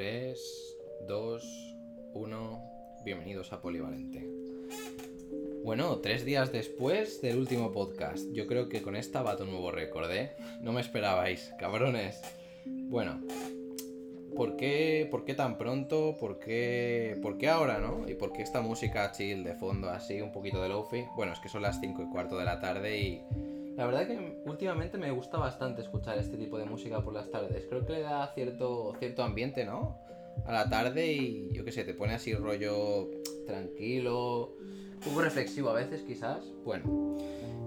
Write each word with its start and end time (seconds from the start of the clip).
3, 0.00 0.78
2, 1.08 1.76
1. 2.14 2.62
Bienvenidos 3.04 3.52
a 3.52 3.60
Polivalente. 3.60 4.26
Bueno, 5.62 5.98
tres 5.98 6.24
días 6.24 6.50
después 6.52 7.20
del 7.20 7.36
último 7.36 7.70
podcast. 7.70 8.26
Yo 8.32 8.46
creo 8.46 8.70
que 8.70 8.80
con 8.80 8.96
esta 8.96 9.20
bato 9.20 9.44
un 9.44 9.50
nuevo 9.50 9.70
récord, 9.70 10.10
¿eh? 10.10 10.32
No 10.62 10.72
me 10.72 10.80
esperabais, 10.80 11.52
cabrones. 11.58 12.18
Bueno, 12.64 13.20
¿por 14.34 14.56
qué, 14.56 15.06
¿por 15.10 15.26
qué 15.26 15.34
tan 15.34 15.58
pronto? 15.58 16.16
¿Por 16.18 16.38
qué, 16.38 17.18
¿Por 17.20 17.36
qué 17.36 17.50
ahora, 17.50 17.78
no? 17.78 18.08
¿Y 18.08 18.14
por 18.14 18.32
qué 18.32 18.40
esta 18.40 18.62
música 18.62 19.12
chill 19.12 19.44
de 19.44 19.52
fondo 19.52 19.90
así, 19.90 20.22
un 20.22 20.32
poquito 20.32 20.62
de 20.62 20.70
lofi? 20.70 21.04
Bueno, 21.14 21.34
es 21.34 21.40
que 21.40 21.50
son 21.50 21.60
las 21.60 21.78
5 21.78 22.04
y 22.04 22.10
cuarto 22.10 22.38
de 22.38 22.46
la 22.46 22.58
tarde 22.58 22.98
y 22.98 23.22
la 23.76 23.84
verdad 23.84 24.06
que 24.06 24.29
últimamente 24.46 24.98
me 24.98 25.10
gusta 25.10 25.38
bastante 25.38 25.82
escuchar 25.82 26.18
este 26.18 26.36
tipo 26.36 26.58
de 26.58 26.64
música 26.64 27.02
por 27.02 27.14
las 27.14 27.30
tardes. 27.30 27.66
Creo 27.68 27.84
que 27.84 27.94
le 27.94 28.00
da 28.00 28.32
cierto, 28.34 28.94
cierto 28.98 29.22
ambiente, 29.22 29.64
¿no? 29.64 29.98
A 30.46 30.52
la 30.52 30.68
tarde 30.68 31.12
y 31.12 31.52
yo 31.52 31.64
qué 31.64 31.72
sé, 31.72 31.84
te 31.84 31.94
pone 31.94 32.14
así 32.14 32.34
rollo 32.34 33.08
tranquilo, 33.46 34.56
un 34.94 35.00
poco 35.04 35.22
reflexivo 35.22 35.70
a 35.70 35.74
veces 35.74 36.02
quizás. 36.02 36.44
Bueno, 36.64 37.18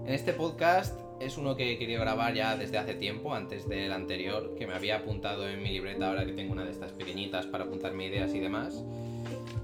en 0.06 0.12
este 0.12 0.32
podcast 0.32 0.98
es 1.20 1.38
uno 1.38 1.56
que 1.56 1.78
quería 1.78 2.00
grabar 2.00 2.34
ya 2.34 2.56
desde 2.56 2.78
hace 2.78 2.94
tiempo, 2.94 3.34
antes 3.34 3.68
del 3.68 3.92
anterior, 3.92 4.54
que 4.56 4.66
me 4.66 4.74
había 4.74 4.96
apuntado 4.96 5.48
en 5.48 5.62
mi 5.62 5.70
libreta 5.70 6.08
ahora 6.08 6.26
que 6.26 6.32
tengo 6.32 6.52
una 6.52 6.64
de 6.64 6.70
estas 6.70 6.92
pequeñitas 6.92 7.46
para 7.46 7.64
apuntarme 7.64 8.06
ideas 8.06 8.34
y 8.34 8.40
demás. 8.40 8.84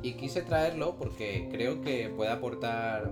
Y 0.03 0.15
quise 0.15 0.43
traerlo 0.43 0.97
porque 0.97 1.49
creo 1.51 1.81
que 1.83 2.09
puede 2.09 2.31
aportar 2.31 3.11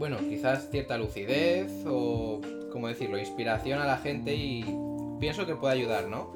bueno, 0.00 0.16
quizás 0.16 0.70
cierta 0.70 0.96
lucidez 0.96 1.84
o, 1.86 2.40
como 2.70 2.88
decirlo, 2.88 3.18
inspiración 3.18 3.80
a 3.80 3.86
la 3.86 3.98
gente 3.98 4.34
y 4.34 4.64
pienso 5.18 5.46
que 5.46 5.54
puede 5.54 5.74
ayudar, 5.74 6.08
¿no? 6.08 6.32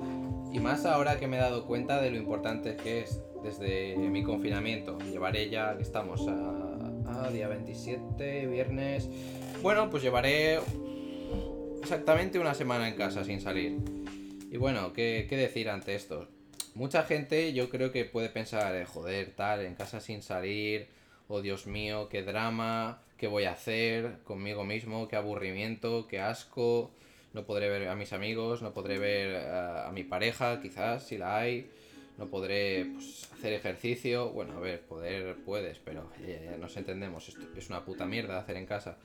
Y 0.52 0.60
más 0.60 0.84
ahora 0.86 1.18
que 1.18 1.26
me 1.26 1.36
he 1.36 1.40
dado 1.40 1.66
cuenta 1.66 2.00
de 2.00 2.10
lo 2.10 2.16
importante 2.16 2.76
que 2.76 3.00
es 3.00 3.20
desde 3.42 3.96
mi 3.96 4.22
confinamiento. 4.22 4.98
Llevaré 4.98 5.50
ya, 5.50 5.76
que 5.76 5.82
estamos 5.82 6.26
a, 6.28 7.30
día 7.30 7.48
27, 7.48 8.46
viernes. 8.46 9.08
Bueno, 9.62 9.88
pues 9.90 10.02
llevaré 10.02 10.60
exactamente 11.80 12.38
una 12.38 12.54
semana 12.54 12.88
en 12.88 12.94
casa 12.96 13.24
sin 13.24 13.40
salir. 13.40 13.78
Y 14.50 14.56
bueno, 14.56 14.92
¿qué, 14.92 15.26
decir 15.28 15.68
ante 15.68 15.94
esto? 15.94 16.28
Mucha 16.74 17.02
gente 17.02 17.52
yo 17.52 17.70
creo 17.70 17.90
que 17.92 18.04
puede 18.04 18.28
pensar, 18.28 18.74
eh, 18.76 18.84
joder, 18.84 19.32
tal, 19.34 19.60
en 19.62 19.74
casa 19.74 20.00
sin 20.00 20.22
salir, 20.22 20.88
oh 21.28 21.40
Dios 21.40 21.66
mío, 21.66 22.08
qué 22.08 22.22
drama, 22.22 23.02
qué 23.16 23.26
voy 23.26 23.44
a 23.44 23.52
hacer 23.52 24.18
conmigo 24.24 24.64
mismo, 24.64 25.08
qué 25.08 25.16
aburrimiento, 25.16 26.06
qué 26.08 26.20
asco, 26.20 26.90
no 27.32 27.44
podré 27.44 27.68
ver 27.68 27.88
a 27.88 27.96
mis 27.96 28.12
amigos, 28.12 28.62
no 28.62 28.72
podré 28.72 28.98
ver 28.98 29.36
a, 29.48 29.90
mi 29.92 30.04
pareja, 30.04 30.60
quizás, 30.60 31.06
si 31.06 31.18
la 31.18 31.36
hay, 31.36 31.68
no 32.16 32.26
podré 32.26 32.86
pues, 32.94 33.28
hacer 33.32 33.52
ejercicio, 33.52 34.30
bueno, 34.30 34.56
a 34.56 34.60
ver, 34.60 34.82
poder 34.82 35.36
puedes, 35.44 35.78
pero 35.78 36.10
ya, 36.26 36.56
nos 36.56 36.76
entendemos, 36.76 37.28
esto 37.28 37.46
es 37.56 37.68
una 37.68 37.84
puta 37.84 38.06
mierda 38.06 38.38
hacer 38.38 38.56
en 38.56 38.66
casa. 38.66 38.98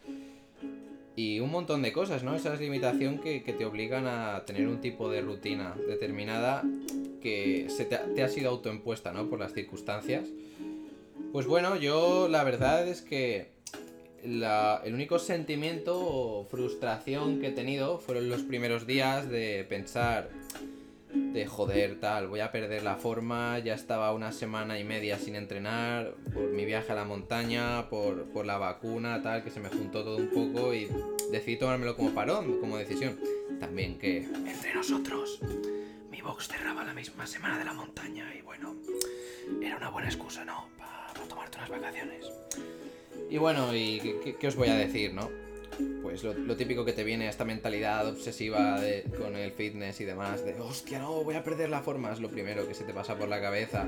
Y 1.16 1.42
un 1.42 1.52
montón 1.52 1.82
de 1.82 1.92
cosas, 1.92 2.24
¿no? 2.24 2.34
Esa 2.36 2.54
es 2.54 2.62
limitación 2.62 3.20
que, 3.20 3.42
te 3.42 3.66
obligan 3.66 4.08
a 4.08 4.46
tener 4.46 4.68
un 4.68 4.80
tipo 4.80 5.10
de 5.10 5.22
rutina 5.22 5.76
determinada 5.88 6.64
que 7.22 7.66
se 7.70 7.84
te, 7.84 7.98
te 7.98 8.24
ha 8.24 8.30
sido 8.30 8.52
autoimpuesta, 8.52 9.12
¿no? 9.12 9.28
Por 9.28 9.40
las 9.40 9.54
circunstancias. 9.54 10.30
Pues 11.34 11.46
bueno, 11.46 11.76
yo 11.76 12.30
la 12.30 12.44
verdad 12.44 12.88
es 12.88 13.02
que 13.02 13.59
el 14.24 14.94
único 14.94 15.20
sentimiento 15.20 15.98
o 16.00 16.46
frustración 16.46 17.40
que 17.40 17.48
he 17.48 17.52
tenido 17.52 18.00
fueron 18.00 18.30
los 18.30 18.42
primeros 18.44 18.86
días 18.88 19.30
de 19.30 19.66
pensar 19.68 20.30
de 21.14 21.46
joder 21.48 22.00
tal, 22.00 22.28
voy 22.28 22.40
a 22.40 22.52
perder 22.52 22.84
la 22.84 22.96
forma, 22.96 23.58
ya 23.60 23.74
estaba 23.74 24.14
una 24.14 24.32
semana 24.32 24.80
y 24.80 24.84
media 24.84 25.18
sin 25.18 25.36
entrenar 25.36 26.14
por 26.34 26.52
mi 26.52 26.66
viaje 26.66 26.92
a 26.92 26.96
la 26.96 27.06
montaña, 27.06 27.90
por, 27.90 28.26
por 28.26 28.46
la 28.46 28.58
vacuna, 28.58 29.22
tal, 29.22 29.44
que 29.44 29.50
se 29.50 29.60
me 29.60 29.70
juntó 29.70 30.04
todo 30.04 30.18
un 30.18 30.30
poco 30.30 30.74
y 30.74 30.88
decidí 31.32 31.58
tomármelo 31.58 31.96
como 31.96 32.12
parón, 32.12 32.60
como 32.60 32.78
decisión. 32.78 33.20
También 33.60 33.98
que 33.98 34.18
entre 34.18 34.74
nosotros, 34.74 35.40
mi 36.12 36.22
box 36.22 36.48
cerraba 36.48 36.84
la 36.84 36.94
misma 36.94 37.26
semana 37.26 37.58
de 37.58 37.66
la 37.66 37.74
montaña 37.74 38.34
y 38.36 38.42
bueno, 38.42 38.76
era 39.62 39.78
una 39.78 39.90
buena 39.90 40.10
excusa, 40.10 40.46
¿no? 40.46 40.79
Para 41.20 41.28
tomarte 41.28 41.58
unas 41.58 41.70
vacaciones. 41.70 42.26
Y 43.30 43.38
bueno, 43.38 43.76
¿y 43.76 44.00
qué, 44.40 44.48
os 44.48 44.56
voy 44.56 44.70
a 44.70 44.76
decir, 44.76 45.14
no? 45.14 45.30
Pues 46.02 46.24
lo, 46.24 46.56
típico 46.56 46.86
que 46.86 46.94
te 46.94 47.04
viene 47.04 47.28
esta 47.28 47.46
mentalidad 47.46 48.08
obsesiva 48.08 48.80
con 49.18 49.36
el 49.36 49.52
fitness 49.52 50.02
y 50.02 50.06
demás, 50.06 50.44
de 50.44 50.60
hostia, 50.60 51.00
no, 51.00 51.24
voy 51.24 51.36
a 51.36 51.44
perder 51.44 51.70
la 51.70 51.82
forma, 51.82 52.12
es 52.12 52.20
lo 52.20 52.30
primero 52.30 52.68
que 52.68 52.74
se 52.74 52.84
te 52.84 52.94
pasa 52.94 53.18
por 53.18 53.28
la 53.28 53.40
cabeza. 53.40 53.86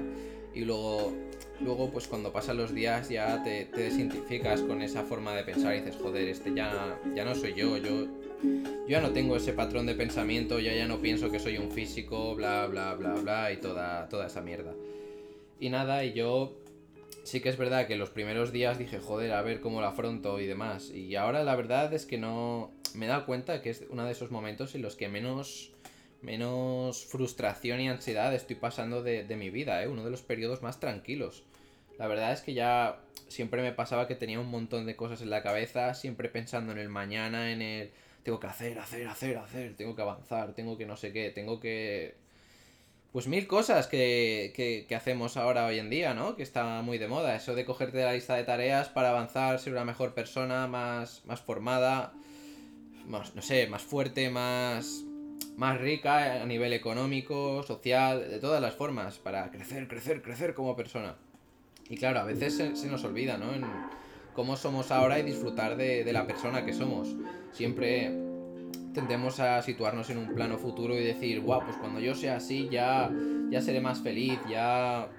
Y 0.53 0.66
luego, 0.66 1.14
luego 1.62 1.90
pues 1.90 2.08
cuando 2.08 2.31
pasan 2.31 2.58
los 2.58 2.74
días 2.74 3.09
ya 3.09 3.41
te, 3.44 3.66
te 3.66 3.81
desidentificas 3.81 4.62
con 4.62 4.81
esa 4.81 5.03
forma 5.03 5.34
de 5.34 5.44
pensar 5.44 5.75
y 5.75 5.80
dices, 5.80 5.97
joder, 6.02 6.28
este 6.28 6.53
ya, 6.53 7.00
ya 7.16 7.25
no 7.25 7.34
soy 7.34 7.53
yo, 7.53 7.78
yo, 7.78 8.06
yo 8.44 8.88
ya 8.88 9.02
no 9.02 9.12
tengo 9.12 9.38
ese 9.38 9.53
patrón 9.53 9.86
de 9.86 9.96
pensamiento, 9.96 10.59
ya 10.59 10.74
ya 10.74 10.88
no 10.88 11.00
pienso 11.00 11.31
que 11.31 11.40
soy 11.40 11.58
un 11.58 11.72
físico, 11.72 12.36
bla, 12.36 12.68
bla, 12.68 12.94
bla, 12.94 13.14
bla, 13.14 13.52
y 13.52 13.58
toda, 13.58 14.08
toda 14.09 14.28
esa 14.28 14.41
mierda. 14.41 14.74
Y 15.59 15.70
nada, 15.70 16.03
y 16.03 16.14
yo 16.14 16.60
sí 17.24 17.42
que 17.42 17.50
es 17.50 17.58
verdad 17.58 17.88
que 17.88 17.96
los 17.96 18.09
primeros 18.09 18.52
días 18.52 18.78
dije, 18.78 19.00
joder, 19.00 19.34
a 19.34 19.42
ver 19.42 19.62
cómo 19.62 19.82
lo 19.82 19.88
afronto 19.88 20.40
y 20.40 20.48
demás. 20.48 20.90
Y 20.92 21.16
ahora 21.16 21.44
la 21.44 21.56
verdad 21.56 21.94
es 21.94 22.06
que 22.06 22.18
no. 22.18 22.72
Me 22.94 23.06
he 23.06 23.09
dado 23.09 23.26
cuenta 23.26 23.62
que 23.62 23.70
es 23.70 23.86
uno 23.90 24.06
de 24.06 24.12
esos 24.12 24.32
momentos 24.32 24.76
en 24.76 24.82
los 24.82 24.96
que 24.96 25.08
menos. 25.09 25.72
menos 26.22 27.06
frustración 27.06 27.80
y 27.80 27.90
ansiedad 27.90 28.34
estoy 28.34 28.56
pasando 28.56 29.02
de, 29.04 29.24
mi 29.36 29.50
vida, 29.50 29.84
¿eh? 29.84 29.88
Uno 29.88 30.04
de 30.04 30.12
los 30.12 30.22
periodos 30.22 30.62
más 30.62 30.80
tranquilos. 30.80 31.44
La 31.98 32.08
verdad 32.08 32.34
es 32.34 32.42
que 32.42 32.54
ya 32.54 33.00
siempre 33.28 33.62
me 33.62 33.72
pasaba 33.72 34.08
que 34.08 34.16
tenía 34.16 34.40
un 34.40 34.50
montón 34.50 34.86
de 34.86 34.96
cosas 34.96 35.22
en 35.22 35.30
la 35.30 35.44
cabeza, 35.44 35.94
siempre 35.94 36.30
pensando 36.30 36.72
en 36.72 36.80
el 36.80 36.90
mañana, 36.90 37.52
en 37.52 37.62
el. 37.62 37.92
Tengo 38.24 38.40
que 38.40 38.48
hacer, 38.48 38.78
hacer, 38.78 39.08
hacer, 39.08 39.38
hacer, 39.38 39.76
tengo 39.76 39.96
que 39.96 40.02
avanzar, 40.03 40.53
tengo 40.53 40.78
que 40.78 40.86
no 40.86 40.96
sé 40.96 41.12
qué, 41.12 41.32
tengo 41.32 41.59
que 41.59 42.21
pues 43.11 43.27
mil 43.27 43.45
cosas 43.45 43.88
que, 43.88 44.88
hacemos 44.95 45.35
ahora 45.35 45.66
hoy 45.66 45.79
en 45.79 45.89
día, 45.89 46.13
¿no? 46.13 46.35
Que 46.35 46.44
está 46.44 46.81
muy 46.81 46.97
de 46.97 47.09
moda. 47.09 47.35
Eso 47.35 47.55
de 47.55 47.66
cogerte 47.66 48.03
la 48.03 48.13
lista 48.13 48.35
de 48.35 48.44
tareas 48.44 48.88
para 48.88 49.09
avanzar, 49.09 49.59
ser 49.59 49.73
una 49.73 49.83
mejor 49.83 50.13
persona, 50.13 50.67
más, 50.67 51.23
más 51.25 51.41
formada, 51.41 52.13
más, 53.07 53.35
no 53.35 53.41
sé, 53.41 53.67
más 53.67 53.81
fuerte, 53.81 54.29
más, 54.29 55.03
más 55.57 55.81
rica 55.81 56.41
a 56.41 56.45
nivel 56.45 56.72
económico, 56.72 57.63
social, 57.63 58.29
de 58.29 58.39
todas 58.39 58.61
las 58.61 58.75
formas, 58.75 59.19
para 59.19 59.51
crecer, 59.51 59.89
crecer, 59.89 60.22
crecer 60.22 60.53
como 60.53 60.78
persona. 60.78 61.17
Y 61.89 61.97
claro, 61.97 62.22
a 62.22 62.23
veces 62.23 62.55
se, 62.55 62.88
nos 62.88 63.03
olvida, 63.03 63.38
¿no? 63.38 63.53
En 63.53 63.66
cómo 64.33 64.55
somos 64.55 64.89
ahora 64.89 65.19
y 65.19 65.23
disfrutar 65.23 65.75
de, 65.75 66.05
de 66.05 66.13
la 66.13 66.25
persona 66.25 66.63
que 66.66 66.72
somos. 66.72 67.09
Siempre 67.51 68.31
tendemos 68.94 69.40
a 69.40 69.62
situarnos 69.62 70.09
en 70.09 70.18
un 70.18 70.34
plano 70.34 70.57
futuro 70.57 70.96
y 70.96 71.03
decir, 71.03 71.41
guau, 71.41 71.63
pues 71.63 71.78
cuando 71.78 72.00
yo 72.00 72.16
sea 72.16 72.38
así 72.38 72.68
ya, 72.69 73.12
ya 73.50 73.62
seré 73.62 73.81
más 73.81 74.02
feliz, 74.02 74.40
ya 74.50 75.09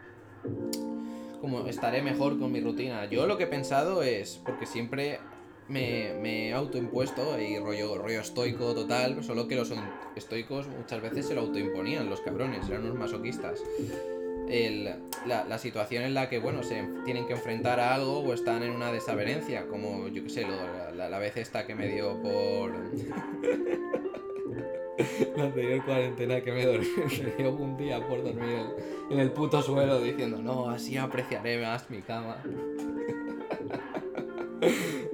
como 1.40 1.66
estaré 1.66 2.02
mejor 2.02 2.38
con 2.38 2.52
mi 2.52 2.60
rutina. 2.60 3.06
Yo 3.06 3.26
lo 3.26 3.36
que 3.36 3.44
he 3.44 3.48
pensado 3.48 4.02
es, 4.02 4.40
porque 4.44 4.66
siempre 4.66 5.18
me, 5.68 6.14
me 6.20 6.48
he 6.48 6.52
autoimpuesto 6.52 7.40
y 7.40 7.58
rollo, 7.58 7.96
rollo 7.96 8.20
estoico 8.20 8.74
total, 8.74 9.22
solo 9.24 9.48
que 9.48 9.56
los 9.56 9.72
estoicos 10.16 10.68
muchas 10.68 11.00
veces 11.02 11.26
se 11.26 11.34
lo 11.34 11.42
autoimponían, 11.42 12.08
los 12.08 12.20
cabrones, 12.20 12.68
eran 12.68 12.84
unos 12.84 12.98
masoquistas 12.98 13.60
la, 15.26 15.58
situación 15.58 16.04
en 16.04 16.14
la 16.14 16.28
que, 16.28 16.38
bueno, 16.38 16.62
se 16.62 16.82
tienen 17.04 17.26
que 17.26 17.34
enfrentar 17.34 17.80
a 17.80 17.94
algo 17.94 18.20
o 18.20 18.34
están 18.34 18.62
en 18.62 18.72
una 18.72 18.92
desavenencia, 18.92 19.66
como, 19.66 20.08
yo 20.08 20.22
qué 20.24 20.30
sé, 20.30 20.46
la, 20.94 21.08
la, 21.08 21.18
vez 21.18 21.36
esta 21.36 21.66
que 21.66 21.74
me 21.74 21.88
dio 21.88 22.20
por... 22.22 22.72
la 25.36 25.44
anterior 25.44 25.84
cuarentena 25.84 26.40
que 26.40 26.52
me, 26.52 26.66
dormí, 26.66 26.86
dio 27.38 27.52
un 27.52 27.76
día 27.76 28.06
por 28.06 28.22
dormir 28.22 28.66
en, 29.10 29.18
el 29.18 29.30
puto 29.30 29.62
suelo 29.62 30.00
diciendo, 30.00 30.40
no, 30.40 30.68
así 30.68 30.96
apreciaré 30.96 31.60
más 31.60 31.88
mi 31.90 32.02
cama. 32.02 32.42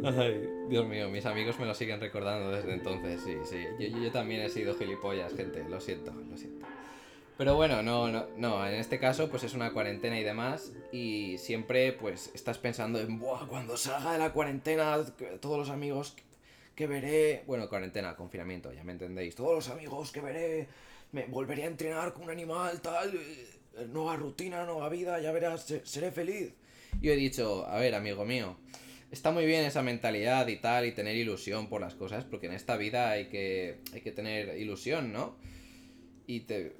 Ay, 0.04 0.48
Dios 0.69 0.86
mío, 0.86 1.08
mis 1.08 1.26
amigos 1.26 1.58
me 1.58 1.66
lo 1.66 1.74
siguen 1.74 2.00
recordando 2.00 2.50
desde 2.50 2.74
entonces, 2.74 3.20
sí, 3.22 3.36
sí. 3.44 3.64
Yo 3.78 4.12
también 4.12 4.42
he 4.42 4.48
sido 4.48 4.74
gilipollas, 4.74 5.34
gente, 5.34 5.64
lo 5.69 5.81
siento, 5.81 6.12
lo 6.12 6.36
siento. 6.36 6.66
Pero 7.38 7.55
bueno, 7.55 7.85
no, 7.85 8.08
no, 8.08 8.26
no, 8.37 8.67
en 8.67 8.75
este 8.75 8.99
caso 8.99 9.31
pues 9.31 9.44
es 9.44 9.55
una 9.55 9.73
cuarentena 9.73 10.19
y 10.19 10.25
demás 10.25 10.73
y 10.90 11.38
siempre 11.38 11.93
pues 11.93 12.32
estás 12.35 12.58
pensando 12.58 12.99
en, 12.99 13.20
Buah, 13.20 13.46
cuando 13.46 13.76
salga 13.76 14.14
de 14.14 14.19
la 14.19 14.32
cuarentena, 14.32 14.99
todos 15.40 15.56
los 15.56 15.70
amigos 15.70 16.17
que 16.75 16.88
veré, 16.88 17.44
bueno, 17.46 17.69
cuarentena, 17.69 18.17
confinamiento, 18.17 18.73
ya 18.73 18.82
me 18.82 18.90
entendéis, 18.90 19.37
todos 19.37 19.55
los 19.55 19.69
amigos 19.69 20.11
que 20.11 20.20
veré, 20.20 20.67
me 21.12 21.26
volveré 21.26 21.62
a 21.62 21.67
entrenar 21.69 22.12
con 22.12 22.25
un 22.25 22.31
animal, 22.31 22.81
tal, 22.81 23.14
eh, 23.14 23.87
nueva 23.88 24.17
rutina, 24.17 24.64
nueva 24.64 24.88
vida, 24.88 25.20
ya 25.20 25.31
verás, 25.31 25.73
seré 25.84 26.11
feliz. 26.11 26.52
Y 27.00 27.08
he 27.11 27.14
dicho, 27.14 27.67
a 27.69 27.79
ver, 27.79 27.94
amigo 27.94 28.25
mío, 28.25 28.56
está 29.12 29.31
muy 29.31 29.46
bien 29.46 29.64
esa 29.64 29.82
mentalidad 29.82 30.49
y 30.49 30.56
tal, 30.56 30.87
y 30.87 30.93
tener 30.93 31.14
ilusión 31.14 31.69
por 31.69 31.81
las 31.81 31.94
cosas, 31.94 32.25
porque 32.25 32.46
en 32.46 32.55
esta 32.55 32.76
vida 32.76 33.11
hay 33.11 33.29
que, 33.29 33.79
hay 33.93 34.00
que 34.00 34.11
tener 34.11 34.58
ilusión, 34.58 35.12
¿no? 35.12 35.37
Y 36.26 36.41
te, 36.41 36.76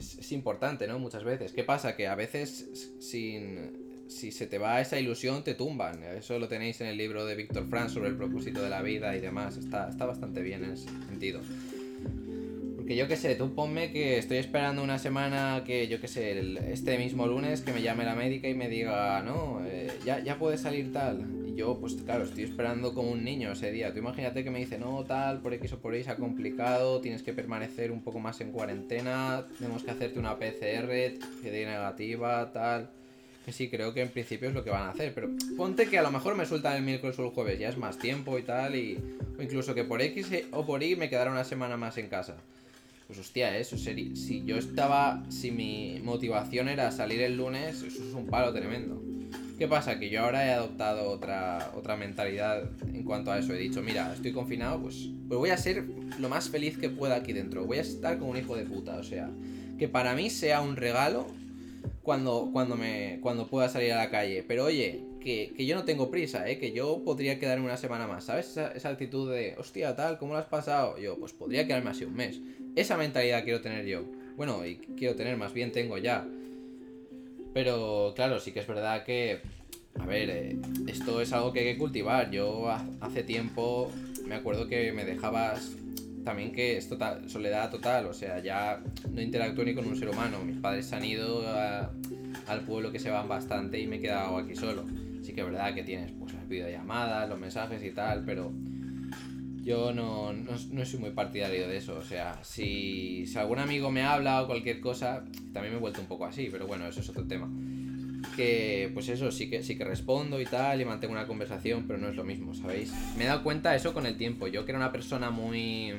es 0.00 0.32
importante, 0.32 0.86
¿no? 0.86 0.98
Muchas 0.98 1.24
veces. 1.24 1.52
¿Qué 1.52 1.64
pasa? 1.64 1.96
Que 1.96 2.08
a 2.08 2.14
veces 2.14 2.94
sin 2.98 3.90
si 4.10 4.32
se 4.32 4.46
te 4.46 4.58
va 4.58 4.80
esa 4.80 4.98
ilusión, 4.98 5.44
te 5.44 5.54
tumban. 5.54 6.02
Eso 6.02 6.38
lo 6.38 6.48
tenéis 6.48 6.80
en 6.80 6.88
el 6.88 6.96
libro 6.96 7.24
de 7.24 7.36
Víctor 7.36 7.66
Franz 7.68 7.92
sobre 7.92 8.08
el 8.08 8.16
propósito 8.16 8.62
de 8.62 8.68
la 8.68 8.82
vida 8.82 9.16
y 9.16 9.20
demás. 9.20 9.56
Está, 9.56 9.88
está 9.88 10.04
bastante 10.04 10.42
bien 10.42 10.64
en 10.64 10.72
ese 10.72 10.88
sentido. 11.08 11.40
Porque 12.76 12.96
yo 12.96 13.06
qué 13.06 13.16
sé, 13.16 13.36
tú 13.36 13.54
ponme 13.54 13.92
que 13.92 14.18
estoy 14.18 14.38
esperando 14.38 14.82
una 14.82 14.98
semana 14.98 15.62
que, 15.64 15.86
yo 15.86 16.00
qué 16.00 16.08
sé, 16.08 16.40
este 16.72 16.98
mismo 16.98 17.26
lunes 17.26 17.60
que 17.60 17.72
me 17.72 17.82
llame 17.82 18.04
la 18.04 18.16
médica 18.16 18.48
y 18.48 18.54
me 18.54 18.68
diga, 18.68 19.22
no, 19.22 19.60
eh, 19.64 19.92
ya, 20.04 20.18
ya 20.18 20.38
puede 20.38 20.58
salir 20.58 20.92
tal. 20.92 21.39
Yo, 21.60 21.76
pues 21.78 21.92
claro, 22.06 22.24
estoy 22.24 22.44
esperando 22.44 22.94
como 22.94 23.10
un 23.10 23.22
niño 23.22 23.52
ese 23.52 23.70
día. 23.70 23.92
Tú 23.92 23.98
imagínate 23.98 24.42
que 24.42 24.50
me 24.50 24.60
dice, 24.60 24.78
no, 24.78 25.04
tal, 25.04 25.42
por 25.42 25.52
X 25.52 25.74
o 25.74 25.78
por 25.78 25.94
Y 25.94 26.02
se 26.02 26.10
ha 26.10 26.16
complicado, 26.16 27.02
tienes 27.02 27.22
que 27.22 27.34
permanecer 27.34 27.92
un 27.92 28.02
poco 28.02 28.18
más 28.18 28.40
en 28.40 28.50
cuarentena, 28.50 29.44
tenemos 29.58 29.82
que 29.82 29.90
hacerte 29.90 30.18
una 30.18 30.38
PCR 30.38 30.88
que 30.88 31.50
dé 31.50 31.66
negativa, 31.66 32.50
tal 32.50 32.88
que 33.44 33.52
sí, 33.52 33.68
creo 33.68 33.92
que 33.92 34.00
en 34.00 34.08
principio 34.08 34.48
es 34.48 34.54
lo 34.54 34.64
que 34.64 34.70
van 34.70 34.84
a 34.84 34.90
hacer. 34.90 35.12
Pero 35.12 35.28
ponte 35.54 35.86
que 35.86 35.98
a 35.98 36.02
lo 36.02 36.10
mejor 36.10 36.34
me 36.34 36.46
sueltan 36.46 36.76
el 36.76 36.82
miércoles 36.82 37.18
o 37.18 37.24
el 37.26 37.30
jueves, 37.30 37.58
ya 37.58 37.68
es 37.68 37.76
más 37.76 37.98
tiempo 37.98 38.38
y 38.38 38.42
tal. 38.42 38.74
Y, 38.74 38.98
o 39.38 39.42
incluso 39.42 39.74
que 39.74 39.84
por 39.84 40.00
X 40.00 40.30
o 40.52 40.64
por 40.64 40.82
Y 40.82 40.96
me 40.96 41.10
quedara 41.10 41.30
una 41.30 41.44
semana 41.44 41.76
más 41.76 41.98
en 41.98 42.08
casa. 42.08 42.36
Pues 43.06 43.18
hostia, 43.18 43.58
eso 43.58 43.76
sería. 43.76 44.16
Si 44.16 44.44
yo 44.46 44.56
estaba. 44.56 45.22
Si 45.28 45.50
mi 45.50 46.00
motivación 46.02 46.68
era 46.68 46.90
salir 46.90 47.20
el 47.20 47.36
lunes, 47.36 47.82
eso 47.82 48.02
es 48.02 48.14
un 48.14 48.28
palo 48.28 48.50
tremendo. 48.50 49.02
¿Qué 49.60 49.68
pasa? 49.68 49.98
Que 49.98 50.08
yo 50.08 50.22
ahora 50.22 50.46
he 50.46 50.52
adoptado 50.52 51.10
otra, 51.10 51.72
otra 51.74 51.94
mentalidad 51.94 52.62
en 52.82 53.04
cuanto 53.04 53.30
a 53.30 53.40
eso. 53.40 53.52
He 53.52 53.58
dicho, 53.58 53.82
mira, 53.82 54.10
estoy 54.14 54.32
confinado, 54.32 54.80
pues, 54.80 55.10
pues 55.28 55.38
voy 55.38 55.50
a 55.50 55.58
ser 55.58 55.84
lo 56.18 56.30
más 56.30 56.48
feliz 56.48 56.78
que 56.78 56.88
pueda 56.88 57.16
aquí 57.16 57.34
dentro. 57.34 57.66
Voy 57.66 57.76
a 57.76 57.82
estar 57.82 58.18
como 58.18 58.30
un 58.30 58.38
hijo 58.38 58.56
de 58.56 58.64
puta. 58.64 58.96
O 58.96 59.02
sea, 59.02 59.28
que 59.78 59.86
para 59.86 60.14
mí 60.14 60.30
sea 60.30 60.62
un 60.62 60.76
regalo 60.76 61.26
cuando, 62.02 62.48
cuando, 62.54 62.74
me, 62.74 63.18
cuando 63.20 63.48
pueda 63.48 63.68
salir 63.68 63.92
a 63.92 63.98
la 63.98 64.08
calle. 64.08 64.42
Pero 64.48 64.64
oye, 64.64 65.04
que, 65.20 65.52
yo 65.58 65.76
no 65.76 65.84
tengo 65.84 66.10
prisa, 66.10 66.48
¿eh? 66.48 66.58
que 66.58 66.72
yo 66.72 67.04
podría 67.04 67.38
quedarme 67.38 67.66
una 67.66 67.76
semana 67.76 68.06
más, 68.06 68.24
¿sabes? 68.24 68.56
Esa, 68.56 68.88
actitud 68.88 69.30
de, 69.30 69.56
hostia, 69.58 69.94
tal, 69.94 70.16
¿cómo 70.16 70.32
lo 70.32 70.38
has 70.38 70.46
pasado? 70.46 70.96
Yo, 70.96 71.18
pues 71.18 71.34
podría 71.34 71.66
quedarme 71.66 71.90
así 71.90 72.04
un 72.04 72.14
mes. 72.14 72.40
Esa 72.76 72.96
mentalidad 72.96 73.44
quiero 73.44 73.60
tener 73.60 73.84
yo. 73.84 74.06
Bueno, 74.38 74.64
y 74.64 74.76
quiero 74.96 75.16
tener, 75.16 75.36
más 75.36 75.52
bien 75.52 75.70
tengo 75.70 75.98
ya. 75.98 76.26
Pero 77.52 78.12
claro, 78.14 78.38
sí 78.38 78.52
que 78.52 78.60
es 78.60 78.66
verdad 78.66 79.04
que, 79.04 79.40
a 79.98 80.06
ver, 80.06 80.30
eh, 80.30 80.56
esto 80.86 81.20
es 81.20 81.32
algo 81.32 81.52
que 81.52 81.60
hay 81.60 81.72
que 81.72 81.78
cultivar. 81.78 82.30
Yo 82.30 82.68
hace 83.00 83.22
tiempo 83.22 83.90
me 84.26 84.36
acuerdo 84.36 84.68
que 84.68 84.92
me 84.92 85.04
dejabas 85.04 85.72
también 86.24 86.52
que 86.52 86.76
es 86.76 86.88
total, 86.88 87.28
soledad 87.28 87.70
total, 87.70 88.06
o 88.06 88.14
sea, 88.14 88.40
ya 88.40 88.82
no 89.10 89.20
interactúo 89.20 89.64
ni 89.64 89.74
con 89.74 89.86
un 89.86 89.96
ser 89.96 90.08
humano. 90.08 90.38
Mis 90.44 90.58
padres 90.58 90.86
se 90.86 90.96
han 90.96 91.04
ido 91.04 91.44
al 92.46 92.60
pueblo 92.66 92.92
que 92.92 92.98
se 92.98 93.10
van 93.10 93.28
bastante 93.28 93.80
y 93.80 93.86
me 93.86 93.96
he 93.96 94.00
quedado 94.00 94.36
aquí 94.36 94.54
solo. 94.54 94.84
Sí 95.22 95.32
que 95.32 95.40
es 95.40 95.46
verdad 95.46 95.74
que 95.74 95.82
tienes 95.82 96.12
pues 96.12 96.32
las 96.34 96.48
videollamadas, 96.48 97.28
los 97.28 97.38
mensajes 97.38 97.82
y 97.82 97.90
tal, 97.90 98.24
pero 98.24 98.52
yo 99.62 99.92
no, 99.92 100.32
no, 100.32 100.84
soy 100.84 101.00
muy 101.00 101.10
partidario 101.10 101.68
de 101.68 101.76
eso. 101.76 101.98
O 101.98 102.02
sea, 102.02 102.42
si, 102.42 103.26
si 103.26 103.38
algún 103.38 103.58
amigo 103.58 103.90
me 103.90 104.02
habla 104.02 104.42
o 104.42 104.46
cualquier 104.46 104.80
cosa, 104.80 105.24
también 105.52 105.72
me 105.72 105.78
he 105.78 105.80
vuelto 105.80 106.00
un 106.00 106.06
poco 106.06 106.24
así, 106.24 106.48
pero 106.50 106.66
bueno, 106.66 106.86
eso 106.86 107.00
es 107.00 107.08
otro 107.08 107.26
tema 107.26 107.48
que, 108.36 108.90
pues 108.94 109.08
eso, 109.08 109.30
sí 109.30 109.48
que, 109.48 109.62
sí 109.62 109.76
que 109.76 109.84
respondo 109.84 110.40
y 110.40 110.44
tal, 110.44 110.80
y 110.80 110.84
mantengo 110.84 111.12
una 111.12 111.26
conversación, 111.26 111.84
pero 111.86 111.98
no 111.98 112.08
es 112.08 112.16
lo 112.16 112.24
mismo, 112.24 112.54
¿sabéis? 112.54 112.92
Me 113.16 113.24
he 113.24 113.26
dado 113.26 113.42
cuenta 113.42 113.70
de 113.70 113.76
eso 113.76 113.94
con 113.94 114.06
el 114.06 114.16
tiempo. 114.16 114.46
Yo 114.46 114.64
que 114.64 114.72
era 114.72 114.78
una 114.78 114.92
persona 114.92 115.30
muy... 115.30 115.92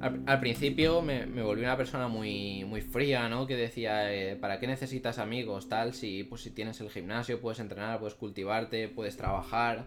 Al, 0.00 0.38
principio 0.38 1.02
me, 1.02 1.26
me, 1.26 1.42
volví 1.42 1.62
una 1.62 1.76
persona 1.76 2.06
muy, 2.06 2.64
muy 2.64 2.80
fría, 2.82 3.28
¿no? 3.28 3.48
Que 3.48 3.56
decía, 3.56 4.14
eh, 4.14 4.36
¿para 4.36 4.60
qué 4.60 4.68
necesitas 4.68 5.18
amigos? 5.18 5.68
Tal, 5.68 5.92
si, 5.92 6.22
pues 6.22 6.42
si 6.42 6.50
tienes 6.50 6.80
el 6.80 6.88
gimnasio, 6.88 7.40
puedes 7.40 7.58
entrenar, 7.58 7.98
puedes 7.98 8.14
cultivarte, 8.14 8.86
puedes 8.86 9.16
trabajar, 9.16 9.86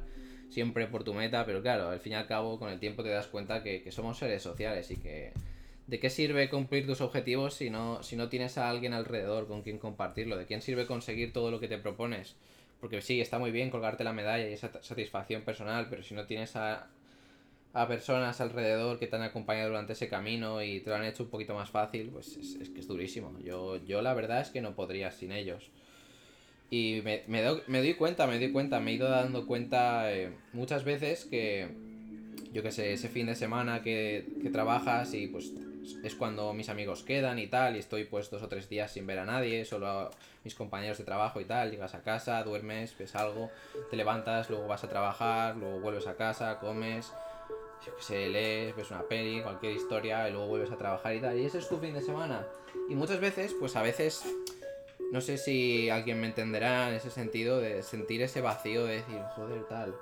siempre 0.52 0.88
por 0.88 1.04
tu 1.04 1.14
meta, 1.14 1.46
pero 1.46 1.62
claro, 1.62 1.90
al 1.90 2.00
fin 2.00 2.14
y 2.14 2.16
al 2.16 2.28
cabo, 2.28 2.60
con 2.60 2.70
el 2.70 2.80
tiempo 2.80 3.02
te 3.04 3.10
das 3.10 3.28
cuenta 3.28 3.64
que, 3.64 3.82
que 3.82 3.92
somos 3.92 4.20
seres 4.20 4.44
sociales 4.44 4.92
y 4.92 4.98
que 4.98 5.34
¿De 5.92 6.00
qué 6.00 6.10
sirve 6.10 6.50
cumplir 6.50 6.86
tus 6.86 7.02
objetivos 7.02 7.56
si 7.56 7.70
no, 7.70 8.02
si 8.02 8.16
no 8.16 8.30
tienes 8.30 8.58
a 8.58 8.70
alguien 8.70 8.94
alrededor 8.94 9.46
con 9.46 9.62
quien 9.62 9.78
compartirlo? 9.78 10.38
¿De 10.38 10.46
quién 10.46 10.62
sirve 10.62 10.86
conseguir 10.86 11.34
todo 11.34 11.52
lo 11.52 11.60
que 11.60 11.68
te 11.68 11.78
propones? 11.78 12.38
Porque 12.80 13.02
sí, 13.02 13.20
está 13.20 13.40
muy 13.40 13.52
bien 13.52 13.70
colgarte 13.70 14.06
la 14.06 14.14
medalla 14.14 14.48
y 14.48 14.54
esa 14.54 14.72
satisfacción 14.82 15.42
personal, 15.42 15.88
pero 15.90 16.02
si 16.02 16.14
no 16.14 16.26
tienes 16.28 16.56
a, 16.56 16.88
a 17.74 17.88
personas 17.90 18.40
alrededor 18.40 19.00
que 19.00 19.08
te 19.08 19.18
han 19.18 19.22
acompañado 19.24 19.68
durante 19.68 19.92
ese 19.92 20.08
camino 20.08 20.64
y 20.64 20.80
te 20.80 20.90
lo 20.90 20.96
han 20.96 21.04
hecho 21.04 21.24
un 21.24 21.30
poquito 21.30 21.56
más 21.56 21.70
fácil, 21.70 22.08
pues 22.08 22.38
es, 22.38 22.70
que 22.70 22.80
es 22.80 22.88
durísimo. 22.88 23.38
Yo, 23.44 23.76
yo 23.84 24.02
la 24.02 24.14
verdad 24.14 24.40
es 24.40 24.50
que 24.50 24.62
no 24.62 24.76
podría 24.76 25.12
sin 25.12 25.34
ellos. 25.34 25.72
Y 26.72 27.02
me, 27.04 27.24
me, 27.28 27.44
doy 27.44 27.94
cuenta, 27.96 28.26
me 28.28 28.40
doy 28.40 28.52
cuenta, 28.52 28.80
me 28.80 28.92
he 28.92 28.94
ido 28.94 29.10
dando 29.10 29.46
cuenta 29.46 30.12
eh, 30.14 30.32
muchas 30.54 30.86
veces 30.86 31.26
que, 31.26 31.68
yo 32.54 32.64
qué 32.64 32.72
sé, 32.72 32.94
ese 32.94 33.10
fin 33.10 33.28
de 33.28 33.36
semana 33.36 33.84
que, 33.84 34.26
que 34.42 34.50
trabajas 34.50 35.14
y 35.14 35.28
pues 35.28 35.52
es 36.02 36.16
cuando 36.16 36.54
mis 36.54 36.70
amigos 36.70 37.04
quedan 37.04 37.40
y 37.40 37.48
tal, 37.48 37.76
y 37.76 37.80
estoy 37.80 38.06
pues 38.06 38.30
dos 38.30 38.42
o 38.42 38.48
tres 38.48 38.70
días 38.70 38.90
sin 38.92 39.06
ver 39.06 39.20
a 39.20 39.26
nadie, 39.26 39.66
solo 39.66 39.88
a 39.88 40.12
mis 40.46 40.56
compañeros 40.56 40.98
de 40.98 41.04
trabajo 41.04 41.42
y 41.42 41.46
tal, 41.46 41.72
llegas 41.72 41.94
a 41.94 42.04
casa, 42.04 42.42
duermes, 42.44 42.98
ves 42.98 43.16
algo, 43.16 43.52
te 43.90 43.98
levantas, 43.98 44.50
luego 44.50 44.66
vas 44.66 44.86
a 44.86 44.88
trabajar, 44.88 45.58
luego 45.58 45.80
vuelves 45.80 46.08
a 46.08 46.16
casa, 46.16 46.58
comes, 46.60 47.12
yo 47.86 47.96
qué 47.98 48.04
sé, 48.04 48.30
lees, 48.30 48.76
ves 48.76 48.92
una 48.92 49.04
peli, 49.04 49.42
cualquier 49.42 49.74
historia, 49.74 50.30
y 50.30 50.32
luego 50.32 50.48
vuelves 50.48 50.72
a 50.72 50.78
trabajar 50.78 51.16
y 51.16 51.20
tal, 51.20 51.38
y 51.38 51.46
ese 51.46 51.58
es 51.58 51.68
tu 51.68 51.78
fin 51.78 51.94
de 51.94 52.02
semana. 52.02 52.48
Y 52.90 52.96
muchas 52.96 53.20
veces, 53.20 53.54
pues 53.60 53.76
a 53.76 53.82
veces, 53.82 54.24
no 55.12 55.20
sé 55.20 55.38
si 55.38 55.90
alguien 55.90 56.20
me 56.22 56.28
entenderá 56.28 56.90
en 56.90 56.96
ese 56.96 57.10
sentido 57.10 57.60
de 57.60 57.84
sentir 57.84 58.22
ese 58.22 58.40
vacío 58.40 58.86
de 58.86 58.96
decir, 58.96 59.20
joder, 59.36 59.64
tal. 59.66 59.94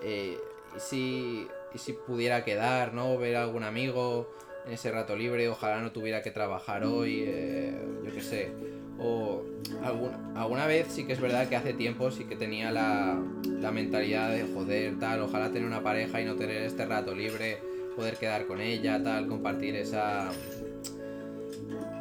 Eh, 0.00 0.38
y 0.74 0.80
si, 0.80 1.46
y 1.74 1.78
si 1.78 1.92
pudiera 1.92 2.44
quedar, 2.44 2.94
¿no? 2.94 3.18
Ver 3.18 3.36
a 3.36 3.42
algún 3.42 3.62
amigo, 3.62 4.32
en 4.66 4.72
ese 4.72 4.90
rato 4.90 5.16
libre, 5.16 5.48
ojalá 5.48 5.82
no 5.82 5.92
tuviera 5.92 6.22
que 6.22 6.30
trabajar 6.30 6.84
hoy, 6.84 7.24
eh, 7.26 7.78
yo 8.04 8.12
qué 8.12 8.22
sé. 8.22 8.50
O 8.98 9.42
alguna, 9.82 10.18
alguna 10.34 10.66
vez 10.66 10.88
sí 10.88 11.04
que 11.04 11.12
es 11.12 11.20
verdad 11.20 11.48
que 11.48 11.56
hace 11.56 11.74
tiempo 11.74 12.10
sí 12.10 12.24
que 12.24 12.34
tenía 12.34 12.72
la, 12.72 13.22
la 13.60 13.70
mentalidad 13.70 14.30
de 14.30 14.44
joder, 14.54 14.98
tal, 14.98 15.20
ojalá 15.20 15.48
tener 15.48 15.68
una 15.68 15.82
pareja 15.82 16.22
y 16.22 16.24
no 16.24 16.36
tener 16.36 16.62
este 16.62 16.86
rato 16.86 17.14
libre, 17.14 17.58
poder 17.96 18.16
quedar 18.16 18.46
con 18.46 18.62
ella, 18.62 19.02
tal, 19.02 19.28
compartir 19.28 19.76
esa... 19.76 20.30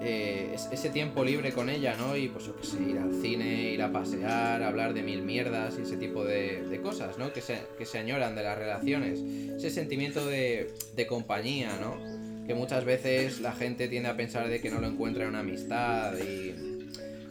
Eh, 0.01 0.55
ese 0.71 0.89
tiempo 0.89 1.23
libre 1.23 1.51
con 1.51 1.69
ella, 1.69 1.95
¿no? 1.97 2.15
Y 2.15 2.27
pues 2.27 2.45
yo 2.45 2.55
qué 2.55 2.65
sé, 2.65 2.81
ir 2.81 2.99
al 2.99 3.13
cine, 3.21 3.71
ir 3.71 3.81
a 3.81 3.91
pasear, 3.91 4.61
hablar 4.61 4.93
de 4.93 5.01
mil 5.01 5.23
mierdas 5.23 5.75
y 5.79 5.81
ese 5.81 5.97
tipo 5.97 6.23
de, 6.23 6.79
cosas, 6.83 7.17
¿no? 7.17 7.33
Que 7.33 7.41
se, 7.41 7.59
que 7.77 7.85
se 7.85 7.97
añoran 7.97 8.35
de 8.35 8.43
las 8.43 8.57
relaciones. 8.57 9.19
Ese 9.19 9.69
sentimiento 9.71 10.25
de, 10.25 10.71
de 10.95 11.07
compañía, 11.07 11.77
¿no? 11.81 12.27
que 12.47 12.55
muchas 12.55 12.85
veces 12.85 13.41
la 13.41 13.51
gente 13.51 13.89
tiende 13.89 14.07
a 14.07 14.15
pensar 14.15 14.47
de 14.47 14.61
que 14.61 14.71
no 14.71 14.79
lo 14.79 14.87
encuentra 14.87 15.23
en 15.23 15.29
una 15.29 15.39
amistad 15.39 16.13
y 16.17 16.55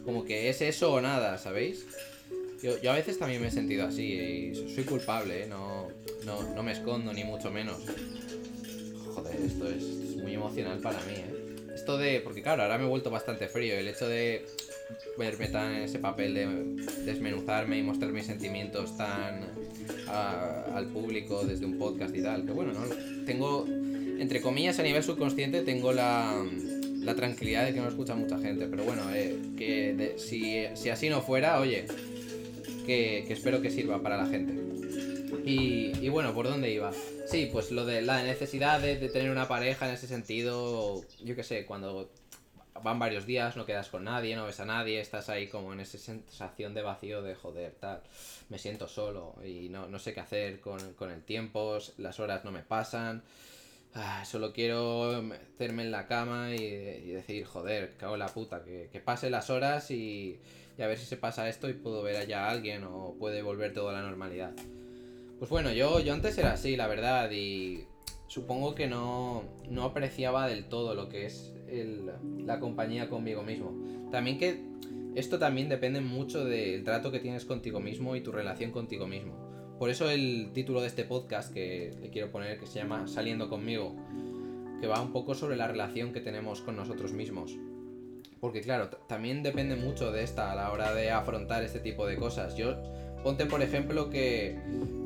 como 0.05 0.23
que 0.23 0.47
es 0.47 0.61
eso 0.61 0.93
o 0.93 1.01
nada, 1.01 1.39
¿sabéis? 1.39 1.85
Yo, 2.61 2.79
yo 2.81 2.91
a 2.91 2.95
veces 2.95 3.17
también 3.17 3.41
me 3.41 3.47
he 3.47 3.51
sentido 3.51 3.87
así 3.87 4.13
y 4.13 4.73
soy 4.73 4.83
culpable, 4.83 5.43
¿eh? 5.43 5.47
no, 5.47 5.87
no, 6.23 6.53
no, 6.55 6.63
me 6.63 6.71
escondo 6.71 7.11
ni 7.13 7.23
mucho 7.23 7.51
menos. 7.51 7.77
Joder, 9.13 9.41
esto 9.41 9.69
es, 9.69 9.83
muy 10.17 10.35
emocional 10.35 10.79
para 10.79 10.99
mí, 11.01 11.13
¿eh? 11.15 11.36
De, 11.95 12.19
porque 12.21 12.41
claro, 12.41 12.63
ahora 12.63 12.77
me 12.77 12.85
he 12.85 12.87
vuelto 12.87 13.11
bastante 13.11 13.47
frío, 13.47 13.75
el 13.75 13.87
hecho 13.87 14.09
de 14.09 14.45
verme 15.17 15.47
tan 15.47 15.75
en 15.75 15.83
ese 15.83 15.99
papel 15.99 16.33
de 16.33 16.47
desmenuzarme 17.05 17.77
y 17.77 17.83
mostrar 17.83 18.11
mis 18.11 18.25
sentimientos 18.25 18.97
tan 18.97 19.45
al 20.07 20.87
público 20.87 21.45
desde 21.45 21.65
un 21.65 21.77
podcast 21.77 22.15
y 22.15 22.23
tal, 22.23 22.45
que 22.45 22.51
bueno, 22.51 22.73
¿no? 22.73 22.81
Tengo 23.25 23.65
entre 24.19 24.41
comillas, 24.41 24.79
a 24.79 24.83
nivel 24.83 25.03
subconsciente 25.03 25.61
tengo 25.61 25.93
la, 25.93 26.43
la 27.01 27.15
tranquilidad 27.15 27.65
de 27.65 27.73
que 27.73 27.79
no 27.79 27.87
escucha 27.87 28.15
mucha 28.15 28.39
gente. 28.39 28.67
Pero 28.67 28.83
bueno, 28.83 29.03
eh, 29.13 29.35
que 29.57 30.15
si, 30.17 30.65
si, 30.75 30.89
así 30.89 31.09
no 31.09 31.21
fuera, 31.21 31.59
oye, 31.59 31.85
que, 32.85 33.31
espero 33.31 33.61
que 33.61 33.69
sirva 33.69 34.01
para 34.01 34.17
la 34.17 34.25
gente. 34.25 34.53
Y, 35.45 35.93
y, 35.99 36.09
bueno, 36.09 36.33
¿por 36.33 36.47
dónde 36.47 36.71
iba? 36.71 36.91
Sí, 37.25 37.49
pues 37.51 37.71
lo 37.71 37.85
de 37.85 38.01
la 38.01 38.23
necesidad 38.23 38.79
de, 38.79 38.95
tener 39.09 39.31
una 39.31 39.47
pareja 39.47 39.87
en 39.87 39.93
ese 39.93 40.07
sentido, 40.07 41.03
yo 41.23 41.35
qué 41.35 41.43
sé, 41.43 41.65
cuando 41.65 42.09
van 42.83 42.99
varios 42.99 43.25
días, 43.25 43.57
no 43.57 43.65
quedas 43.65 43.89
con 43.89 44.03
nadie, 44.03 44.35
no 44.35 44.45
ves 44.45 44.59
a 44.59 44.65
nadie, 44.65 44.99
estás 44.99 45.29
ahí 45.29 45.47
como 45.47 45.73
en 45.73 45.79
esa 45.79 45.97
sensación 45.97 46.73
de 46.73 46.81
vacío 46.81 47.21
de 47.21 47.35
joder, 47.35 47.73
tal, 47.79 48.01
me 48.49 48.57
siento 48.57 48.87
solo 48.87 49.35
y 49.43 49.69
no, 49.69 49.87
no 49.87 49.99
sé 49.99 50.13
qué 50.13 50.19
hacer 50.19 50.59
con, 50.59 50.93
con 50.93 51.11
el 51.11 51.23
tiempo, 51.23 51.77
las 51.97 52.19
horas 52.19 52.45
no 52.45 52.51
me 52.51 52.61
pasan. 52.61 53.23
Ah, 53.95 54.23
solo 54.25 54.53
quiero 54.53 55.23
meterme 55.23 55.83
en 55.83 55.91
la 55.91 56.07
cama 56.07 56.53
y, 56.53 57.11
decir, 57.11 57.45
joder, 57.45 57.95
cago 57.97 58.13
en 58.13 58.19
la 58.19 58.27
puta, 58.27 58.63
que, 58.63 58.89
que 58.91 58.99
pasen 58.99 59.31
las 59.31 59.49
horas 59.49 59.89
y, 59.89 60.39
y, 60.77 60.81
a 60.81 60.87
ver 60.87 60.99
si 60.99 61.05
se 61.05 61.17
pasa 61.17 61.49
esto 61.49 61.67
y 61.67 61.73
puedo 61.73 62.03
ver 62.03 62.17
allá 62.17 62.45
a 62.45 62.51
alguien 62.51 62.83
o 62.83 63.15
puede 63.17 63.41
volver 63.41 63.73
todo 63.73 63.89
a 63.89 63.93
la 63.93 64.01
normalidad. 64.03 64.51
Pues 65.39 65.49
bueno, 65.49 65.71
yo, 65.71 65.99
yo 65.99 66.13
antes 66.13 66.37
era 66.37 66.53
así, 66.53 66.75
la 66.75 66.87
verdad, 66.87 67.29
y, 67.31 67.85
supongo 68.27 68.75
que 68.75 68.87
no, 68.87 69.43
no 69.69 69.83
apreciaba 69.83 70.47
del 70.47 70.65
todo 70.65 70.93
lo 70.93 71.09
que 71.09 71.25
es 71.25 71.53
la 72.45 72.59
compañía 72.59 73.09
conmigo 73.09 73.43
mismo. 73.43 73.73
También 74.11 74.37
que 74.37 74.61
esto 75.15 75.39
también 75.39 75.69
depende 75.69 76.01
mucho 76.01 76.45
del 76.45 76.83
trato 76.83 77.11
que 77.11 77.19
tienes 77.19 77.45
contigo 77.45 77.79
mismo 77.79 78.15
y 78.15 78.21
tu 78.21 78.31
relación 78.31 78.71
contigo 78.71 79.07
mismo. 79.07 79.35
Por 79.79 79.89
eso 79.89 80.09
el 80.09 80.51
título 80.53 80.81
de 80.81 80.87
este 80.87 81.03
podcast 81.03 81.53
que 81.53 81.95
le 82.01 82.09
quiero 82.09 82.31
poner, 82.31 82.59
que 82.59 82.67
se 82.67 82.79
llama 82.79 83.07
Saliendo 83.07 83.49
conmigo, 83.49 83.95
que 84.79 84.87
va 84.87 85.01
un 85.01 85.11
poco 85.11 85.35
sobre 85.35 85.55
la 85.55 85.67
relación 85.67 86.13
que 86.13 86.21
tenemos 86.21 86.61
con 86.61 86.75
nosotros 86.75 87.13
mismos. 87.13 87.57
Porque 88.39 88.61
claro, 88.61 88.89
también 89.07 89.43
depende 89.43 89.75
mucho 89.75 90.11
de 90.11 90.23
esta 90.23 90.51
a 90.51 90.55
la 90.55 90.71
hora 90.71 90.93
de 90.93 91.11
afrontar 91.11 91.63
este 91.63 91.79
tipo 91.79 92.05
de 92.05 92.17
cosas. 92.17 92.55
Yo, 92.55 92.75
ponte 93.27 93.45
por 93.45 93.61
ejemplo 93.61 94.09
que, 94.09 94.57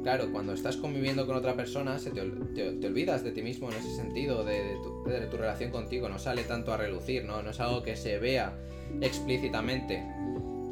claro, 0.04 0.32
cuando 0.32 0.54
estás 0.54 0.78
conviviendo 0.78 1.26
con 1.26 1.36
otra 1.36 1.56
persona, 1.56 1.98
se 1.98 2.12
te, 2.12 2.22
olvidas 2.22 3.24
de 3.24 3.32
ti 3.32 3.42
mismo 3.42 3.72
en 3.72 3.78
ese 3.78 3.96
sentido, 3.96 4.44
de, 4.44 4.78
tu, 4.84 5.38
relación 5.38 5.72
contigo, 5.72 6.08
no 6.08 6.20
sale 6.20 6.44
tanto 6.44 6.72
a 6.72 6.78
relucir, 6.78 7.26
¿no? 7.26 7.42
No 7.42 7.50
es 7.50 7.60
algo 7.60 7.82
que 7.82 7.96
se 7.96 8.20
vea 8.20 8.54
explícitamente. 9.02 10.04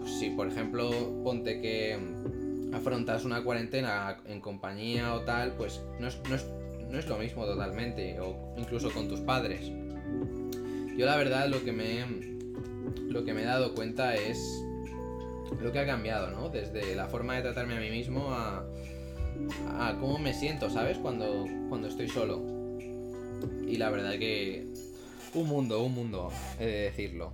Si, 0.06 0.30
por 0.30 0.48
ejemplo, 0.48 0.92
ponte 1.24 1.60
que 1.60 1.98
afrontas 2.72 3.26
una 3.26 3.44
cuarentena 3.44 4.18
en 4.28 4.42
compañía 4.42 5.16
o 5.16 5.22
tal, 5.22 5.54
pues 5.54 5.82
no 6.00 6.08
es, 6.08 6.20
no 6.30 6.36
es, 6.36 6.46
no 6.88 7.00
es 7.00 7.08
lo 7.08 7.18
mismo 7.18 7.46
totalmente, 7.46 8.20
o 8.20 8.54
incluso 8.60 8.92
con 8.92 9.08
tus 9.08 9.22
padres. 9.22 9.72
Yo 10.96 11.08
la 11.08 11.18
verdad 11.18 11.48
lo 11.48 11.64
que 11.64 11.72
me 11.72 12.06
lo 13.08 13.26
que 13.26 13.34
me 13.34 13.42
he 13.42 13.46
dado 13.46 13.74
cuenta 13.74 14.14
es 14.14 14.38
lo 15.62 15.72
que 15.72 15.80
ha 15.80 15.86
cambiado, 15.86 16.30
¿no? 16.30 16.50
Desde 16.50 16.96
la 16.96 17.08
forma 17.08 17.36
de 17.36 17.42
tratarme 17.42 17.78
a 17.78 17.80
mí 17.80 17.90
mismo 17.90 18.32
a, 18.32 18.66
a 19.80 19.98
cómo 20.00 20.18
me 20.20 20.34
siento, 20.34 20.70
¿sabes? 20.70 20.98
Cuando, 20.98 21.46
cuando 21.70 21.88
estoy 21.88 22.08
solo. 22.08 22.42
Y 23.68 23.78
la 23.78 23.90
verdad 23.90 24.14
que 24.14 24.68
un 25.34 25.48
mundo, 25.48 25.84
un 25.84 25.94
mundo, 25.94 26.32
he 26.60 26.66
de 26.66 26.82
decirlo. 26.82 27.34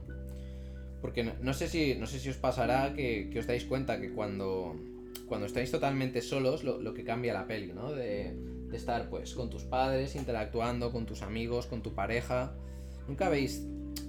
Porque 1.02 1.24
no, 1.24 1.54
sé, 1.54 1.68
si, 1.68 1.96
no 1.96 2.08
sé 2.08 2.20
si 2.20 2.30
os 2.30 2.38
pasará 2.38 2.94
que, 2.94 3.32
os 3.38 3.46
dais 3.46 3.66
cuenta 3.66 4.02
que 4.02 4.12
cuando, 4.12 4.76
cuando 5.28 5.46
estáis 5.46 5.70
totalmente 5.70 6.22
solos, 6.22 6.64
lo, 6.64 6.94
que 6.94 7.04
cambia 7.04 7.34
la 7.34 7.46
peli, 7.46 7.74
¿no? 7.74 7.92
De, 7.92 8.34
de, 8.70 8.78
estar 8.78 9.10
pues 9.10 9.36
con 9.36 9.50
tus 9.50 9.64
padres, 9.64 10.16
interactuando 10.16 10.92
con 10.92 11.06
tus 11.06 11.22
amigos, 11.22 11.68
con 11.68 11.84
tu 11.84 11.94
pareja. 11.94 12.56
Nunca 13.08 13.30
veis 13.30 13.62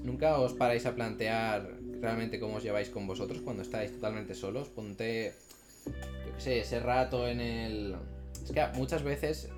¿Nunca 0.03 0.39
os 0.39 0.53
paráis 0.53 0.87
a 0.87 0.95
plantear 0.95 1.76
realmente 2.01 2.39
cómo 2.41 2.57
os 2.57 2.63
lleváis 2.63 2.89
con 2.89 3.07
vosotros 3.07 3.41
cuando 3.41 3.63
estáis 3.63 3.93
totalmente 3.93 4.35
solos? 4.35 4.69
Ponte, 4.69 5.35
yo 5.87 6.35
qué 6.35 6.41
sé, 6.41 6.61
ese 6.61 6.81
rato 6.81 7.29
en 7.29 7.41
el... 7.41 7.97
Es 8.43 8.53
que 8.53 8.65
muchas 8.75 9.03
veces 9.03 9.49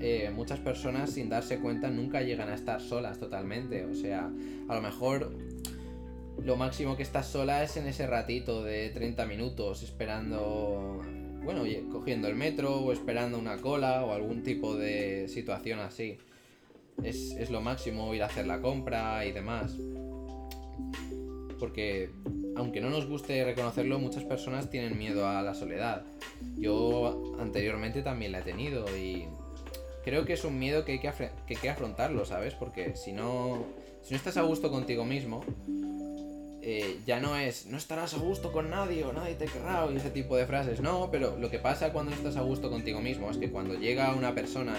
eh, 0.00 0.30
muchas 0.34 0.58
personas 0.60 1.10
sin 1.10 1.28
darse 1.28 1.58
cuenta 1.58 1.90
nunca 1.90 2.22
llegan 2.22 2.48
a 2.48 2.54
estar 2.54 2.80
solas 2.80 3.18
totalmente. 3.18 3.84
O 3.84 3.94
sea, 3.94 4.30
a 4.68 4.74
lo 4.74 4.80
mejor 4.80 5.30
lo 6.42 6.56
máximo 6.56 6.96
que 6.96 7.02
estás 7.02 7.26
sola 7.26 7.62
es 7.62 7.76
en 7.76 7.86
ese 7.86 8.06
ratito 8.06 8.64
de 8.64 8.90
30 8.90 9.26
minutos 9.26 9.82
esperando, 9.82 11.02
bueno, 11.44 11.64
cogiendo 11.92 12.28
el 12.28 12.34
metro 12.34 12.80
o 12.80 12.92
esperando 12.92 13.38
una 13.38 13.58
cola 13.58 14.04
o 14.04 14.12
algún 14.12 14.42
tipo 14.42 14.76
de 14.76 15.28
situación 15.28 15.80
así 15.80 16.18
es, 17.04 17.50
lo 17.50 17.60
máximo 17.60 18.14
ir 18.14 18.22
a 18.22 18.26
hacer 18.26 18.46
la 18.46 18.60
compra 18.60 19.24
y 19.26 19.32
demás. 19.32 19.76
Porque 21.60 22.10
aunque 22.56 22.80
no 22.80 22.90
nos 22.90 23.06
guste 23.06 23.44
reconocerlo, 23.44 23.98
muchas 23.98 24.24
personas 24.24 24.70
tienen 24.70 24.98
miedo 24.98 25.28
a 25.28 25.42
la 25.42 25.54
soledad. 25.54 26.02
Yo 26.58 27.36
anteriormente 27.38 28.02
también 28.02 28.32
la 28.32 28.40
he 28.40 28.42
tenido 28.42 28.86
y 28.96 29.28
creo 30.04 30.24
que 30.24 30.32
es 30.32 30.44
un 30.44 30.58
miedo 30.58 30.84
que 30.84 30.92
hay 30.92 30.98
que, 30.98 31.56
que, 31.60 31.70
afrontarlo, 31.70 32.24
¿sabes? 32.24 32.54
Porque 32.54 32.96
si 32.96 33.12
no, 33.12 33.64
si 34.02 34.12
no 34.12 34.16
estás 34.16 34.36
a 34.36 34.42
gusto 34.42 34.70
contigo 34.70 35.04
mismo, 35.04 35.44
eh, 36.62 36.98
ya 37.06 37.20
no 37.20 37.36
es 37.36 37.66
no 37.66 37.78
estarás 37.78 38.12
a 38.14 38.18
gusto 38.18 38.52
con 38.52 38.68
nadie 38.68 39.02
o 39.04 39.12
nadie 39.12 39.34
te 39.34 39.46
querrá 39.46 39.88
y 39.92 39.96
ese 39.96 40.10
tipo 40.10 40.36
de 40.36 40.46
frases. 40.46 40.80
No, 40.80 41.10
pero 41.10 41.36
lo 41.38 41.50
que 41.50 41.58
pasa 41.58 41.92
cuando 41.92 42.10
no 42.10 42.16
estás 42.16 42.36
a 42.36 42.42
gusto 42.42 42.70
contigo 42.70 43.00
mismo 43.00 43.30
es 43.30 43.36
que 43.36 43.50
cuando 43.50 43.74
llega 43.74 44.14
una 44.14 44.34
persona 44.34 44.74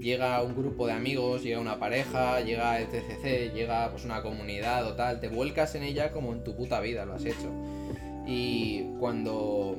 llega 0.00 0.42
un 0.42 0.54
grupo 0.54 0.86
de 0.86 0.92
amigos, 0.92 1.42
llega 1.42 1.60
una 1.60 1.78
pareja, 1.78 2.40
llega 2.40 2.80
el 2.80 2.88
TCC, 2.88 3.52
llega 3.52 3.90
pues 3.90 4.04
una 4.04 4.22
comunidad 4.22 4.86
o 4.86 4.94
tal, 4.94 5.20
te 5.20 5.28
vuelcas 5.28 5.74
en 5.74 5.82
ella 5.82 6.12
como 6.12 6.32
en 6.32 6.44
tu 6.44 6.56
puta 6.56 6.80
vida 6.80 7.04
lo 7.04 7.14
has 7.14 7.24
hecho. 7.24 7.52
Y 8.26 8.84
cuando 8.98 9.78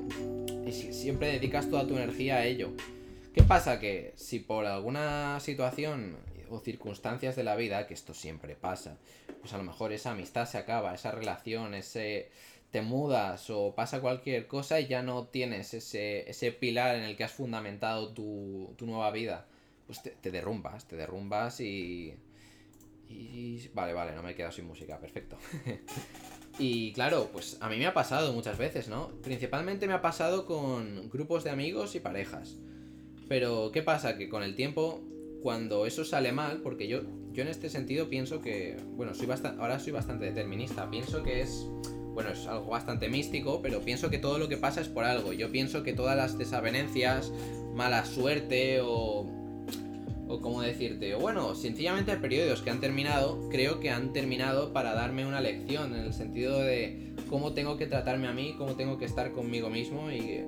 siempre 0.71 1.31
dedicas 1.31 1.69
toda 1.69 1.87
tu 1.87 1.95
energía 1.95 2.37
a 2.37 2.45
ello. 2.45 2.71
¿Qué 3.33 3.43
pasa? 3.43 3.79
Que 3.79 4.13
si 4.15 4.39
por 4.39 4.65
alguna 4.65 5.39
situación 5.39 6.17
o 6.49 6.59
circunstancias 6.59 7.35
de 7.35 7.43
la 7.43 7.55
vida, 7.55 7.85
que 7.87 7.93
esto 7.93 8.13
siempre 8.13 8.55
pasa, 8.55 8.97
pues 9.41 9.53
a 9.53 9.57
lo 9.57 9.63
mejor 9.63 9.93
esa 9.93 10.11
amistad 10.11 10.47
se 10.47 10.57
acaba, 10.57 10.95
esa 10.95 11.11
relación, 11.11 11.73
ese 11.73 12.29
te 12.71 12.81
mudas 12.81 13.49
o 13.49 13.73
pasa 13.75 13.99
cualquier 13.99 14.45
cosa 14.47 14.79
y 14.79 14.87
ya 14.87 15.01
no 15.01 15.25
tienes 15.25 15.73
ese, 15.73 16.29
ese 16.29 16.51
pilar 16.51 16.95
en 16.95 17.03
el 17.03 17.15
que 17.15 17.23
has 17.23 17.31
fundamentado 17.31 18.13
tu, 18.13 18.75
tu 18.77 18.85
nueva 18.85 19.09
vida 19.11 19.47
pues 19.89 20.03
te, 20.03 20.29
derrumbas, 20.29 20.87
te 20.87 20.95
derrumbas 20.95 21.59
y... 21.61 22.13
Y... 23.07 23.67
Vale, 23.73 23.91
vale, 23.93 24.13
no 24.13 24.21
me 24.21 24.31
he 24.31 24.35
quedado 24.35 24.51
sin 24.51 24.67
música, 24.67 24.99
perfecto. 24.99 25.35
y 26.59 26.93
claro, 26.93 27.31
pues 27.33 27.57
a 27.59 27.69
mí 27.69 27.77
me 27.77 27.87
ha 27.87 27.93
pasado 27.95 28.31
muchas 28.31 28.59
veces, 28.59 28.87
¿no? 28.87 29.07
Principalmente 29.23 29.87
me 29.87 29.93
ha 29.93 30.01
pasado 30.03 30.45
con 30.45 31.09
grupos 31.09 31.43
de 31.43 31.49
amigos 31.49 31.95
y 31.95 32.01
parejas. 32.01 32.57
Pero, 33.27 33.71
¿qué 33.71 33.81
pasa? 33.81 34.15
Que 34.15 34.29
con 34.29 34.43
el 34.43 34.55
tiempo, 34.55 35.01
cuando 35.41 35.87
eso 35.87 36.05
sale 36.05 36.33
mal, 36.33 36.61
porque 36.61 36.87
yo, 36.87 37.01
yo 37.31 37.41
en 37.41 37.47
este 37.47 37.67
sentido 37.67 38.11
pienso 38.11 38.41
que, 38.41 38.77
bueno, 38.91 39.15
soy 39.15 39.27
ahora 39.57 39.79
soy 39.79 39.91
bastante 39.91 40.25
determinista, 40.25 40.87
pienso 40.91 41.23
que 41.23 41.41
es, 41.41 41.65
bueno, 42.13 42.29
es 42.29 42.45
algo 42.45 42.67
bastante 42.67 43.09
místico, 43.09 43.63
pero 43.63 43.81
pienso 43.81 44.11
que 44.11 44.19
todo 44.19 44.37
lo 44.37 44.49
que 44.49 44.57
pasa 44.57 44.81
es 44.81 44.87
por 44.87 45.05
algo. 45.05 45.33
Yo 45.33 45.51
pienso 45.51 45.81
que 45.81 45.93
todas 45.93 46.15
las 46.15 46.37
desavenencias, 46.37 47.31
mala 47.73 48.05
suerte 48.05 48.81
o 48.83 49.38
o 50.29 50.41
como 50.41 50.61
decirte, 50.61 51.15
bueno, 51.15 51.55
sencillamente 51.55 52.15
periodos 52.15 52.61
que 52.61 52.69
han 52.69 52.79
terminado, 52.79 53.49
creo 53.49 53.79
que 53.79 53.89
han 53.89 54.13
terminado 54.13 54.71
para 54.71 54.93
darme 54.93 55.25
una 55.25 55.41
lección 55.41 55.95
en 55.95 56.01
el 56.05 56.13
sentido 56.13 56.59
de 56.59 57.15
cómo 57.29 57.53
tengo 57.53 57.77
que 57.77 57.87
tratarme 57.87 58.27
a 58.27 58.31
mí, 58.31 58.53
cómo 58.55 58.75
tengo 58.75 58.99
que 58.99 59.05
estar 59.05 59.31
conmigo 59.31 59.71
mismo 59.71 60.11
y 60.11 60.41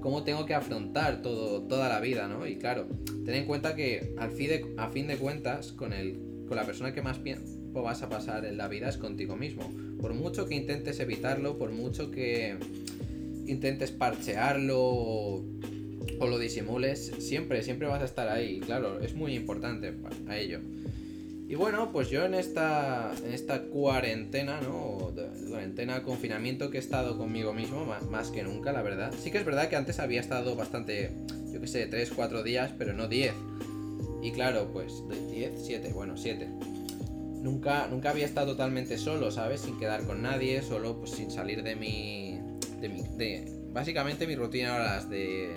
cómo 0.00 0.24
tengo 0.24 0.44
que 0.44 0.54
afrontar 0.54 1.22
todo, 1.22 1.62
toda 1.62 1.88
la 1.88 2.00
vida, 2.00 2.26
¿no? 2.26 2.48
Y 2.48 2.56
claro, 2.56 2.88
ten 3.24 3.36
en 3.36 3.46
cuenta 3.46 3.76
que 3.76 4.12
fin 4.36 4.48
de, 4.48 4.74
a 4.76 4.88
fin 4.88 5.06
de 5.06 5.16
cuentas, 5.16 5.70
con, 5.70 5.92
el, 5.92 6.18
con 6.48 6.56
la 6.56 6.66
persona 6.66 6.92
que 6.92 7.00
más 7.00 7.22
tiempo 7.22 7.80
vas 7.80 8.02
a 8.02 8.08
pasar 8.08 8.44
en 8.44 8.56
la 8.56 8.66
vida 8.66 8.88
es 8.88 8.96
contigo 8.96 9.36
mismo. 9.36 9.70
Por 10.00 10.14
mucho 10.14 10.46
que 10.46 10.56
intentes 10.56 10.98
evitarlo, 10.98 11.58
por 11.58 11.70
mucho 11.70 12.10
que 12.10 12.56
intentes 13.46 13.92
parchearlo 13.92 15.44
o 16.22 16.28
lo 16.28 16.38
disimules, 16.38 17.12
siempre, 17.18 17.62
siempre 17.64 17.88
vas 17.88 18.00
a 18.00 18.04
estar 18.04 18.28
ahí. 18.28 18.60
Claro, 18.60 19.00
es 19.00 19.14
muy 19.14 19.34
importante 19.34 19.92
a 20.28 20.38
ello. 20.38 20.60
Y 21.48 21.56
bueno, 21.56 21.90
pues 21.92 22.10
yo 22.10 22.24
en 22.24 22.34
esta, 22.34 23.12
en 23.26 23.32
esta 23.32 23.62
cuarentena, 23.64 24.60
¿no? 24.60 25.12
Cuarentena, 25.48 26.02
confinamiento 26.04 26.70
que 26.70 26.78
he 26.78 26.80
estado 26.80 27.18
conmigo 27.18 27.52
mismo, 27.52 27.84
más, 27.84 28.30
que 28.30 28.44
nunca, 28.44 28.72
la 28.72 28.82
verdad. 28.82 29.12
Sí 29.20 29.32
que 29.32 29.38
es 29.38 29.44
verdad 29.44 29.68
que 29.68 29.74
antes 29.74 29.98
había 29.98 30.20
estado 30.20 30.54
bastante, 30.54 31.10
yo 31.52 31.60
qué 31.60 31.66
sé, 31.66 31.86
3, 31.86 32.12
4 32.14 32.42
días, 32.44 32.70
pero 32.78 32.92
no 32.92 33.08
10. 33.08 33.34
Y 34.22 34.30
claro, 34.30 34.70
pues 34.72 35.02
10, 35.32 35.52
7, 35.56 35.90
bueno, 35.92 36.16
7. 36.16 36.48
Nunca, 37.42 37.88
nunca 37.88 38.10
había 38.10 38.24
estado 38.24 38.52
totalmente 38.52 38.96
solo, 38.96 39.32
¿sabes? 39.32 39.62
Sin 39.62 39.76
quedar 39.76 40.04
con 40.06 40.22
nadie, 40.22 40.62
solo 40.62 41.00
pues 41.00 41.10
sin 41.10 41.32
salir 41.32 41.64
de 41.64 41.74
mi... 41.74 42.38
De 42.80 42.88
mi 42.88 43.02
básicamente 43.72 44.26
mi 44.26 44.36
rutina 44.36 44.72
ahora 44.72 44.96
las 44.96 45.10
de 45.10 45.54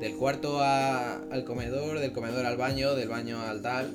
del 0.00 0.16
cuarto 0.16 0.60
al 0.62 1.44
comedor, 1.44 2.00
del 2.00 2.12
comedor 2.12 2.46
al 2.46 2.56
baño, 2.56 2.94
del 2.94 3.08
baño 3.08 3.42
al 3.42 3.60
tal. 3.60 3.92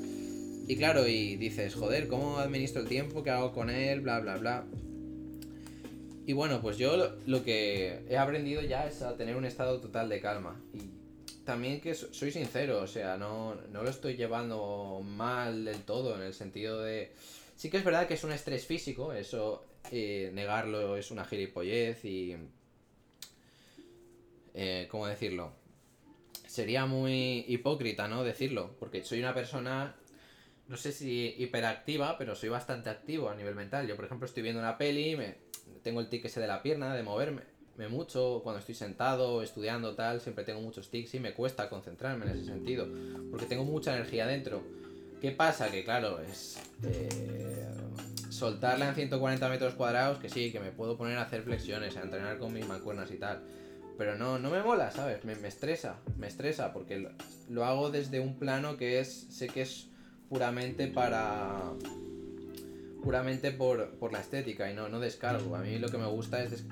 Y 0.68 0.78
claro, 0.78 1.08
y 1.08 1.36
dices, 1.36 1.74
joder, 1.74 2.08
¿cómo 2.08 2.38
administro 2.38 2.82
el 2.82 2.88
tiempo? 2.88 3.24
¿Qué 3.24 3.32
hago 3.32 3.52
con 3.52 3.70
él? 3.70 4.02
Bla, 4.02 4.20
bla, 4.20 4.38
bla. 4.38 4.66
Y 6.28 6.34
bueno, 6.34 6.62
pues 6.62 6.78
yo 6.78 6.96
lo, 7.26 7.44
que 7.44 8.04
he 8.08 8.18
aprendido 8.18 8.62
ya 8.62 8.88
es 8.88 9.02
a 9.02 9.18
tener 9.18 9.36
un 9.36 9.46
estado 9.46 9.82
total 9.82 10.10
de 10.10 10.22
calma. 10.22 10.60
Y 10.74 11.44
también 11.44 11.82
que 11.82 11.94
soy 11.96 12.32
sincero, 12.32 12.82
o 12.82 12.88
sea, 12.88 13.18
no, 13.18 13.56
no 13.72 13.84
lo 13.84 13.90
estoy 13.90 14.16
llevando 14.16 15.02
mal 15.04 15.66
del 15.66 15.82
todo, 15.84 16.16
en 16.16 16.22
el 16.22 16.34
sentido 16.34 16.82
de... 16.82 17.12
Sí 17.56 17.70
que 17.70 17.78
es 17.78 17.84
verdad 17.84 18.08
que 18.08 18.16
es 18.16 18.24
un 18.24 18.32
estrés 18.32 18.66
físico, 18.66 19.14
eso 19.14 19.64
eh, 19.92 20.32
negarlo 20.34 20.98
es 20.98 21.12
una 21.12 21.26
gilipollez 21.26 22.04
y... 22.06 22.36
Eh, 24.56 24.88
¿Cómo 24.90 25.06
decirlo? 25.06 25.65
Sería 26.56 26.86
muy 26.86 27.44
hipócrita, 27.48 28.08
¿no? 28.08 28.24
Decirlo, 28.24 28.76
porque 28.80 29.04
soy 29.04 29.20
una 29.20 29.34
persona, 29.34 29.96
no 30.68 30.78
sé 30.78 30.94
si 30.94 31.36
hiperactiva, 31.38 32.18
pero 32.18 32.34
soy 32.36 32.50
bastante 32.50 32.90
activo 32.90 33.30
a 33.30 33.36
nivel 33.36 33.56
mental. 33.56 33.88
Yo, 33.88 33.96
por 33.96 34.06
ejemplo, 34.06 34.26
estoy 34.26 34.42
viendo 34.42 34.62
una 34.62 34.78
peli, 34.78 35.16
me, 35.16 35.36
tengo 35.84 36.00
el 36.00 36.08
tic 36.08 36.26
ese 36.26 36.40
de 36.40 36.48
la 36.48 36.64
pierna, 36.64 36.96
de 36.96 37.04
moverme, 37.04 37.42
me 37.78 37.90
mucho 37.90 38.40
cuando 38.42 38.60
estoy 38.60 38.74
sentado, 38.74 39.44
estudiando, 39.44 39.96
tal, 39.96 40.22
siempre 40.22 40.46
tengo 40.46 40.62
muchos 40.62 40.90
tics 40.90 41.14
y 41.16 41.20
me 41.20 41.34
cuesta 41.34 41.70
concentrarme 41.70 42.26
en 42.26 42.32
ese 42.32 42.46
sentido, 42.46 42.88
porque 43.30 43.46
tengo 43.46 43.66
mucha 43.66 43.94
energía 43.94 44.26
dentro. 44.26 44.64
¿Qué 45.20 45.32
pasa? 45.32 45.70
Que 45.70 45.84
claro, 45.84 46.22
es 46.22 46.58
eh, 46.84 47.68
soltarla 48.30 48.88
en 48.90 48.96
140 48.96 49.50
metros 49.50 49.74
cuadrados, 49.74 50.20
que 50.20 50.30
sí, 50.30 50.52
que 50.52 50.62
me 50.62 50.72
puedo 50.72 50.98
poner 50.98 51.18
a 51.18 51.24
hacer 51.24 51.44
flexiones, 51.44 51.98
a 51.98 52.02
entrenar 52.02 52.38
con 52.38 52.54
mis 52.54 52.66
mancuernas 52.66 53.12
y 53.12 53.18
tal. 53.18 53.44
Pero 53.98 54.18
no, 54.18 54.40
no 54.40 54.50
me 54.50 54.62
mola, 54.62 54.92
¿sabes? 54.92 55.24
Me, 55.24 55.34
estresa, 55.48 55.98
me 56.18 56.28
estresa, 56.28 56.74
porque 56.74 57.08
lo, 57.50 57.66
hago 57.66 57.92
desde 57.92 58.20
un 58.20 58.38
plano 58.38 58.78
que 58.78 59.00
es, 59.00 59.28
sé 59.30 59.48
que 59.48 59.62
es 59.62 59.88
puramente 60.28 60.88
para... 60.88 61.72
puramente 63.02 63.52
por, 63.52 63.92
por 63.92 64.12
la 64.12 64.20
estética 64.20 64.70
y 64.70 64.74
no, 64.74 64.90
no 64.90 65.00
descargo. 65.00 65.56
A 65.56 65.60
mí 65.60 65.80
lo 65.80 65.90
que 65.90 65.98
me 65.98 66.08
gusta 66.08 66.44
es, 66.44 66.66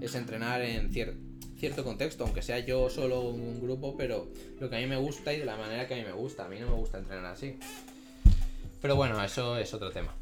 es 0.00 0.14
entrenar 0.14 0.62
en 0.62 0.90
cierto 1.60 1.84
contexto, 1.84 2.24
aunque 2.24 2.40
sea 2.40 2.58
yo 2.60 2.88
solo 2.88 3.20
un 3.20 3.60
grupo, 3.60 3.94
pero 3.96 4.28
lo 4.58 4.70
que 4.70 4.76
a 4.76 4.78
mí 4.78 4.86
me 4.86 4.96
gusta 4.96 5.34
y 5.34 5.40
de 5.40 5.44
la 5.44 5.58
manera 5.58 5.86
que 5.86 5.94
a 5.94 5.96
mí 5.98 6.04
me 6.04 6.12
gusta. 6.12 6.46
A 6.46 6.48
mí 6.48 6.58
no 6.58 6.68
me 6.68 6.74
gusta 6.74 6.98
entrenar 6.98 7.26
así. 7.26 7.58
Pero 8.80 8.96
bueno, 8.96 9.22
eso 9.22 9.58
es 9.58 9.74
otro 9.74 9.90
tema. 9.90 10.14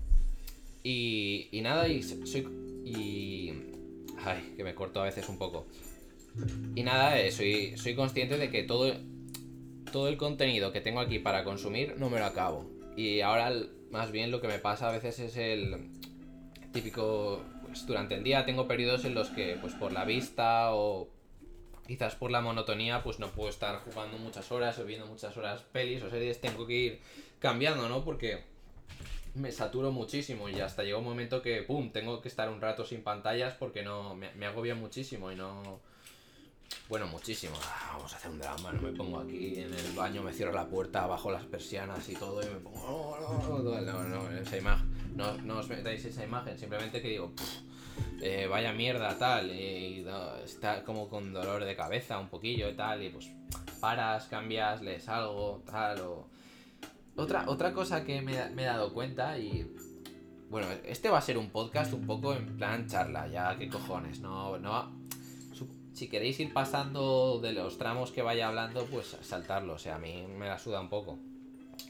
Y, 0.83 1.49
y 1.53 1.61
nada, 1.61 1.87
y 1.87 2.03
soy... 2.03 2.49
Y... 2.85 3.53
Ay, 4.25 4.55
que 4.57 4.65
me 4.65 4.75
corto 4.75 5.01
a 5.01 5.05
veces 5.05 5.29
un 5.29 5.39
poco. 5.39 5.67
Y 6.75 6.83
nada, 6.83 7.19
eh, 7.19 7.33
soy, 7.33 7.77
soy 7.77 7.95
consciente 7.95 8.39
de 8.39 8.51
que 8.51 8.63
todo, 8.63 8.95
todo 9.93 10.09
el 10.09 10.17
contenido 10.17 10.73
que 10.73 10.81
tengo 10.81 11.01
aquí 11.01 11.19
para 11.19 11.45
consumir 11.45 11.97
no 11.99 12.11
me 12.11 12.19
lo 12.19 12.27
acabo. 12.27 12.71
Y 12.97 13.21
ahora 13.21 13.53
más 13.91 14.13
bien 14.13 14.31
lo 14.31 14.41
que 14.41 14.49
me 14.49 14.59
pasa 14.59 14.89
a 14.89 14.93
veces 14.93 15.19
es 15.19 15.37
el 15.37 15.91
típico... 16.73 17.43
Pues 17.67 17.85
durante 17.87 18.15
el 18.15 18.25
día 18.25 18.47
tengo 18.47 18.67
periodos 18.67 19.05
en 19.05 19.15
los 19.15 19.29
que 19.29 19.59
pues 19.61 19.75
por 19.75 19.93
la 19.93 20.07
vista 20.07 20.73
o 20.73 21.11
quizás 21.87 22.15
por 22.15 22.31
la 22.31 22.41
monotonía 22.41 23.03
pues 23.03 23.19
no 23.19 23.29
puedo 23.33 23.51
estar 23.51 23.81
jugando 23.81 24.17
muchas 24.17 24.51
horas 24.53 24.79
o 24.79 24.87
viendo 24.87 25.07
muchas 25.07 25.37
horas 25.37 25.63
pelis 25.71 26.03
o 26.03 26.09
series, 26.09 26.41
tengo 26.41 26.67
que 26.67 26.75
ir 26.75 27.01
cambiando, 27.41 27.87
¿no? 27.91 28.05
Porque 28.05 28.45
me 29.35 29.53
saturo 29.53 29.93
muchísimo 29.93 30.49
y 30.49 30.61
hasta 30.61 30.83
llega 30.83 30.97
un 30.97 31.05
momento 31.05 31.43
que, 31.43 31.63
¡pum!, 31.63 31.91
tengo 31.93 32.23
que 32.23 32.29
estar 32.29 32.49
un 32.49 32.61
rato 32.61 32.87
sin 32.87 33.03
pantallas 33.03 33.53
porque 33.53 33.83
no 33.83 34.15
me, 34.15 34.33
me 34.33 34.47
agobia 34.47 34.75
muchísimo 34.75 35.31
y 35.31 35.37
no 35.37 35.81
bueno, 36.89 37.07
muchísimo. 37.07 37.55
Ah, 37.65 37.95
vamos 37.97 38.13
a 38.13 38.17
hacer 38.17 38.31
un 38.31 38.39
drama, 38.39 38.73
no 38.73 38.81
me 38.81 38.93
pongo 38.93 39.21
aquí 39.21 39.61
en 39.61 39.73
el 39.73 39.93
baño, 39.93 40.23
me 40.23 40.33
cierro 40.33 40.53
la 40.53 40.67
puerta, 40.67 41.07
bajo 41.07 41.31
las 41.31 41.45
persianas 41.45 42.09
y 42.09 42.15
todo 42.15 42.43
y 42.43 42.47
me 42.47 42.61
pongo... 42.61 43.19
No, 43.21 43.81
no, 43.81 43.81
no, 43.81 44.03
no, 44.05 44.31
esa 44.39 44.57
imagen. 44.57 45.17
No, 45.17 45.33
no 45.39 45.59
os 45.59 45.69
metáis 45.69 46.05
esa 46.05 46.25
imagen, 46.25 46.59
simplemente 46.59 47.03
que 47.03 47.09
digo... 47.09 47.33
Eh, 48.21 48.47
vaya 48.49 48.73
mierda, 48.73 49.17
tal, 49.19 49.51
está 49.51 50.85
como 50.85 51.09
con 51.09 51.33
dolor 51.33 51.65
de 51.65 51.77
cabeza 51.77 52.19
un 52.19 52.29
poquillo 52.29 52.69
y 52.69 52.75
tal, 52.75 53.03
y 53.03 53.11
pues 53.11 53.31
paras, 53.81 54.27
cambias, 54.27 54.83
lees 54.83 55.09
algo, 55.09 55.63
tal, 55.67 56.01
o... 56.01 56.29
Otra, 57.17 57.45
otra 57.49 57.73
cosa 57.73 58.05
que 58.05 58.23
me, 58.23 58.49
me 58.51 58.63
he 58.63 58.67
dado 58.67 58.93
cuenta 58.95 59.37
y 59.39 59.75
bueno, 60.51 60.69
este 60.85 61.11
va 61.11 61.19
a 61.19 61.23
ser 61.23 61.37
un 61.37 61.51
podcast 61.51 61.93
un 61.93 62.07
poco 62.07 62.35
en 62.35 62.57
plan 62.57 62.87
charla, 62.87 63.27
ya 63.29 63.57
qué 63.59 63.69
cojones, 63.69 64.21
no, 64.21 64.57
no, 64.59 64.98
si 65.99 66.09
queréis 66.09 66.39
ir 66.39 66.53
pasando 66.53 67.41
de 67.43 67.53
los 67.53 67.77
tramos 67.77 68.13
que 68.13 68.23
vaya 68.23 68.47
hablando, 68.47 68.85
pues 68.87 69.17
saltarlo. 69.21 69.75
O 69.75 69.79
sea, 69.79 69.97
a 69.97 69.99
mí 69.99 70.25
me 70.29 70.47
la 70.47 70.59
suda 70.59 70.81
un 70.81 70.89
poco. 70.89 71.19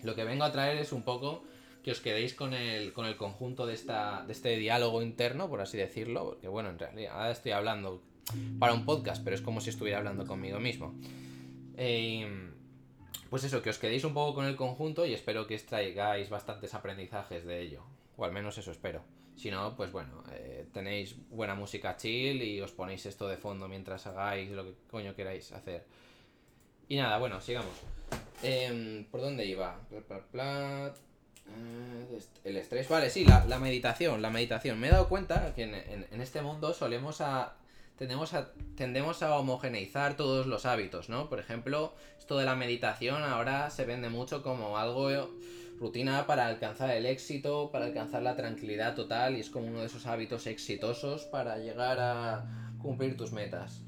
Lo 0.03 0.15
que 0.15 0.25
vengo 0.25 0.45
a 0.45 0.53
traer 0.53 0.79
es 0.79 0.93
un 0.93 1.03
poco 1.03 1.45
que 1.83 1.91
os 1.91 2.00
quedéis 2.00 2.33
con 2.33 2.55
el, 2.55 2.95
con 2.95 3.05
el 3.05 3.17
conjunto 3.17 3.67
de, 3.67 3.75
esta, 3.75 4.25
de 4.27 4.33
este 4.33 4.57
diálogo 4.57 5.03
interno, 5.03 5.49
por 5.50 5.61
así 5.61 5.77
decirlo. 5.77 6.25
Porque 6.25 6.49
bueno, 6.49 6.71
en 6.71 6.79
realidad 6.79 7.31
estoy 7.31 7.53
hablando 7.53 8.03
para 8.59 8.73
un 8.73 8.87
podcast, 8.87 9.23
pero 9.23 9.37
es 9.37 9.43
como 9.43 9.61
si 9.61 9.69
estuviera 9.69 9.99
hablando 9.99 10.27
conmigo 10.27 10.59
mismo. 10.59 10.95
Eh, 11.77 12.50
pues 13.29 13.45
eso, 13.45 13.61
que 13.61 13.69
os 13.69 13.79
quedéis 13.79 14.05
un 14.05 14.15
poco 14.15 14.37
con 14.37 14.47
el 14.47 14.57
conjunto 14.57 15.05
y 15.05 15.12
espero 15.12 15.47
que 15.47 15.55
extraigáis 15.55 16.31
bastantes 16.31 16.73
aprendizajes 16.73 17.45
de 17.45 17.61
ello. 17.61 17.83
O 18.17 18.25
al 18.25 18.33
menos 18.33 18.57
eso 18.57 18.71
espero. 18.71 19.03
Si 19.38 19.52
no, 19.52 19.76
pues 19.76 19.92
bueno, 19.92 20.25
eh, 20.33 20.66
tenéis 20.73 21.14
buena 21.30 21.54
música 21.54 21.97
chill 21.97 22.42
y 22.42 22.61
os 22.61 22.73
ponéis 22.73 23.07
esto 23.07 23.28
de 23.28 23.37
fondo 23.37 23.68
mientras 23.68 24.04
hagáis 24.08 24.50
lo 24.50 24.65
que 24.65 24.75
coño 24.91 25.15
queráis 25.15 25.52
hacer. 25.52 25.86
Y 26.89 26.97
nada, 26.97 27.19
bueno, 27.19 27.41
sigamos. 27.41 27.71
Em, 28.43 29.04
¿Por 29.04 29.21
dónde 29.21 29.47
iba? 29.47 29.78
Eh, 29.93 30.91
el 32.45 32.56
estrés. 32.56 32.89
Vale, 32.89 33.10
sí, 33.10 33.25
la, 33.25 33.58
meditación. 33.60 34.23
La 34.23 34.30
meditación. 34.30 34.80
Me 34.80 34.89
he 34.89 34.91
dado 34.91 35.08
cuenta 35.08 35.54
que 35.54 35.63
en, 35.63 36.21
este 36.21 36.43
mundo 36.43 36.75
solemos 36.75 37.21
a. 37.21 37.54
A, 38.32 38.52
tendemos 38.76 39.23
a 39.23 39.36
homogeneizar 39.36 40.17
todos 40.17 40.47
los 40.47 40.67
hábitos, 40.67 41.08
¿no? 41.08 41.28
Por 41.28 41.39
ejemplo, 41.41 41.95
esto 42.19 42.39
de 42.39 42.45
la 42.45 42.54
meditación 42.54 43.23
ahora 43.23 43.71
se 43.71 43.84
vende 43.84 44.08
mucho 44.08 44.43
como 44.43 44.78
algo 44.78 45.10
rutina 45.78 46.26
para 46.26 46.47
alcanzar 46.47 46.91
el 46.91 47.06
éxito, 47.06 47.71
para 47.71 47.86
alcanzar 47.86 48.23
la 48.23 48.36
tranquilidad 48.36 48.95
total 48.95 49.36
y 49.36 49.41
es 49.41 49.50
como 49.50 49.67
uno 49.67 49.80
de 49.80 49.86
esos 49.86 50.06
hábitos 50.06 50.47
exitosos 50.47 51.25
para 51.25 51.58
llegar 51.58 51.99
a 52.00 52.75
cumplir 52.80 53.17
tus 53.17 53.32
metas. 53.32 53.80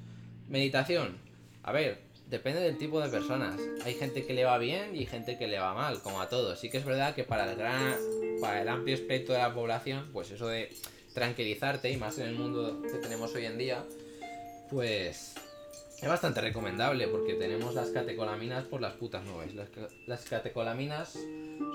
Meditación. 0.49 1.19
A 1.63 1.73
ver, 1.73 2.01
depende 2.29 2.61
del 2.61 2.79
tipo 2.79 3.01
de 3.01 3.09
personas. 3.09 3.61
Hay 3.85 3.95
gente 3.95 4.25
que 4.25 4.35
le 4.35 4.45
va 4.45 4.59
bien 4.59 4.97
y 4.97 5.07
gente 5.07 5.37
que 5.37 5.47
le 5.47 5.59
va 5.59 5.75
mal, 5.75 6.01
como 6.03 6.21
a 6.21 6.29
todos. 6.29 6.59
Sí 6.59 6.71
que 6.71 6.79
es 6.79 6.85
verdad 6.85 7.15
que 7.15 7.25
para 7.25 7.51
el 7.51 7.57
gran 7.57 7.95
para 8.41 8.63
el 8.63 8.69
amplio 8.69 8.95
espectro 8.95 9.35
de 9.35 9.41
la 9.41 9.53
población, 9.53 10.09
pues 10.13 10.31
eso 10.31 10.49
de 10.49 10.71
tranquilizarte 11.13 11.91
y 11.91 11.97
más 11.97 12.19
en 12.19 12.29
el 12.29 12.35
mundo 12.35 12.83
que 12.83 12.99
tenemos 12.99 13.35
hoy 13.35 13.45
en 13.45 13.59
día, 13.59 13.85
pues 14.71 15.35
es 16.03 16.09
bastante 16.09 16.41
recomendable 16.41 17.09
porque 17.09 17.35
tenemos 17.35 17.75
las 17.75 17.91
catecolaminas 17.91 18.65
por 18.65 18.81
las 18.81 18.95
putas 18.95 19.23
nubes. 19.25 19.55
Las, 20.07 20.25
catecolaminas 20.25 21.19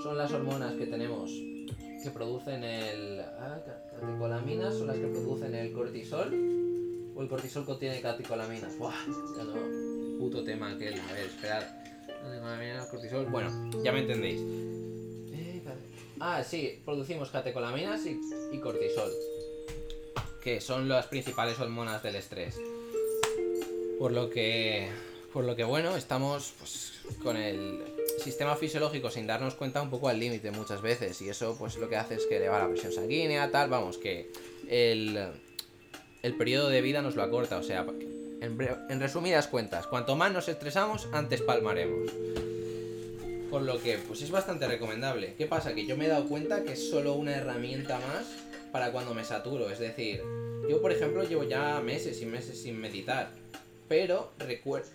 son 0.02 0.18
las 0.18 0.32
hormonas 0.32 0.74
que 0.74 0.88
tenemos 0.88 1.30
que 1.30 2.10
producen 2.12 2.64
el. 2.64 3.22
Ah, 3.22 3.60
catecolaminas 4.00 4.76
son 4.76 4.88
las 4.88 4.98
que 4.98 5.08
producen 5.08 5.54
el 5.54 5.72
cortisol. 5.74 6.34
O 7.16 7.22
el 7.22 7.30
cortisol 7.30 7.66
contiene 7.66 8.02
catecolaminas. 8.02 8.78
Buah, 8.78 8.96
ya 9.38 9.44
no. 9.44 10.20
Puto 10.20 10.44
tema 10.44 10.72
aquel. 10.72 11.00
A 11.00 11.14
ver, 11.14 11.26
esperad. 11.26 11.64
Catecolaminas, 12.08 12.88
cortisol. 12.88 13.26
Bueno, 13.28 13.50
ya 13.84 13.92
me 13.92 14.00
entendéis. 14.00 14.42
Eh, 15.34 15.62
ah, 16.20 16.44
sí, 16.44 16.82
producimos 16.84 17.30
catecolaminas 17.30 18.02
y 18.08 18.60
cortisol. 18.60 19.12
Que 20.44 20.62
son 20.62 20.90
las 20.90 21.06
principales 21.08 21.60
hormonas 21.60 22.02
del 22.02 22.16
estrés. 22.16 22.60
Por 24.00 24.12
lo 24.12 24.30
que, 24.30 24.90
por 25.32 25.46
lo 25.46 25.56
que 25.56 25.64
bueno, 25.64 25.96
estamos 25.96 26.54
pues, 26.60 26.94
con 27.24 27.38
el 27.38 27.84
sistema 28.24 28.56
fisiológico 28.56 29.10
sin 29.10 29.28
darnos 29.28 29.56
cuenta 29.56 29.82
un 29.82 29.90
poco 29.90 30.10
al 30.10 30.20
límite 30.20 30.52
muchas 30.52 30.82
veces 30.82 31.22
y 31.22 31.30
eso 31.30 31.56
pues 31.58 31.78
lo 31.78 31.88
que 31.88 31.96
hace 31.96 32.16
es 32.16 32.26
que 32.26 32.38
eleva 32.38 32.60
la 32.60 32.68
presión 32.68 32.92
sanguínea, 32.92 33.52
tal, 33.52 33.70
vamos, 33.70 33.98
que 33.98 34.32
el, 34.70 35.32
el 36.24 36.38
periodo 36.38 36.70
de 36.70 36.82
vida 36.82 37.02
nos 37.02 37.16
lo 37.16 37.24
acorta, 37.24 37.58
o 37.58 37.64
sea, 37.64 37.86
en, 38.42 38.58
en 38.90 39.00
resumidas 39.00 39.48
cuentas, 39.48 39.88
cuanto 39.88 40.16
más 40.16 40.32
nos 40.32 40.48
estresamos, 40.50 41.08
antes 41.14 41.42
palmaremos. 41.42 42.12
Por 43.50 43.62
lo 43.62 43.82
que, 43.82 43.98
pues 44.00 44.22
es 44.22 44.32
bastante 44.32 44.68
recomendable. 44.68 45.36
¿Qué 45.38 45.46
pasa? 45.46 45.74
Que 45.74 45.86
yo 45.86 45.96
me 45.96 46.06
he 46.06 46.10
dado 46.10 46.28
cuenta 46.28 46.64
que 46.64 46.74
es 46.74 46.90
solo 46.90 47.14
una 47.14 47.36
herramienta 47.36 48.00
más 48.00 48.26
para 48.72 48.92
cuando 48.92 49.14
me 49.14 49.24
saturo. 49.24 49.70
Es 49.70 49.80
decir, 49.80 50.22
yo 50.70 50.82
por 50.82 50.92
ejemplo 50.92 51.24
llevo 51.24 51.44
ya 51.44 51.80
meses 51.80 52.22
y 52.22 52.26
meses 52.26 52.62
sin 52.62 52.82
meditar 52.82 53.32
pero, 53.88 54.34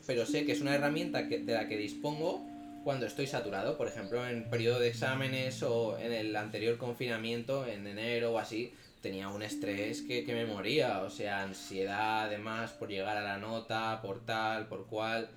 pero 0.06 0.26
sé 0.26 0.44
que 0.44 0.52
es 0.52 0.60
una 0.60 0.74
herramienta 0.74 1.28
que, 1.28 1.38
de 1.38 1.52
la 1.52 1.68
que 1.68 1.76
dispongo 1.76 2.46
cuando 2.84 3.06
estoy 3.06 3.26
saturado, 3.26 3.76
por 3.76 3.88
ejemplo, 3.88 4.26
en 4.26 4.48
periodo 4.48 4.80
de 4.80 4.88
exámenes 4.88 5.62
o 5.62 5.98
en 5.98 6.12
el 6.12 6.34
anterior 6.34 6.78
confinamiento, 6.78 7.66
en 7.66 7.86
enero 7.86 8.32
o 8.32 8.38
así, 8.38 8.72
tenía 9.02 9.28
un 9.28 9.42
estrés 9.42 10.02
que, 10.02 10.24
que 10.24 10.34
me 10.34 10.46
moría, 10.46 11.02
o 11.02 11.10
sea, 11.10 11.42
ansiedad 11.42 12.24
además 12.24 12.72
por 12.72 12.88
llegar 12.88 13.16
a 13.16 13.22
la 13.22 13.38
nota, 13.38 14.00
por 14.02 14.24
tal, 14.24 14.66
por 14.68 14.86
cual. 14.86 15.28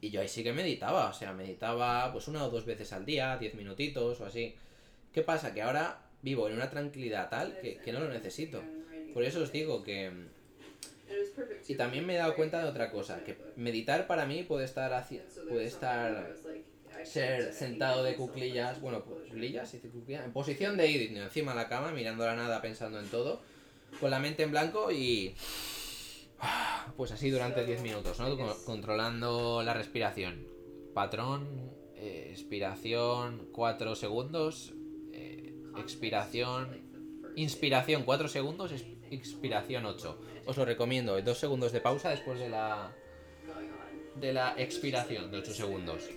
Y 0.00 0.10
yo 0.10 0.20
ahí 0.20 0.28
sí 0.28 0.42
que 0.42 0.52
meditaba, 0.52 1.08
o 1.08 1.12
sea, 1.12 1.32
meditaba 1.32 2.12
pues 2.12 2.28
una 2.28 2.44
o 2.44 2.50
dos 2.50 2.64
veces 2.64 2.92
al 2.92 3.04
día, 3.04 3.36
diez 3.38 3.54
minutitos 3.54 4.20
o 4.20 4.26
así. 4.26 4.54
¿Qué 5.12 5.22
pasa? 5.22 5.54
Que 5.54 5.62
ahora 5.62 6.00
vivo 6.22 6.48
en 6.48 6.54
una 6.54 6.70
tranquilidad 6.70 7.28
tal 7.30 7.58
que, 7.60 7.78
que 7.78 7.92
no 7.92 8.00
lo 8.00 8.08
necesito. 8.08 8.62
Por 9.14 9.24
eso 9.24 9.40
os 9.40 9.52
digo 9.52 9.82
que 9.82 10.10
y 11.66 11.74
también 11.74 12.06
me 12.06 12.14
he 12.14 12.18
dado 12.18 12.34
cuenta 12.34 12.62
de 12.62 12.68
otra 12.68 12.90
cosa, 12.90 13.22
que 13.24 13.36
meditar 13.56 14.06
para 14.06 14.26
mí 14.26 14.42
puede 14.42 14.64
estar 14.64 15.06
puede 15.48 15.66
estar 15.66 16.34
ser 17.04 17.52
sentado 17.52 18.02
de 18.02 18.16
cuclillas, 18.16 18.80
bueno, 18.80 19.04
cuclillas, 19.04 19.74
cuclillas, 19.92 20.24
en 20.24 20.32
posición 20.32 20.76
de 20.76 20.90
ir 20.90 21.16
encima 21.16 21.52
de 21.52 21.58
la 21.58 21.68
cama, 21.68 21.92
mirando 21.92 22.24
la 22.26 22.34
nada, 22.34 22.60
pensando 22.60 22.98
en 22.98 23.08
todo, 23.08 23.40
con 24.00 24.10
la 24.10 24.18
mente 24.18 24.42
en 24.42 24.50
blanco 24.50 24.90
y 24.90 25.34
pues 26.96 27.12
así 27.12 27.30
durante 27.30 27.64
10 27.64 27.82
minutos, 27.82 28.18
¿no? 28.18 28.36
Controlando 28.64 29.62
la 29.62 29.74
respiración. 29.74 30.46
Patrón, 30.94 31.72
eh, 31.94 32.28
expiración 32.30 33.48
4 33.52 33.94
segundos, 33.94 34.72
eh, 35.12 35.54
expiración 35.78 36.88
inspiración 37.36 38.02
4 38.02 38.28
segundos, 38.28 38.72
expiración 39.10 39.86
8. 39.86 40.18
Os 40.48 40.56
lo 40.56 40.64
recomiendo, 40.64 41.20
2 41.20 41.38
segundos 41.38 41.72
de 41.72 41.80
pausa 41.82 42.08
después 42.08 42.40
de 42.40 42.48
la 42.48 42.90
de 44.14 44.32
la 44.32 44.54
expiración 44.56 45.30
de 45.30 45.38
8 45.38 45.52
segundos. 45.52 46.08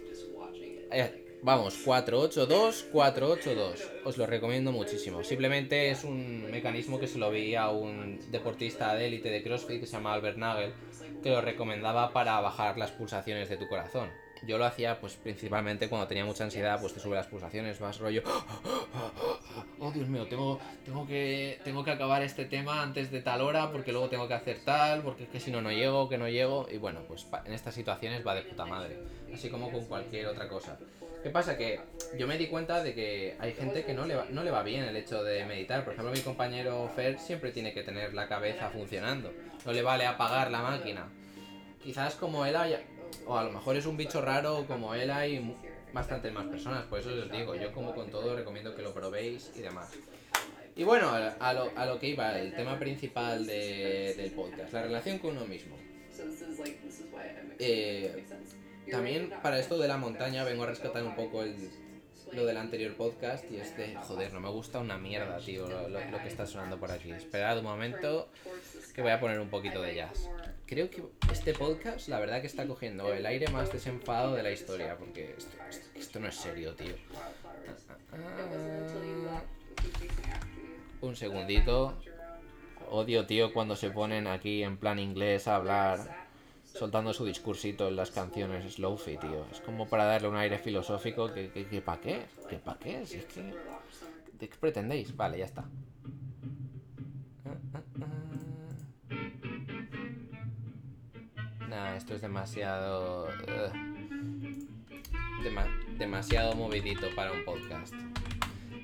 Eh, 0.90 1.38
vamos, 1.44 1.76
482, 1.84 2.88
482. 2.94 3.92
Os 4.06 4.18
lo 4.18 4.26
recomiendo 4.26 4.72
muchísimo. 4.72 5.22
Simplemente 5.26 5.92
es 5.92 6.06
un 6.06 6.50
mecanismo 6.50 6.98
que 6.98 7.08
se 7.08 7.18
lo 7.18 7.30
vi 7.30 7.56
a 7.56 7.72
un 7.72 8.22
deportista 8.32 8.96
de 8.96 9.08
élite 9.08 9.30
de 9.30 9.44
CrossFit 9.44 9.82
que 9.82 9.86
se 9.86 9.98
llama 9.98 10.14
Albert 10.14 10.38
Nagel, 10.38 10.74
que 11.22 11.30
lo 11.30 11.42
recomendaba 11.42 12.14
para 12.14 12.40
bajar 12.40 12.78
las 12.78 12.92
pulsaciones 12.92 13.50
de 13.50 13.58
tu 13.58 13.68
corazón. 13.68 14.10
Yo 14.48 14.58
lo 14.58 14.64
hacía 14.64 15.00
pues 15.02 15.16
principalmente 15.16 15.90
cuando 15.90 16.08
tenía 16.08 16.24
mucha 16.24 16.46
ansiedad, 16.46 16.80
pues 16.80 16.94
te 16.94 17.02
sube 17.02 17.16
las 17.16 17.28
pulsaciones, 17.28 17.80
vas 17.80 18.00
rollo, 18.00 18.24
oh 19.80 19.92
Dios 19.92 20.08
mío, 20.08 20.28
tengo, 20.28 20.60
tengo, 20.86 21.06
que, 21.08 21.60
tengo 21.64 21.84
que 21.84 21.92
acabar 21.92 22.22
este 22.22 22.46
tema 22.46 22.82
antes 22.82 23.12
de 23.12 23.22
tal 23.22 23.42
hora 23.42 23.72
porque 23.72 23.92
luego 23.92 24.10
tengo 24.10 24.28
que 24.28 24.34
hacer 24.34 24.60
tal, 24.64 25.02
porque 25.02 25.24
es 25.24 25.30
que 25.30 25.40
si 25.40 25.52
no, 25.52 25.62
no 25.62 25.72
llego, 25.72 26.10
que 26.10 26.18
no 26.18 26.28
llego, 26.28 26.68
y 26.72 26.78
bueno, 26.78 27.02
pues 27.08 27.28
en 27.46 27.54
estas 27.54 27.76
situaciones 27.76 28.26
va 28.26 28.36
de 28.36 28.44
puta 28.44 28.66
madre, 28.66 29.00
así 29.34 29.50
como 29.50 29.72
con 29.72 29.86
cualquier 29.86 30.28
otra 30.28 30.48
cosa. 30.48 30.78
¿Qué 31.24 31.30
pasa? 31.30 31.56
Que 31.56 31.80
yo 32.18 32.26
me 32.26 32.38
di 32.38 32.48
cuenta 32.48 32.82
de 32.82 32.96
que 32.96 33.36
hay 33.40 33.54
gente 33.54 33.86
que 33.86 33.94
no 33.94 34.06
le, 34.08 34.16
va, 34.16 34.26
no 34.32 34.44
le 34.44 34.50
va 34.50 34.64
bien 34.64 34.84
el 34.84 34.96
hecho 34.96 35.24
de 35.24 35.46
meditar. 35.46 35.84
Por 35.84 35.94
ejemplo, 35.94 36.12
mi 36.12 36.22
compañero 36.22 36.90
Fer 36.96 37.20
siempre 37.20 37.52
tiene 37.52 37.74
que 37.74 37.84
tener 37.84 38.16
la 38.16 38.28
cabeza 38.28 38.70
funcionando. 38.72 39.32
No 39.64 39.72
le 39.72 39.84
vale 39.84 40.08
apagar 40.08 40.50
la 40.50 40.64
máquina. 40.64 41.10
Quizás 41.84 42.16
como 42.16 42.46
él 42.46 42.56
haya, 42.56 42.82
o 43.28 43.38
a 43.38 43.44
lo 43.44 43.52
mejor 43.52 43.76
es 43.76 43.86
un 43.86 43.98
bicho 43.98 44.20
raro, 44.22 44.66
como 44.68 44.96
él 44.96 45.12
hay 45.12 45.56
bastantes 45.94 46.32
más 46.34 46.46
personas, 46.46 46.86
por 46.86 47.00
eso 47.00 47.10
os 47.10 47.32
digo, 47.32 47.56
yo 47.56 47.72
como 47.72 47.94
con 47.94 48.10
todo 48.10 48.36
recomiendo 48.36 48.76
que 48.76 48.82
lo 48.82 48.94
probéis 48.94 49.52
y 49.56 49.62
demás. 49.62 49.92
Y 50.76 50.84
bueno, 50.84 51.12
a 51.12 51.54
lo, 51.54 51.72
a 51.76 51.86
lo 51.86 52.00
que 52.00 52.08
iba, 52.10 52.40
el 52.40 52.56
tema 52.56 52.80
principal 52.80 53.46
de, 53.46 54.14
del 54.16 54.32
podcast, 54.32 54.74
la 54.74 54.84
relación 54.84 55.20
con 55.20 55.36
uno 55.36 55.46
mismo. 55.46 55.76
Eh, 57.60 58.26
también 58.90 59.32
para 59.42 59.60
esto 59.60 59.78
de 59.78 59.88
la 59.88 59.98
montaña 59.98 60.44
vengo 60.44 60.64
a 60.64 60.68
rescatar 60.68 61.04
un 61.04 61.16
poco 61.16 61.44
el, 61.44 61.70
lo 62.34 62.46
del 62.46 62.58
anterior 62.58 62.96
podcast 62.96 63.50
y 63.52 63.58
este, 63.58 63.96
joder, 63.96 64.34
no 64.34 64.40
me 64.40 64.50
gusta 64.50 64.80
una 64.80 64.98
mierda, 64.98 65.38
tío, 65.40 65.68
lo, 65.68 66.22
que 66.22 66.28
está 66.28 66.46
sonando 66.46 66.80
por 66.80 66.92
aquí. 66.92 67.12
Esperad 67.12 67.58
un 67.60 67.66
momento 67.66 68.30
que 68.96 69.02
voy 69.02 69.12
a 69.12 69.20
poner 69.20 69.40
un 69.40 69.50
poquito 69.50 69.82
de 69.82 69.96
jazz 69.96 70.30
creo 70.72 70.90
que 70.90 71.04
este 71.30 71.54
podcast, 71.54 72.08
la 72.08 72.18
verdad 72.22 72.40
que 72.40 72.48
está 72.48 72.66
cogiendo 72.66 73.14
el 73.14 73.26
aire 73.26 73.50
más 73.50 73.74
desenfadado 73.74 74.36
de 74.36 74.42
la 74.42 74.52
historia, 74.52 74.98
porque 74.98 75.36
esto, 75.96 76.22
no 76.22 76.30
es 76.30 76.36
serio, 76.36 76.74
tío. 76.76 76.94
un 81.02 81.16
segundito. 81.18 82.00
Odio, 82.90 83.26
tío, 83.26 83.52
cuando 83.52 83.76
se 83.76 83.90
ponen 83.90 84.28
aquí 84.28 84.64
en 84.64 84.78
plan 84.78 84.98
inglés 84.98 85.50
a 85.50 85.58
hablar, 85.58 86.21
soltando 86.74 87.14
su 87.14 87.26
discursito 87.26 87.88
en 87.88 87.96
las 87.96 88.12
canciones 88.12 88.74
Slowfi, 88.74 89.18
tío. 89.18 89.46
Es 89.52 89.62
como 89.62 89.88
para 89.88 90.06
darle 90.06 90.28
un 90.28 90.36
aire 90.36 90.58
filosófico 90.58 91.32
que, 91.34 91.50
que, 91.50 91.68
que 91.68 91.82
¿para 91.82 92.02
qué? 92.02 92.26
¿Que 92.50 92.58
para 92.58 92.80
qué? 92.80 93.06
Si 93.06 93.18
es 93.18 93.26
que... 93.26 93.54
¿Qué 94.40 94.50
pretendéis? 94.60 95.16
Vale, 95.16 95.38
ya 95.38 95.46
está. 95.46 95.66
esto 101.96 102.16
es 102.16 102.22
demasiado... 102.22 103.28
demasiado 105.98 106.56
movidito 106.56 107.08
para 107.16 107.32
un 107.32 107.44
podcast. 107.46 107.94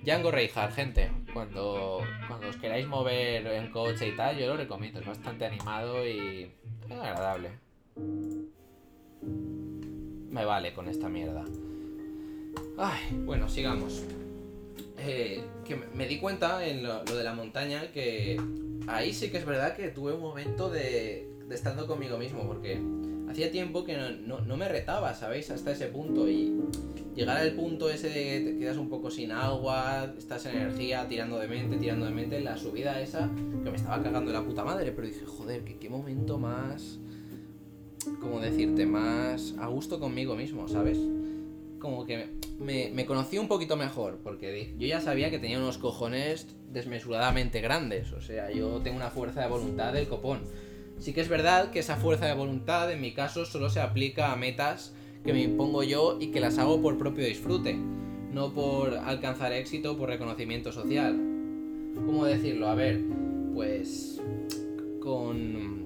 Django 0.03 0.31
Reinhardt, 0.31 0.73
gente, 0.73 1.11
cuando, 1.33 2.01
cuando 2.27 2.47
os 2.47 2.57
queráis 2.57 2.87
mover 2.87 3.45
en 3.47 3.71
coche 3.71 4.07
y 4.07 4.15
tal, 4.15 4.37
yo 4.37 4.47
lo 4.47 4.57
recomiendo. 4.57 4.99
Es 4.99 5.05
bastante 5.05 5.45
animado 5.45 6.07
y 6.07 6.51
agradable. 6.89 7.66
Me 10.29 10.45
vale 10.45 10.73
con 10.73 10.87
esta 10.87 11.09
mierda. 11.09 11.45
Ay, 12.77 13.17
bueno, 13.25 13.49
sigamos. 13.49 14.03
Eh, 14.99 15.43
que 15.65 15.75
me 15.75 16.07
di 16.07 16.19
cuenta 16.19 16.65
en 16.65 16.83
lo, 16.83 17.03
de 17.03 17.23
la 17.23 17.33
montaña 17.33 17.91
que 17.91 18.41
ahí 18.87 19.13
sí 19.13 19.29
que 19.29 19.37
es 19.37 19.45
verdad 19.45 19.75
que 19.75 19.89
tuve 19.89 20.13
un 20.13 20.21
momento 20.21 20.69
de, 20.69 21.29
de 21.47 21.55
estando 21.55 21.87
conmigo 21.87 22.17
mismo, 22.17 22.45
porque 22.47 22.81
hacía 23.29 23.51
tiempo 23.51 23.83
que 23.83 23.97
no, 23.97 24.57
me 24.57 24.67
retaba, 24.67 25.13
¿sabéis? 25.13 25.51
Hasta 25.51 25.71
ese 25.71 25.87
punto. 25.87 26.27
Y 26.27 26.53
llegar 27.15 27.37
al 27.37 27.53
punto 27.53 27.89
ese 27.89 28.09
de 28.09 28.13
que 28.13 28.51
te 28.51 28.57
quedas 28.57 28.77
un 28.77 28.89
poco 28.89 29.11
sin 29.11 29.31
agua, 29.31 30.13
estás 30.17 30.45
en 30.47 30.57
energía, 30.57 31.07
tirando 31.07 31.37
de 31.37 31.47
mente, 31.47 31.77
tirando 31.77 32.05
de 32.05 32.11
mente, 32.11 32.39
la 32.41 32.57
subida 32.57 32.99
esa, 33.01 33.29
que 33.63 33.69
me 33.69 33.75
estaba 33.75 34.01
cagando 34.01 34.31
la 34.31 34.43
puta 34.43 34.63
madre, 34.63 34.91
pero 34.91 35.07
dije, 35.07 35.25
joder, 35.25 35.63
que 35.63 35.77
qué 35.77 35.89
momento 35.89 36.37
más. 36.37 36.99
¿Cómo 38.19 38.39
decirte? 38.39 38.85
Más 38.85 39.55
a 39.59 39.67
gusto 39.67 39.99
conmigo 39.99 40.35
mismo, 40.35 40.67
¿sabes? 40.67 40.97
Como 41.79 42.05
que 42.05 42.27
me, 42.59 42.89
me 42.93 43.05
conocí 43.05 43.37
un 43.37 43.47
poquito 43.47 43.77
mejor, 43.77 44.19
porque 44.23 44.73
yo 44.77 44.87
ya 44.87 45.01
sabía 45.01 45.29
que 45.29 45.39
tenía 45.39 45.59
unos 45.59 45.77
cojones 45.77 46.47
desmesuradamente 46.71 47.61
grandes, 47.61 48.11
o 48.13 48.21
sea, 48.21 48.51
yo 48.51 48.81
tengo 48.81 48.97
una 48.97 49.09
fuerza 49.09 49.41
de 49.41 49.47
voluntad 49.47 49.93
del 49.93 50.07
copón 50.07 50.39
Sí 50.99 51.13
que 51.13 51.21
es 51.21 51.29
verdad 51.29 51.69
que 51.71 51.79
esa 51.79 51.95
fuerza 51.95 52.25
de 52.25 52.33
voluntad 52.33 52.91
en 52.91 53.01
mi 53.01 53.11
caso 53.11 53.45
solo 53.45 53.69
se 53.69 53.79
aplica 53.79 54.31
a 54.31 54.35
metas 54.35 54.93
que 55.23 55.33
me 55.33 55.43
impongo 55.43 55.83
yo 55.83 56.17
y 56.19 56.27
que 56.27 56.39
las 56.39 56.57
hago 56.57 56.81
por 56.81 56.97
propio 56.97 57.25
disfrute, 57.25 57.77
no 58.31 58.53
por 58.53 58.95
alcanzar 58.95 59.51
éxito 59.51 59.93
o 59.93 59.97
por 59.97 60.09
reconocimiento 60.09 60.71
social. 60.71 61.15
¿Cómo 62.05 62.25
decirlo? 62.25 62.69
A 62.69 62.75
ver, 62.75 63.01
pues 63.53 64.21
con, 64.99 65.76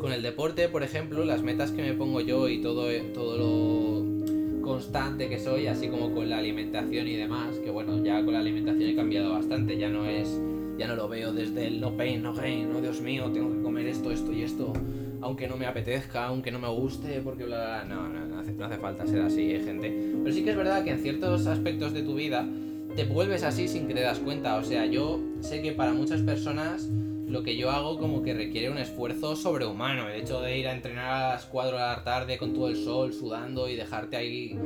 con 0.00 0.12
el 0.12 0.22
deporte, 0.22 0.68
por 0.68 0.82
ejemplo, 0.82 1.24
las 1.24 1.42
metas 1.42 1.72
que 1.72 1.82
me 1.82 1.92
pongo 1.92 2.20
yo 2.20 2.48
y 2.48 2.62
todo, 2.62 2.88
todo 3.12 3.36
lo 3.36 4.62
constante 4.62 5.28
que 5.28 5.38
soy, 5.38 5.66
así 5.66 5.88
como 5.88 6.14
con 6.14 6.30
la 6.30 6.38
alimentación 6.38 7.06
y 7.06 7.16
demás, 7.16 7.56
que 7.62 7.70
bueno, 7.70 8.02
ya 8.02 8.24
con 8.24 8.32
la 8.32 8.40
alimentación 8.40 8.88
he 8.88 8.96
cambiado 8.96 9.32
bastante, 9.32 9.76
ya 9.76 9.88
no 9.88 10.06
es 10.06 10.40
ya 10.78 10.86
no 10.86 10.96
lo 10.96 11.08
veo 11.08 11.34
desde 11.34 11.66
el 11.66 11.78
no 11.78 11.94
pain, 11.94 12.22
no 12.22 12.32
gain, 12.32 12.72
no 12.72 12.80
Dios 12.80 13.02
mío, 13.02 13.30
tengo 13.30 13.52
que 13.52 13.60
comer 13.60 13.86
esto, 13.86 14.10
esto 14.10 14.32
y 14.32 14.42
esto, 14.42 14.72
aunque 15.20 15.46
no 15.46 15.58
me 15.58 15.66
apetezca, 15.66 16.24
aunque 16.24 16.50
no 16.50 16.58
me 16.58 16.68
guste, 16.68 17.20
porque 17.22 17.44
bla, 17.44 17.84
bla, 17.84 17.84
no, 17.84 18.08
no, 18.08 18.26
no 18.26 18.38
hace, 18.38 18.52
no 18.52 18.64
hace 18.64 18.78
falta 18.78 19.06
ser 19.06 19.20
así, 19.20 19.50
¿eh, 19.50 19.60
gente. 19.60 19.94
Pero 20.22 20.34
sí 20.34 20.42
que 20.42 20.50
es 20.50 20.56
verdad 20.56 20.82
que 20.82 20.92
en 20.92 21.00
ciertos 21.00 21.46
aspectos 21.46 21.92
de 21.92 22.02
tu 22.02 22.14
vida 22.14 22.48
te 22.96 23.04
vuelves 23.04 23.42
así 23.42 23.68
sin 23.68 23.86
que 23.86 23.92
te 23.92 24.00
das 24.00 24.18
cuenta, 24.20 24.56
o 24.56 24.64
sea, 24.64 24.86
yo 24.86 25.20
sé 25.40 25.60
que 25.60 25.72
para 25.72 25.92
muchas 25.92 26.22
personas 26.22 26.88
lo 27.30 27.44
que 27.44 27.56
yo 27.56 27.70
hago 27.70 27.96
como 27.96 28.22
que 28.22 28.34
requiere 28.34 28.70
un 28.70 28.78
esfuerzo 28.78 29.36
sobrehumano. 29.36 30.08
El 30.08 30.20
hecho 30.20 30.40
de 30.40 30.58
ir 30.58 30.66
a 30.66 30.72
entrenar 30.72 31.06
a 31.06 31.28
las 31.34 31.44
4 31.46 31.76
de 31.76 31.82
la 31.82 32.02
tarde 32.02 32.38
con 32.38 32.52
todo 32.52 32.68
el 32.68 32.76
sol 32.76 33.12
sudando 33.12 33.68
y 33.68 33.76
dejarte 33.76 34.16
ahí 34.16 34.58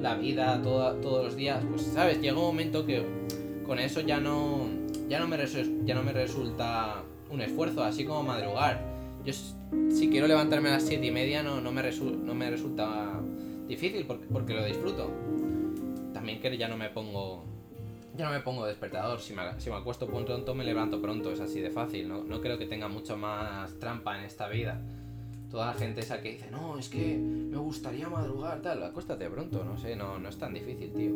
la 0.00 0.16
vida 0.16 0.60
todos 0.60 1.24
los 1.24 1.36
días, 1.36 1.64
pues 1.70 1.82
sabes, 1.82 2.20
llega 2.20 2.36
un 2.36 2.42
momento 2.42 2.84
que 2.84 3.04
con 3.64 3.78
eso 3.78 4.00
ya 4.00 4.18
no, 4.18 4.66
ya 5.08 5.20
no 5.20 5.28
me, 5.28 5.36
ya 5.84 5.94
no 5.94 6.02
me 6.02 6.12
resulta 6.12 7.04
un 7.30 7.40
esfuerzo, 7.40 7.84
así 7.84 8.04
como 8.04 8.24
madrugar. 8.24 8.82
Yo 9.24 9.32
si 9.32 10.08
quiero 10.10 10.26
levantarme 10.26 10.70
a 10.70 10.72
las 10.72 10.82
7 10.84 11.06
y 11.06 11.10
media 11.12 11.44
no, 11.44 11.60
no, 11.60 11.70
me, 11.70 11.82
no 11.92 12.34
me 12.34 12.50
resulta 12.50 13.20
difícil 13.68 14.04
porque, 14.06 14.26
porque 14.26 14.54
lo 14.54 14.64
disfruto. 14.64 15.08
También 16.12 16.40
que 16.40 16.56
ya 16.56 16.66
no 16.66 16.76
me 16.76 16.90
pongo 16.90 17.44
ya 18.18 18.26
no 18.26 18.32
me 18.32 18.40
pongo 18.40 18.66
despertador. 18.66 19.20
Si 19.20 19.32
me, 19.32 19.42
si 19.58 19.70
me 19.70 19.76
acuesto 19.76 20.06
pronto, 20.06 20.54
me 20.54 20.64
levanto 20.64 21.00
pronto. 21.00 21.32
Es 21.32 21.40
así 21.40 21.60
de 21.60 21.70
fácil. 21.70 22.08
¿no? 22.08 22.24
no 22.24 22.40
creo 22.40 22.58
que 22.58 22.66
tenga 22.66 22.88
mucho 22.88 23.16
más 23.16 23.78
trampa 23.78 24.18
en 24.18 24.24
esta 24.24 24.48
vida. 24.48 24.78
Toda 25.50 25.66
la 25.66 25.74
gente 25.74 26.02
esa 26.02 26.20
que 26.20 26.32
dice, 26.32 26.50
no, 26.50 26.78
es 26.78 26.90
que 26.90 27.16
me 27.16 27.56
gustaría 27.56 28.08
madrugar, 28.08 28.60
tal. 28.60 28.82
Acuéstate 28.82 29.30
pronto, 29.30 29.64
no 29.64 29.78
sé, 29.78 29.96
no, 29.96 30.18
no 30.18 30.28
es 30.28 30.38
tan 30.38 30.52
difícil, 30.52 30.92
tío. 30.92 31.12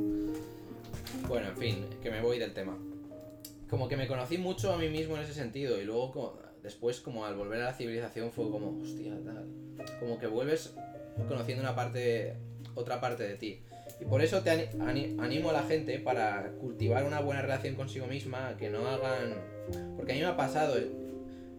Bueno, 1.29 1.49
en 1.49 1.57
fin, 1.57 1.87
que 2.03 2.11
me 2.11 2.23
voy 2.23 2.39
del 2.39 2.55
tema 2.55 2.79
como 3.73 3.89
que 3.89 3.97
me 3.97 4.07
conocí 4.07 4.37
mucho 4.37 4.71
a 4.71 4.77
mí 4.77 4.91
mismo 4.91 5.17
en 5.17 5.23
ese 5.23 5.33
sentido 5.33 5.81
y 5.81 5.87
luego 5.87 6.13
como, 6.13 6.39
después 6.63 7.01
como 7.01 7.25
al 7.25 7.35
volver 7.37 7.63
a 7.63 7.65
la 7.65 7.73
civilización 7.73 8.31
fue 8.31 8.51
como, 8.51 8.79
hostia, 8.83 9.15
tal. 9.25 9.47
Como 9.99 10.19
que 10.19 10.27
vuelves 10.27 10.75
conociendo 11.27 11.63
una 11.63 11.75
parte, 11.75 12.37
otra 12.75 13.01
parte 13.01 13.23
de 13.23 13.37
ti. 13.37 13.63
Y 14.03 14.05
por 14.05 14.21
eso 14.21 14.43
te 14.43 14.69
animo 14.81 15.51
a 15.51 15.53
la 15.53 15.63
gente 15.63 16.01
para 16.01 16.51
cultivar 16.61 17.05
una 17.05 17.21
buena 17.21 17.41
relación 17.41 17.77
consigo 17.77 18.07
misma, 18.07 18.57
que 18.59 18.69
no 18.69 18.89
hagan... 18.89 19.35
Porque 19.97 20.13
a 20.13 20.15
mí 20.17 20.21
me 20.21 20.27
ha 20.27 20.37
pasado, 20.37 20.77
eh, 20.77 20.91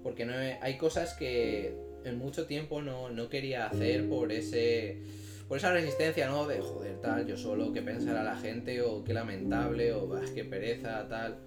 porque 0.04 0.26
no 0.26 0.34
hay 0.34 0.78
cosas 0.78 1.14
que 1.14 1.74
en 2.04 2.18
mucho 2.18 2.46
tiempo 2.46 2.82
no, 2.82 3.10
no 3.10 3.30
quería 3.30 3.68
hacer 3.68 4.10
por 4.10 4.34
ese 4.34 5.00
por 5.48 5.58
esa 5.58 5.72
resistencia, 5.72 6.28
¿no? 6.28 6.48
De 6.48 6.60
joder, 6.60 7.00
tal, 7.02 7.26
yo 7.26 7.38
solo, 7.38 7.72
qué 7.74 7.82
pensará 7.82 8.24
la 8.24 8.36
gente, 8.36 8.82
o 8.82 9.04
qué 9.04 9.14
lamentable, 9.14 9.94
o 9.94 10.10
qué 10.34 10.44
pereza, 10.44 11.08
tal. 11.08 11.38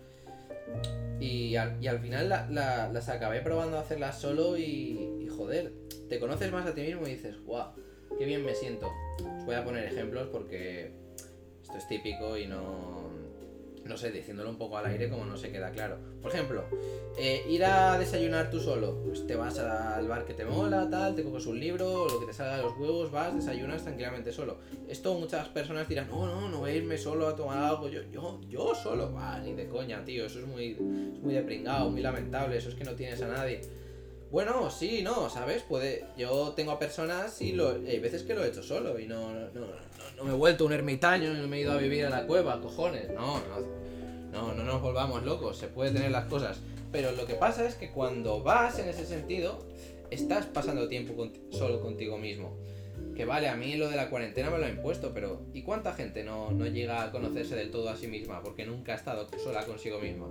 Y 1.20 1.56
al, 1.56 1.82
y 1.82 1.88
al 1.88 1.98
final 1.98 2.28
las 2.28 3.08
acabé 3.08 3.40
probando 3.40 3.78
a 3.78 3.80
hacerlas 3.80 4.20
solo 4.20 4.56
y, 4.56 5.28
joder, 5.36 5.72
te 6.08 6.18
conoces 6.18 6.52
más 6.52 6.66
a 6.66 6.74
ti 6.74 6.82
mismo 6.82 7.06
y 7.06 7.10
dices, 7.12 7.36
guau, 7.44 7.72
qué 8.18 8.24
bien 8.24 8.44
me 8.44 8.54
siento. 8.54 8.90
Voy 9.46 9.54
a 9.54 9.64
poner 9.64 9.84
ejemplos 9.84 10.26
porque 10.32 10.90
esto 11.62 11.78
es 11.78 11.86
típico 11.86 12.36
y 12.36 12.46
no, 12.46 13.10
no 13.84 13.96
sé, 13.96 14.10
diciéndolo 14.10 14.50
un 14.50 14.58
poco 14.58 14.76
al 14.76 14.86
aire 14.86 15.08
como 15.08 15.24
no 15.24 15.36
se 15.36 15.50
queda 15.50 15.70
claro. 15.70 15.98
Por 16.20 16.32
ejemplo, 16.32 16.64
eh, 17.16 17.44
ir 17.48 17.64
a 17.64 17.96
desayunar 17.98 18.50
tú 18.50 18.58
solo. 18.58 19.00
Pues 19.04 19.24
te 19.26 19.36
vas 19.36 19.58
al 19.60 20.08
bar 20.08 20.24
que 20.24 20.34
te 20.34 20.44
mola, 20.44 20.88
tal, 20.90 21.14
te 21.14 21.22
coges 21.22 21.46
un 21.46 21.60
libro, 21.60 22.08
lo 22.08 22.18
que 22.18 22.26
te 22.26 22.32
salga 22.32 22.56
de 22.56 22.64
los 22.64 22.76
huevos, 22.76 23.12
vas, 23.12 23.34
desayunas 23.34 23.84
tranquilamente 23.84 24.32
solo. 24.32 24.58
Esto 24.88 25.14
muchas 25.14 25.48
personas 25.48 25.88
dirán, 25.88 26.08
no, 26.08 26.26
no, 26.26 26.48
no 26.48 26.58
voy 26.58 26.72
a 26.72 26.74
irme 26.74 26.98
solo 26.98 27.28
a 27.28 27.36
tomar 27.36 27.58
algo. 27.58 27.88
Yo, 27.88 28.02
yo, 28.10 28.40
yo 28.48 28.74
solo. 28.74 29.12
Va, 29.12 29.38
ni 29.38 29.54
de 29.54 29.68
coña, 29.68 30.04
tío. 30.04 30.26
Eso 30.26 30.40
es 30.40 30.46
muy, 30.46 30.72
es 30.72 30.80
muy 31.22 31.34
depringado, 31.34 31.88
muy 31.90 32.02
lamentable. 32.02 32.56
Eso 32.56 32.68
es 32.68 32.74
que 32.74 32.84
no 32.84 32.94
tienes 32.94 33.22
a 33.22 33.28
nadie. 33.28 33.60
Bueno, 34.30 34.70
sí, 34.70 35.02
no, 35.02 35.30
¿sabes? 35.30 35.62
Puede. 35.62 36.04
Yo 36.16 36.52
tengo 36.56 36.72
a 36.72 36.78
personas 36.78 37.40
y 37.40 37.52
lo, 37.52 37.70
hay 37.70 37.98
veces 38.00 38.24
que 38.24 38.34
lo 38.34 38.44
he 38.44 38.48
hecho 38.48 38.62
solo 38.62 38.98
y 38.98 39.06
no, 39.06 39.32
no, 39.32 39.40
no, 39.54 39.66
no 40.16 40.24
me 40.24 40.32
he 40.32 40.36
vuelto 40.36 40.66
un 40.66 40.72
ermitaño, 40.72 41.32
no 41.34 41.46
me 41.46 41.58
he 41.58 41.60
ido 41.60 41.72
a 41.72 41.76
vivir 41.76 42.06
a 42.06 42.10
la 42.10 42.26
cueva, 42.26 42.60
cojones. 42.60 43.08
No, 43.10 43.40
no, 43.40 43.60
no, 44.32 44.54
no 44.54 44.64
nos 44.64 44.82
volvamos 44.82 45.22
locos, 45.22 45.56
se 45.56 45.68
puede 45.68 45.92
tener 45.92 46.10
las 46.10 46.26
cosas. 46.26 46.58
Pero 46.90 47.12
lo 47.12 47.26
que 47.26 47.34
pasa 47.34 47.66
es 47.66 47.74
que 47.74 47.90
cuando 47.90 48.42
vas 48.42 48.78
en 48.78 48.88
ese 48.88 49.06
sentido, 49.06 49.58
estás 50.10 50.46
pasando 50.46 50.88
tiempo 50.88 51.30
solo 51.50 51.80
contigo 51.80 52.18
mismo. 52.18 52.56
Que 53.14 53.24
vale, 53.24 53.48
a 53.48 53.56
mí 53.56 53.76
lo 53.76 53.88
de 53.88 53.96
la 53.96 54.10
cuarentena 54.10 54.50
me 54.50 54.58
lo 54.58 54.66
ha 54.66 54.68
impuesto, 54.68 55.12
pero 55.14 55.42
¿y 55.54 55.62
cuánta 55.62 55.94
gente 55.94 56.24
no, 56.24 56.50
no 56.50 56.66
llega 56.66 57.02
a 57.02 57.12
conocerse 57.12 57.54
del 57.54 57.70
todo 57.70 57.90
a 57.90 57.96
sí 57.96 58.08
misma 58.08 58.42
porque 58.42 58.66
nunca 58.66 58.92
ha 58.92 58.96
estado 58.96 59.26
sola 59.42 59.64
consigo 59.64 59.98
misma? 60.00 60.26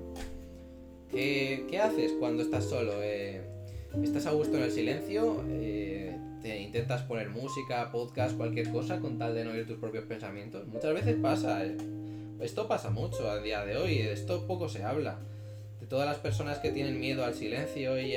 ¿Qué, 1.10 1.66
qué 1.70 1.80
haces 1.80 2.14
cuando 2.20 2.44
estás 2.44 2.66
solo? 2.66 2.94
Eh, 3.02 3.55
estás 4.04 4.26
a 4.26 4.32
gusto 4.32 4.58
en 4.58 4.64
el 4.64 4.72
silencio, 4.72 5.44
eh, 5.50 6.18
te 6.42 6.60
intentas 6.60 7.02
poner 7.04 7.30
música, 7.30 7.92
podcast, 7.92 8.38
cualquier 8.38 8.72
cosa 8.72 9.00
con 9.00 9.18
tal 9.18 9.36
de 9.36 9.46
no 9.46 9.52
oír 9.52 9.66
tus 9.66 9.78
propios 9.78 10.06
pensamientos. 10.06 10.68
Muchas 10.68 10.94
veces 10.94 11.16
pasa, 11.22 11.66
eh. 11.66 11.78
esto 12.40 12.68
pasa 12.68 12.90
mucho 12.90 13.30
a 13.30 13.42
día 13.42 13.66
de 13.66 13.78
hoy, 13.78 13.98
de 13.98 14.14
esto 14.14 14.46
poco 14.48 14.70
se 14.70 14.84
habla. 14.84 15.20
De 15.80 15.88
todas 15.88 16.06
las 16.06 16.18
personas 16.18 16.60
que 16.60 16.72
tienen 16.72 17.00
miedo 17.00 17.24
al 17.24 17.34
silencio 17.34 18.00
y, 18.00 18.16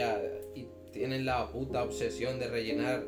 tienen 0.92 1.26
la 1.26 1.46
puta 1.52 1.84
obsesión 1.84 2.38
de 2.38 2.48
rellenar 2.48 3.04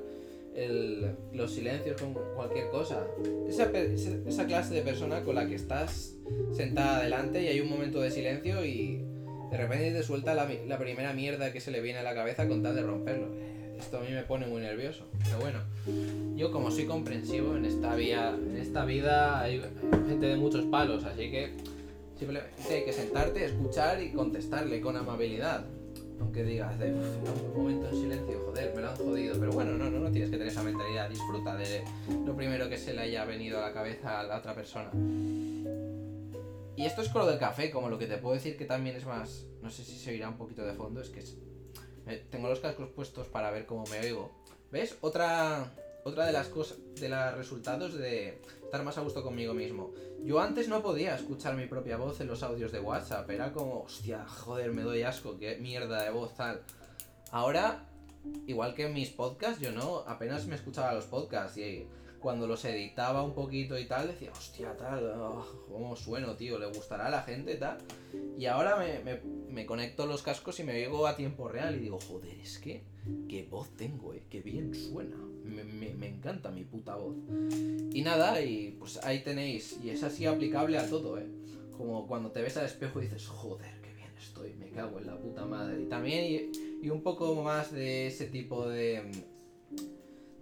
los 1.33 1.51
silencios 1.53 2.01
con 2.01 2.15
cualquier 2.37 2.69
cosa. 2.69 3.07
Esa, 3.49 3.71
esa 3.73 4.47
clase 4.47 4.75
de 4.75 4.83
persona 4.83 5.23
con 5.23 5.35
la 5.35 5.49
que 5.49 5.55
estás 5.55 6.15
sentada 6.53 6.99
adelante 6.99 7.43
y 7.43 7.49
hay 7.49 7.61
un 7.61 7.71
momento 7.71 8.01
de 8.01 8.11
silencio 8.11 8.65
y 8.65 9.03
de 9.51 9.57
repente 9.57 9.91
te 9.91 10.03
suelta 10.03 10.35
la, 10.35 10.79
primera 10.79 11.13
mierda 11.13 11.53
que 11.53 11.61
se 11.61 11.71
le 11.71 11.81
viene 11.81 11.99
a 11.99 12.03
la 12.03 12.15
cabeza 12.15 12.47
con 12.47 12.63
tal 12.63 12.77
de 12.77 12.83
romperlo. 12.83 13.27
Esto 13.79 13.99
a 13.99 14.01
mí 14.03 14.11
me 14.13 14.23
pone 14.23 14.47
muy 14.47 14.61
nervioso. 14.61 15.07
Pero 15.25 15.41
bueno, 15.41 15.59
yo 16.37 16.53
como 16.53 16.71
soy 16.71 16.85
comprensivo 16.85 17.57
en 17.57 17.65
esta, 17.65 17.95
vía, 17.95 18.31
en 18.31 18.57
esta 18.57 18.85
vida 18.85 19.41
hay 19.41 19.61
gente 20.07 20.27
de 20.27 20.37
muchos 20.37 20.67
palos, 20.67 21.05
así 21.05 21.31
que 21.31 21.55
simplemente 22.19 22.51
hay 22.71 22.85
que 22.85 22.93
sentarte, 22.93 23.45
escuchar 23.45 24.03
y 24.03 24.13
contestarle 24.13 24.81
con 24.81 24.97
amabilidad. 24.97 25.65
Aunque 26.21 26.45
digas, 26.45 26.79
de, 26.79 26.93
un 26.93 27.55
momento 27.57 27.89
en 27.89 27.97
silencio, 27.97 28.39
joder, 28.45 28.75
me 28.77 28.83
lo 28.83 28.91
han 28.91 28.97
jodido. 28.97 29.41
Pero 29.41 29.53
bueno, 29.53 29.73
no, 29.73 29.91
no, 29.91 29.99
no 29.99 30.11
tienes 30.11 30.31
que 30.31 30.37
tener 30.37 30.53
esa 30.53 30.63
mentalidad. 30.63 31.09
Disfruta 31.09 31.57
de 31.57 31.83
lo 32.27 32.37
primero 32.37 32.69
que 32.69 32.77
se 32.77 32.93
le 32.93 33.01
haya 33.01 33.25
venido 33.25 33.59
a 33.59 33.63
la 33.63 33.73
cabeza 33.73 34.21
a 34.21 34.25
la 34.25 34.37
otra 34.37 34.55
persona. 34.55 34.91
Y 36.81 36.87
esto 36.87 37.03
es 37.03 37.11
con 37.11 37.21
lo 37.21 37.29
del 37.29 37.39
café, 37.39 37.71
como 37.71 37.91
lo 37.91 37.99
que 37.99 38.07
te 38.07 38.17
puedo 38.17 38.35
decir 38.35 38.57
que 38.57 38.65
también 38.65 38.97
es 38.97 39.05
más. 39.05 39.45
No 39.61 39.69
sé 39.69 39.85
si 39.85 39.99
se 39.99 40.13
oirá 40.13 40.31
un 40.31 40.39
poquito 40.39 40.65
de 40.65 40.73
fondo, 40.73 41.03
es 41.03 41.11
que 41.11 41.23
tengo 42.31 42.49
los 42.49 42.61
cascos 42.61 42.89
puestos 42.89 43.27
para 43.27 43.51
ver 43.51 43.67
cómo 43.67 43.85
me 43.91 44.01
oigo. 44.01 44.31
¿Ves? 44.73 44.97
Otra, 45.03 45.71
otra 46.05 46.25
de 46.25 46.33
las 46.33 46.49
cosas, 46.49 46.79
de 46.95 47.11
los 47.11 47.35
resultados 47.35 47.93
de 47.99 48.41
estar 48.65 48.83
más 48.83 48.97
a 48.97 49.03
gusto 49.03 49.23
conmigo 49.23 49.53
mismo. 49.53 49.93
Yo 50.25 50.41
antes 50.41 50.69
no 50.69 50.81
podía 50.81 51.15
escuchar 51.15 51.55
mi 51.55 51.67
propia 51.67 51.99
voz 51.99 52.19
en 52.23 52.29
los 52.29 52.43
audios 52.43 52.73
de 52.73 52.81
WhatsApp. 52.81 53.29
Era 53.29 53.53
como, 53.53 53.83
hostia, 53.83 54.27
joder, 54.27 54.73
me 54.73 54.81
doy 54.81 55.03
asco, 55.03 55.37
qué 55.39 55.57
mierda 55.57 56.03
de 56.03 56.09
voz 56.09 56.35
tal. 56.35 56.63
Ahora, 57.31 57.91
igual 58.47 58.75
que 58.75 58.87
en 58.87 58.95
mis 58.95 59.11
podcasts, 59.11 59.61
yo 59.61 59.71
no, 59.71 59.99
apenas 60.07 60.47
me 60.47 60.55
escuchaba 60.55 60.95
los 60.95 61.05
podcasts 61.05 61.59
y 61.59 61.87
cuando 62.21 62.47
los 62.47 62.65
editaba 62.65 63.23
un 63.23 63.33
poquito 63.33 63.79
y 63.79 63.87
tal, 63.87 64.09
decía, 64.09 64.31
hostia, 64.31 64.77
tal, 64.77 65.05
oh, 65.19 65.65
cómo 65.69 65.97
sueno, 65.97 66.37
tío, 66.37 66.59
le 66.59 66.67
gustará 66.67 67.07
a 67.07 67.11
la 67.11 67.23
gente, 67.23 67.55
tal. 67.57 67.79
Y 68.39 68.47
ahora 68.47 68.77
me, 68.77 69.21
me, 69.49 69.67
conecto 69.67 70.07
los 70.07 70.23
cascos 70.23 70.61
y 70.61 70.65
me 70.65 70.75
oigo 70.75 71.07
a 71.07 71.17
tiempo 71.17 71.49
real 71.49 71.77
y 71.77 71.81
digo, 71.81 71.99
joder, 71.99 72.39
es 72.39 72.59
que, 72.59 72.85
qué 73.29 73.47
voz 73.51 73.71
tengo, 73.77 74.13
eh, 74.13 74.23
qué 74.29 74.41
bien 74.43 74.75
suena. 74.75 75.17
Me, 75.45 75.65
me, 75.65 76.09
encanta 76.09 76.51
mi 76.51 76.65
puta 76.65 76.95
voz. 76.95 77.17
Y 77.93 78.03
nada, 78.03 78.41
y 78.43 78.77
pues 78.79 78.99
ahí 79.03 79.23
tenéis, 79.23 79.79
y 79.83 79.91
es 79.91 80.03
así 80.03 80.27
aplicable 80.27 80.79
a 80.79 80.89
todo, 80.89 81.19
eh. 81.19 81.27
Como 81.77 82.07
cuando 82.07 82.31
te 82.31 82.43
ves 82.43 82.57
al 82.59 82.67
espejo 82.67 83.01
y 83.01 83.05
dices, 83.05 83.27
joder, 83.27 83.81
qué 83.81 83.95
bien 83.95 84.13
estoy, 84.19 84.53
me 84.55 84.69
cago 84.69 84.99
en 84.99 85.07
la 85.07 85.19
puta 85.19 85.47
madre. 85.47 85.81
Y 85.81 85.87
también, 85.87 86.53
y 86.83 86.91
un 86.91 87.03
poco 87.03 87.43
más 87.43 87.73
de 87.73 88.07
ese 88.07 88.27
tipo 88.27 88.69
de 88.69 89.11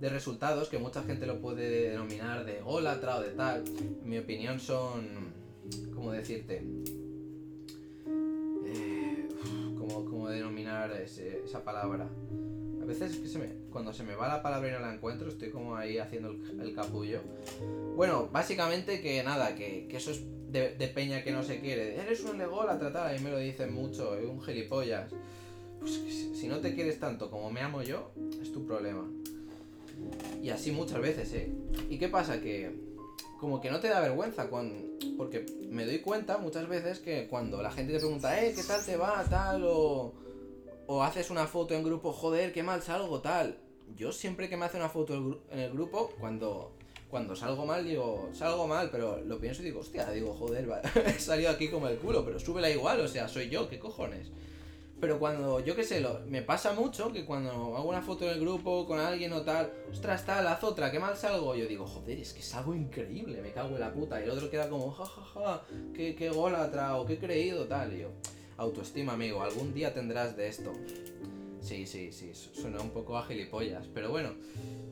de 0.00 0.08
resultados 0.08 0.68
que 0.68 0.78
mucha 0.78 1.02
gente 1.02 1.26
lo 1.26 1.40
puede 1.40 1.90
denominar 1.90 2.44
de 2.44 2.60
golatra 2.60 3.16
o 3.16 3.22
de 3.22 3.30
tal. 3.30 3.64
En 3.66 4.08
mi 4.08 4.18
opinión 4.18 4.60
son, 4.60 5.32
¿cómo 5.94 6.12
decirte? 6.12 6.62
Eh, 8.66 9.28
¿cómo, 9.76 10.28
denominar 10.28 10.92
esa 10.92 11.64
palabra? 11.64 12.08
A 12.80 12.84
veces 12.84 13.20
cuando 13.70 13.92
se 13.92 14.02
me 14.02 14.14
va 14.14 14.28
la 14.28 14.42
palabra 14.42 14.68
y 14.68 14.72
no 14.72 14.80
la 14.80 14.94
encuentro, 14.94 15.28
estoy 15.28 15.50
como 15.50 15.76
ahí 15.76 15.98
haciendo 15.98 16.30
el, 16.30 16.74
capullo. 16.74 17.20
Bueno, 17.96 18.28
básicamente 18.32 19.00
que 19.00 19.22
nada, 19.22 19.54
que, 19.54 19.88
eso 19.90 20.10
es 20.10 20.22
de, 20.50 20.70
peña 20.94 21.22
que 21.22 21.32
no 21.32 21.42
se 21.42 21.60
quiere. 21.60 22.00
Eres 22.00 22.22
un 22.24 22.38
lególatra, 22.38 22.92
tal, 22.92 23.16
y 23.16 23.20
me 23.20 23.30
lo 23.30 23.38
dicen 23.38 23.74
mucho, 23.74 24.16
es 24.16 24.26
un 24.26 24.40
gilipollas. 24.40 25.10
Pues 25.80 25.92
si 25.92 26.48
no 26.48 26.58
te 26.58 26.74
quieres 26.74 26.98
tanto 26.98 27.30
como 27.30 27.50
me 27.50 27.60
amo 27.60 27.82
yo, 27.82 28.12
es 28.40 28.52
tu 28.52 28.66
problema. 28.66 29.06
Y 30.42 30.50
así 30.50 30.70
muchas 30.70 31.00
veces, 31.00 31.32
¿eh? 31.34 31.52
¿Y 31.88 31.98
qué 31.98 32.08
pasa? 32.08 32.40
Que 32.40 32.88
como 33.40 33.60
que 33.60 33.70
no 33.70 33.80
te 33.80 33.88
da 33.88 34.00
vergüenza 34.00 34.48
con... 34.50 34.98
Porque 35.16 35.46
me 35.68 35.84
doy 35.84 36.00
cuenta 36.00 36.38
muchas 36.38 36.68
veces 36.68 36.98
que 36.98 37.28
cuando 37.28 37.62
la 37.62 37.70
gente 37.70 37.92
te 37.92 37.98
pregunta, 37.98 38.42
eh, 38.42 38.52
¿qué 38.54 38.62
tal 38.62 38.84
te 38.84 38.96
va? 38.96 39.24
Tal, 39.24 39.64
o... 39.64 40.14
O 40.86 41.02
haces 41.02 41.30
una 41.30 41.46
foto 41.46 41.74
en 41.74 41.84
grupo, 41.84 42.12
joder, 42.12 42.52
qué 42.52 42.62
mal 42.62 42.82
salgo, 42.82 43.20
tal. 43.20 43.58
Yo 43.94 44.10
siempre 44.10 44.48
que 44.48 44.56
me 44.56 44.64
hace 44.64 44.78
una 44.78 44.88
foto 44.88 45.40
en 45.50 45.58
el 45.58 45.70
grupo, 45.70 46.10
cuando, 46.18 46.72
cuando 47.10 47.36
salgo 47.36 47.66
mal, 47.66 47.84
digo, 47.84 48.30
salgo 48.32 48.66
mal, 48.66 48.88
pero 48.90 49.22
lo 49.22 49.38
pienso 49.38 49.60
y 49.60 49.66
digo, 49.66 49.80
hostia, 49.80 50.10
digo, 50.10 50.34
joder, 50.34 50.66
he 51.06 51.20
salido 51.20 51.50
aquí 51.50 51.68
como 51.68 51.88
el 51.88 51.98
culo, 51.98 52.24
pero 52.24 52.38
súbela 52.38 52.70
igual, 52.70 53.00
o 53.00 53.08
sea, 53.08 53.28
soy 53.28 53.50
yo, 53.50 53.68
¿qué 53.68 53.78
cojones? 53.78 54.28
Pero 55.00 55.18
cuando, 55.20 55.60
yo 55.60 55.76
qué 55.76 55.84
sé, 55.84 56.00
lo, 56.00 56.20
me 56.26 56.42
pasa 56.42 56.72
mucho 56.72 57.12
que 57.12 57.24
cuando 57.24 57.50
hago 57.76 57.88
una 57.88 58.02
foto 58.02 58.24
en 58.24 58.32
el 58.32 58.40
grupo 58.40 58.84
con 58.84 58.98
alguien 58.98 59.32
o 59.32 59.42
tal, 59.42 59.72
ostras, 59.92 60.26
tal, 60.26 60.46
haz 60.46 60.64
otra, 60.64 60.90
qué 60.90 60.98
mal 60.98 61.16
salgo. 61.16 61.54
Yo 61.54 61.66
digo, 61.66 61.86
joder, 61.86 62.18
es 62.18 62.32
que 62.32 62.40
es 62.40 62.54
algo 62.54 62.74
increíble, 62.74 63.40
me 63.40 63.52
cago 63.52 63.74
en 63.74 63.80
la 63.80 63.92
puta. 63.92 64.20
Y 64.20 64.24
el 64.24 64.30
otro 64.30 64.50
queda 64.50 64.68
como, 64.68 64.90
jajaja, 64.90 65.22
ja, 65.22 65.40
ja, 65.40 65.62
qué, 65.94 66.16
qué 66.16 66.30
golatra 66.30 66.96
o 66.96 67.06
qué 67.06 67.18
creído, 67.18 67.66
tal. 67.66 67.92
Y 67.94 68.00
yo, 68.00 68.08
autoestima, 68.56 69.12
amigo, 69.12 69.40
algún 69.42 69.72
día 69.72 69.94
tendrás 69.94 70.36
de 70.36 70.48
esto. 70.48 70.72
Sí, 71.60 71.86
sí, 71.86 72.12
sí, 72.12 72.32
suena 72.34 72.80
un 72.80 72.90
poco 72.90 73.16
a 73.16 73.24
gilipollas, 73.24 73.86
pero 73.92 74.10
bueno, 74.10 74.30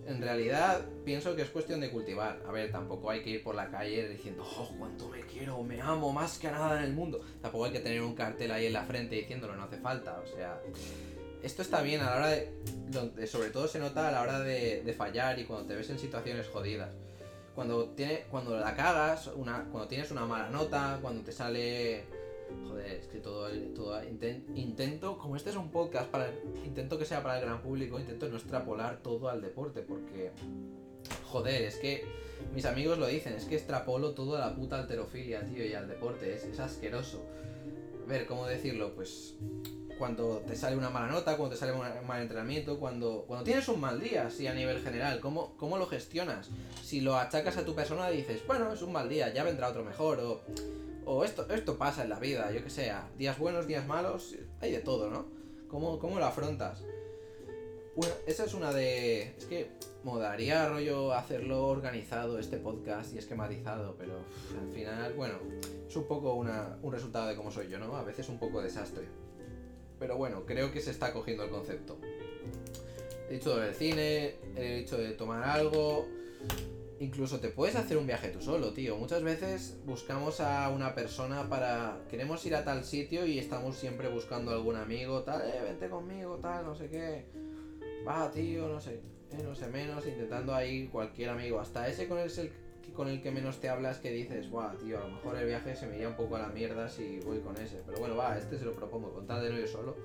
en 0.06 0.22
realidad 0.22 0.82
pienso 1.04 1.34
que 1.34 1.42
es 1.42 1.50
cuestión 1.50 1.80
de 1.80 1.90
cultivar. 1.90 2.40
A 2.46 2.52
ver, 2.52 2.70
tampoco 2.70 3.10
hay 3.10 3.22
que 3.22 3.30
ir 3.30 3.42
por 3.42 3.54
la 3.54 3.68
calle 3.70 4.08
diciendo, 4.08 4.44
oh, 4.44 4.70
cuánto 4.78 5.08
me 5.08 5.20
quiero, 5.22 5.62
me 5.62 5.80
amo 5.80 6.12
más 6.12 6.38
que 6.38 6.50
nada 6.50 6.78
en 6.78 6.84
el 6.84 6.92
mundo. 6.92 7.20
Tampoco 7.42 7.66
hay 7.66 7.72
que 7.72 7.80
tener 7.80 8.02
un 8.02 8.14
cartel 8.14 8.50
ahí 8.52 8.66
en 8.66 8.72
la 8.72 8.84
frente 8.84 9.16
diciéndolo, 9.16 9.56
no 9.56 9.64
hace 9.64 9.78
falta. 9.78 10.20
O 10.20 10.36
sea, 10.36 10.60
esto 11.42 11.62
está 11.62 11.82
bien 11.82 12.00
a 12.00 12.10
la 12.10 12.16
hora 12.16 12.28
de. 12.28 13.26
sobre 13.26 13.50
todo 13.50 13.68
se 13.68 13.78
nota 13.78 14.08
a 14.08 14.12
la 14.12 14.22
hora 14.22 14.40
de, 14.40 14.94
fallar 14.96 15.38
y 15.38 15.44
cuando 15.44 15.66
te 15.66 15.74
ves 15.74 15.90
en 15.90 15.98
situaciones 15.98 16.46
jodidas. 16.48 16.90
Cuando, 17.54 17.86
tiene, 17.90 18.24
cuando 18.30 18.58
la 18.58 18.74
cagas, 18.76 19.28
una, 19.34 19.64
cuando 19.70 19.88
tienes 19.88 20.10
una 20.10 20.26
mala 20.26 20.50
nota, 20.50 20.98
cuando 21.00 21.22
te 21.22 21.32
sale 21.32 22.04
Joder, 22.68 22.92
es 22.92 23.06
que 23.06 23.18
todo, 23.18 23.48
todo 23.74 24.00
intento, 24.54 25.18
como 25.18 25.36
este 25.36 25.50
es 25.50 25.56
un 25.56 25.70
podcast 25.70 26.10
para 26.10 26.32
intento 26.64 26.98
que 26.98 27.04
sea 27.04 27.22
para 27.22 27.38
el 27.38 27.44
gran 27.44 27.62
público, 27.62 27.98
intento 27.98 28.28
no 28.28 28.36
extrapolar 28.36 29.02
todo 29.02 29.28
al 29.28 29.40
deporte, 29.40 29.82
porque 29.82 30.32
joder, 31.24 31.62
es 31.62 31.76
que 31.76 32.04
mis 32.54 32.64
amigos 32.64 32.98
lo 32.98 33.06
dicen, 33.06 33.34
es 33.34 33.44
que 33.44 33.56
extrapolo 33.56 34.12
todo 34.12 34.36
a 34.36 34.40
la 34.40 34.54
puta 34.54 34.78
alterofilia, 34.78 35.44
tío, 35.44 35.64
y 35.64 35.74
al 35.74 35.88
deporte, 35.88 36.34
es, 36.34 36.58
asqueroso. 36.58 37.24
A 38.04 38.08
ver, 38.08 38.26
¿cómo 38.26 38.46
decirlo? 38.46 38.94
Pues 38.94 39.34
cuando 39.98 40.38
te 40.46 40.54
sale 40.54 40.76
una 40.76 40.90
mala 40.90 41.08
nota, 41.08 41.36
cuando 41.36 41.54
te 41.54 41.60
sale 41.60 41.72
un 41.72 42.06
mal 42.06 42.22
entrenamiento, 42.22 42.78
cuando, 42.78 43.24
cuando 43.26 43.44
tienes 43.44 43.68
un 43.68 43.80
mal 43.80 44.00
día, 44.00 44.26
así 44.26 44.46
a 44.46 44.54
nivel 44.54 44.80
general, 44.80 45.20
¿cómo, 45.20 45.56
¿cómo 45.56 45.78
lo 45.78 45.86
gestionas? 45.86 46.50
Si 46.82 47.00
lo 47.00 47.16
achacas 47.16 47.56
a 47.56 47.64
tu 47.64 47.74
persona 47.74 48.08
dices, 48.08 48.46
bueno, 48.46 48.72
es 48.72 48.82
un 48.82 48.92
mal 48.92 49.08
día, 49.08 49.32
ya 49.32 49.42
vendrá 49.42 49.68
otro 49.68 49.84
mejor, 49.84 50.20
o 50.20 50.42
o 51.06 51.24
esto, 51.24 51.48
esto 51.48 51.78
pasa 51.78 52.02
en 52.02 52.10
la 52.10 52.18
vida, 52.18 52.50
yo 52.50 52.62
que 52.62 52.68
sé, 52.68 52.92
días 53.16 53.38
buenos, 53.38 53.66
días 53.66 53.86
malos, 53.86 54.34
hay 54.60 54.72
de 54.72 54.80
todo, 54.80 55.08
¿no? 55.08 55.26
¿Cómo, 55.68 55.98
cómo 55.98 56.18
lo 56.18 56.26
afrontas? 56.26 56.82
Bueno, 57.94 58.14
esa 58.26 58.44
es 58.44 58.52
una 58.52 58.72
de. 58.72 59.34
Es 59.38 59.46
que 59.46 59.70
modaría 60.04 60.68
rollo 60.68 61.14
hacerlo 61.14 61.66
organizado 61.68 62.38
este 62.38 62.58
podcast 62.58 63.14
y 63.14 63.18
esquematizado, 63.18 63.94
pero 63.96 64.18
al 64.60 64.70
final, 64.74 65.14
bueno, 65.14 65.38
es 65.88 65.96
un 65.96 66.04
poco 66.04 66.34
una, 66.34 66.76
un 66.82 66.92
resultado 66.92 67.28
de 67.28 67.36
cómo 67.36 67.50
soy 67.50 67.68
yo, 67.68 67.78
¿no? 67.78 67.96
A 67.96 68.02
veces 68.02 68.28
un 68.28 68.38
poco 68.38 68.60
desastre. 68.60 69.06
Pero 69.98 70.18
bueno, 70.18 70.44
creo 70.44 70.72
que 70.72 70.82
se 70.82 70.90
está 70.90 71.12
cogiendo 71.12 71.44
el 71.44 71.50
concepto. 71.50 71.98
He 73.30 73.34
dicho 73.34 73.56
del 73.56 73.74
cine, 73.74 74.34
he 74.56 74.80
dicho 74.80 74.98
de 74.98 75.12
tomar 75.12 75.42
algo. 75.44 76.06
Incluso 76.98 77.40
te 77.40 77.50
puedes 77.50 77.76
hacer 77.76 77.98
un 77.98 78.06
viaje 78.06 78.28
tú 78.28 78.40
solo, 78.40 78.72
tío. 78.72 78.96
Muchas 78.96 79.22
veces 79.22 79.78
buscamos 79.84 80.40
a 80.40 80.70
una 80.70 80.94
persona 80.94 81.46
para. 81.48 81.98
Queremos 82.08 82.44
ir 82.46 82.54
a 82.54 82.64
tal 82.64 82.84
sitio 82.84 83.26
y 83.26 83.38
estamos 83.38 83.76
siempre 83.76 84.08
buscando 84.08 84.50
a 84.50 84.54
algún 84.54 84.76
amigo, 84.76 85.22
tal, 85.22 85.42
eh, 85.42 85.60
vente 85.62 85.90
conmigo, 85.90 86.36
tal, 86.36 86.64
no 86.64 86.74
sé 86.74 86.88
qué. 86.88 87.26
Va, 88.06 88.30
tío, 88.30 88.68
no 88.68 88.80
sé, 88.80 89.00
eh, 89.30 89.42
no 89.44 89.54
sé 89.54 89.66
menos, 89.66 90.06
intentando 90.06 90.54
ahí 90.54 90.88
cualquier 90.88 91.30
amigo. 91.30 91.60
Hasta 91.60 91.86
ese 91.86 92.08
con 92.08 92.18
el, 92.18 92.30
con 92.94 93.08
el 93.08 93.20
que 93.20 93.30
menos 93.30 93.60
te 93.60 93.68
hablas 93.68 93.98
que 93.98 94.10
dices, 94.10 94.48
guau, 94.48 94.74
tío, 94.78 94.98
a 94.98 95.02
lo 95.02 95.16
mejor 95.16 95.36
el 95.36 95.46
viaje 95.46 95.76
se 95.76 95.86
me 95.86 95.96
iría 95.96 96.08
un 96.08 96.16
poco 96.16 96.36
a 96.36 96.40
la 96.40 96.48
mierda 96.48 96.88
si 96.88 97.20
voy 97.20 97.40
con 97.40 97.58
ese. 97.58 97.82
Pero 97.84 97.98
bueno, 97.98 98.16
va, 98.16 98.38
este 98.38 98.58
se 98.58 98.64
lo 98.64 98.72
propongo, 98.74 99.12
con 99.12 99.26
tal 99.26 99.42
de 99.42 99.50
no 99.50 99.58
yo 99.58 99.66
solo. 99.66 99.96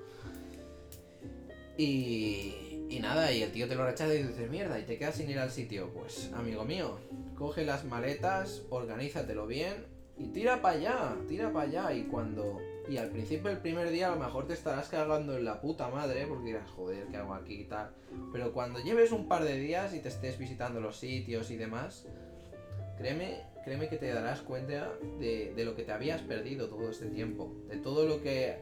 Y, 1.78 2.71
y 2.92 3.00
nada, 3.00 3.32
y 3.32 3.42
el 3.42 3.50
tío 3.52 3.66
te 3.66 3.74
lo 3.74 3.86
rechaza 3.86 4.14
y 4.14 4.22
dices, 4.22 4.50
mierda, 4.50 4.78
y 4.78 4.82
te 4.82 4.98
quedas 4.98 5.14
sin 5.14 5.30
ir 5.30 5.38
al 5.38 5.50
sitio. 5.50 5.88
Pues, 5.94 6.30
amigo 6.34 6.64
mío, 6.64 6.98
coge 7.36 7.64
las 7.64 7.86
maletas, 7.86 8.64
organízatelo 8.68 9.46
bien 9.46 9.86
y 10.18 10.26
tira 10.26 10.60
para 10.60 10.76
allá, 10.76 11.16
tira 11.26 11.50
para 11.52 11.68
allá. 11.68 11.94
Y 11.94 12.02
cuando. 12.04 12.60
Y 12.88 12.98
al 12.98 13.08
principio 13.08 13.48
del 13.48 13.60
primer 13.60 13.90
día 13.90 14.08
a 14.08 14.14
lo 14.14 14.22
mejor 14.22 14.46
te 14.46 14.52
estarás 14.52 14.88
cagando 14.88 15.38
en 15.38 15.44
la 15.44 15.60
puta 15.62 15.88
madre 15.88 16.26
porque 16.26 16.46
dirás, 16.46 16.68
joder, 16.70 17.06
¿qué 17.06 17.16
hago 17.16 17.32
aquí 17.32 17.60
y 17.60 17.64
tal? 17.64 17.92
Pero 18.30 18.52
cuando 18.52 18.80
lleves 18.80 19.12
un 19.12 19.26
par 19.26 19.44
de 19.44 19.56
días 19.56 19.94
y 19.94 20.00
te 20.00 20.08
estés 20.08 20.36
visitando 20.36 20.80
los 20.80 20.98
sitios 20.98 21.50
y 21.50 21.56
demás, 21.56 22.06
créeme, 22.98 23.40
créeme 23.64 23.88
que 23.88 23.96
te 23.96 24.12
darás 24.12 24.42
cuenta 24.42 24.92
de, 25.18 25.54
de 25.54 25.64
lo 25.64 25.76
que 25.76 25.84
te 25.84 25.92
habías 25.92 26.20
perdido 26.20 26.68
todo 26.68 26.90
este 26.90 27.06
tiempo. 27.06 27.54
De 27.68 27.78
todo 27.78 28.04
lo 28.04 28.20
que 28.20 28.58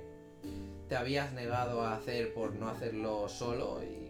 te 0.88 0.94
habías 0.94 1.32
negado 1.32 1.82
a 1.82 1.96
hacer 1.96 2.32
por 2.32 2.54
no 2.54 2.68
hacerlo 2.68 3.28
solo 3.28 3.82
y 3.82 4.09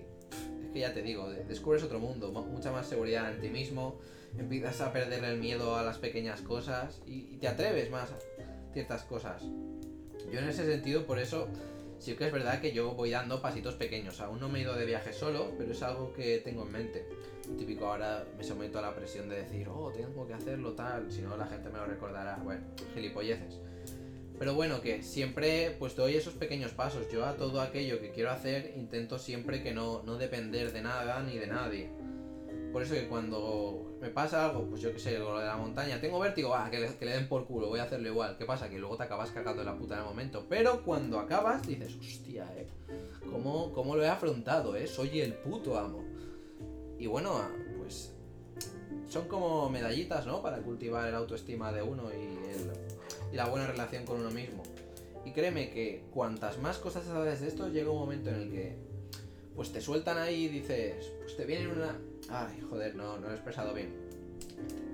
que 0.72 0.80
ya 0.80 0.92
te 0.92 1.02
digo, 1.02 1.28
descubres 1.30 1.82
otro 1.82 1.98
mundo, 1.98 2.30
mucha 2.30 2.72
más 2.72 2.86
seguridad 2.86 3.32
en 3.32 3.40
ti 3.40 3.48
mismo, 3.48 3.98
empiezas 4.38 4.80
a 4.80 4.92
perder 4.92 5.24
el 5.24 5.38
miedo 5.38 5.76
a 5.76 5.82
las 5.82 5.98
pequeñas 5.98 6.40
cosas 6.42 7.00
y, 7.06 7.36
te 7.38 7.48
atreves 7.48 7.90
más 7.90 8.10
a 8.10 8.18
ciertas 8.72 9.02
cosas. 9.04 9.42
Yo 10.30 10.38
en 10.38 10.48
ese 10.48 10.64
sentido, 10.64 11.06
por 11.06 11.18
eso, 11.18 11.48
sí 11.98 12.14
que 12.14 12.26
es 12.26 12.32
verdad 12.32 12.60
que 12.60 12.72
yo 12.72 12.92
voy 12.92 13.10
dando 13.10 13.42
pasitos 13.42 13.74
pequeños. 13.74 14.20
Aún 14.20 14.38
no 14.38 14.48
me 14.48 14.60
he 14.60 14.62
ido 14.62 14.74
de 14.74 14.86
viaje 14.86 15.12
solo, 15.12 15.52
pero 15.58 15.72
es 15.72 15.82
algo 15.82 16.12
que 16.12 16.38
tengo 16.38 16.64
en 16.64 16.72
mente. 16.72 17.06
Típico 17.58 17.86
ahora 17.86 18.24
me 18.36 18.44
someto 18.44 18.78
a 18.78 18.82
la 18.82 18.94
presión 18.94 19.28
de 19.28 19.42
decir, 19.42 19.68
oh, 19.68 19.90
tengo 19.90 20.26
que 20.26 20.34
hacerlo 20.34 20.72
tal, 20.74 21.10
si 21.10 21.22
no 21.22 21.36
la 21.36 21.46
gente 21.46 21.68
me 21.70 21.78
lo 21.78 21.86
recordará. 21.86 22.36
Bueno, 22.44 22.62
gilipolleces. 22.94 23.58
Pero 24.40 24.54
bueno, 24.54 24.80
que 24.80 25.02
siempre 25.02 25.76
pues 25.78 25.94
doy 25.94 26.14
esos 26.14 26.32
pequeños 26.32 26.72
pasos. 26.72 27.06
Yo 27.12 27.26
a 27.26 27.36
todo 27.36 27.60
aquello 27.60 28.00
que 28.00 28.10
quiero 28.10 28.30
hacer 28.30 28.72
intento 28.74 29.18
siempre 29.18 29.62
que 29.62 29.74
no, 29.74 30.02
no 30.04 30.16
depender 30.16 30.72
de 30.72 30.80
nada 30.80 31.22
ni 31.22 31.36
de 31.36 31.46
nadie. 31.46 31.90
Por 32.72 32.82
eso 32.82 32.94
que 32.94 33.06
cuando 33.06 33.98
me 34.00 34.08
pasa 34.08 34.46
algo, 34.46 34.64
pues 34.64 34.80
yo 34.80 34.94
que 34.94 34.98
sé, 34.98 35.18
lo 35.18 35.38
de 35.38 35.44
la 35.44 35.58
montaña, 35.58 36.00
tengo 36.00 36.18
vértigo, 36.18 36.54
ah, 36.54 36.70
que 36.70 36.80
le, 36.80 36.88
den 36.88 37.28
por 37.28 37.46
culo, 37.46 37.68
voy 37.68 37.80
a 37.80 37.82
hacerlo 37.82 38.08
igual. 38.08 38.38
¿Qué 38.38 38.46
pasa? 38.46 38.70
Que 38.70 38.78
luego 38.78 38.96
te 38.96 39.02
acabas 39.02 39.30
cagando 39.30 39.62
la 39.62 39.76
puta 39.76 39.96
en 39.96 40.00
el 40.00 40.06
momento. 40.06 40.46
Pero 40.48 40.82
cuando 40.84 41.18
acabas, 41.18 41.66
dices, 41.66 41.94
hostia, 41.96 42.50
eh, 42.56 42.66
¿cómo, 43.30 43.74
cómo 43.74 43.94
lo 43.94 44.02
he 44.02 44.08
afrontado, 44.08 44.74
eh? 44.74 44.86
Soy 44.86 45.20
el 45.20 45.34
puto 45.34 45.78
amo. 45.78 46.02
Y 46.98 47.06
bueno, 47.06 47.42
pues 47.76 48.14
son 49.06 49.28
como 49.28 49.68
medallitas, 49.68 50.26
¿no? 50.26 50.40
Para 50.40 50.62
cultivar 50.62 51.06
el 51.08 51.14
autoestima 51.14 51.72
de 51.72 51.82
uno 51.82 52.04
y, 52.10 52.22
el, 52.54 52.70
y 53.32 53.36
la 53.36 53.46
buena 53.46 53.66
relación 53.66 54.04
con 54.04 54.20
uno 54.20 54.30
mismo. 54.30 54.62
Y 55.24 55.32
créeme 55.32 55.70
que 55.70 56.04
cuantas 56.12 56.58
más 56.58 56.78
cosas 56.78 57.04
sabes 57.04 57.40
de 57.40 57.48
esto, 57.48 57.68
llega 57.68 57.90
un 57.90 57.98
momento 57.98 58.30
en 58.30 58.36
el 58.36 58.50
que 58.50 58.76
pues 59.54 59.72
te 59.72 59.80
sueltan 59.80 60.16
ahí 60.18 60.44
y 60.44 60.48
dices, 60.48 61.12
pues 61.20 61.36
te 61.36 61.44
viene 61.44 61.68
una, 61.68 61.98
Ay, 62.30 62.60
joder, 62.68 62.94
no, 62.94 63.18
no 63.18 63.26
lo 63.26 63.32
he 63.32 63.34
expresado 63.34 63.74
bien. 63.74 63.92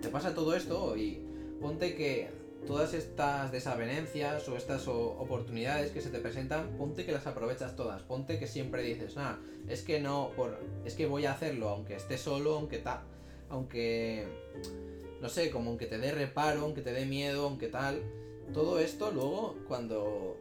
Te 0.00 0.08
pasa 0.08 0.34
todo 0.34 0.56
esto 0.56 0.96
y 0.96 1.20
ponte 1.60 1.94
que 1.94 2.30
todas 2.66 2.94
estas 2.94 3.52
desavenencias 3.52 4.48
o 4.48 4.56
estas 4.56 4.88
oportunidades 4.88 5.90
que 5.90 6.00
se 6.00 6.10
te 6.10 6.18
presentan, 6.18 6.76
ponte 6.78 7.04
que 7.04 7.12
las 7.12 7.26
aprovechas 7.26 7.76
todas. 7.76 8.02
Ponte 8.02 8.38
que 8.38 8.46
siempre 8.46 8.82
dices, 8.82 9.16
nada, 9.16 9.38
es 9.68 9.82
que 9.82 10.00
no, 10.00 10.30
por, 10.34 10.58
es 10.84 10.94
que 10.94 11.06
voy 11.06 11.26
a 11.26 11.32
hacerlo 11.32 11.68
aunque 11.68 11.94
esté 11.94 12.16
solo, 12.16 12.56
aunque 12.56 12.78
tal, 12.78 13.00
aunque, 13.50 14.26
no 15.20 15.28
sé, 15.28 15.50
como 15.50 15.70
aunque 15.70 15.86
te 15.86 15.98
dé 15.98 16.12
reparo, 16.12 16.62
aunque 16.62 16.80
te 16.80 16.92
dé 16.92 17.04
miedo, 17.04 17.46
aunque 17.46 17.68
tal. 17.68 18.02
Todo 18.52 18.78
esto 18.78 19.10
luego, 19.10 19.56
cuando 19.68 20.36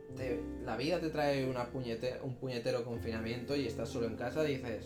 la 0.63 0.77
vida 0.77 0.99
te 0.99 1.09
trae 1.09 1.49
una 1.49 1.69
puñete, 1.69 2.19
un 2.23 2.35
puñetero 2.35 2.83
confinamiento 2.85 3.55
y 3.55 3.67
estás 3.67 3.89
solo 3.89 4.07
en 4.07 4.15
casa, 4.15 4.43
dices, 4.43 4.85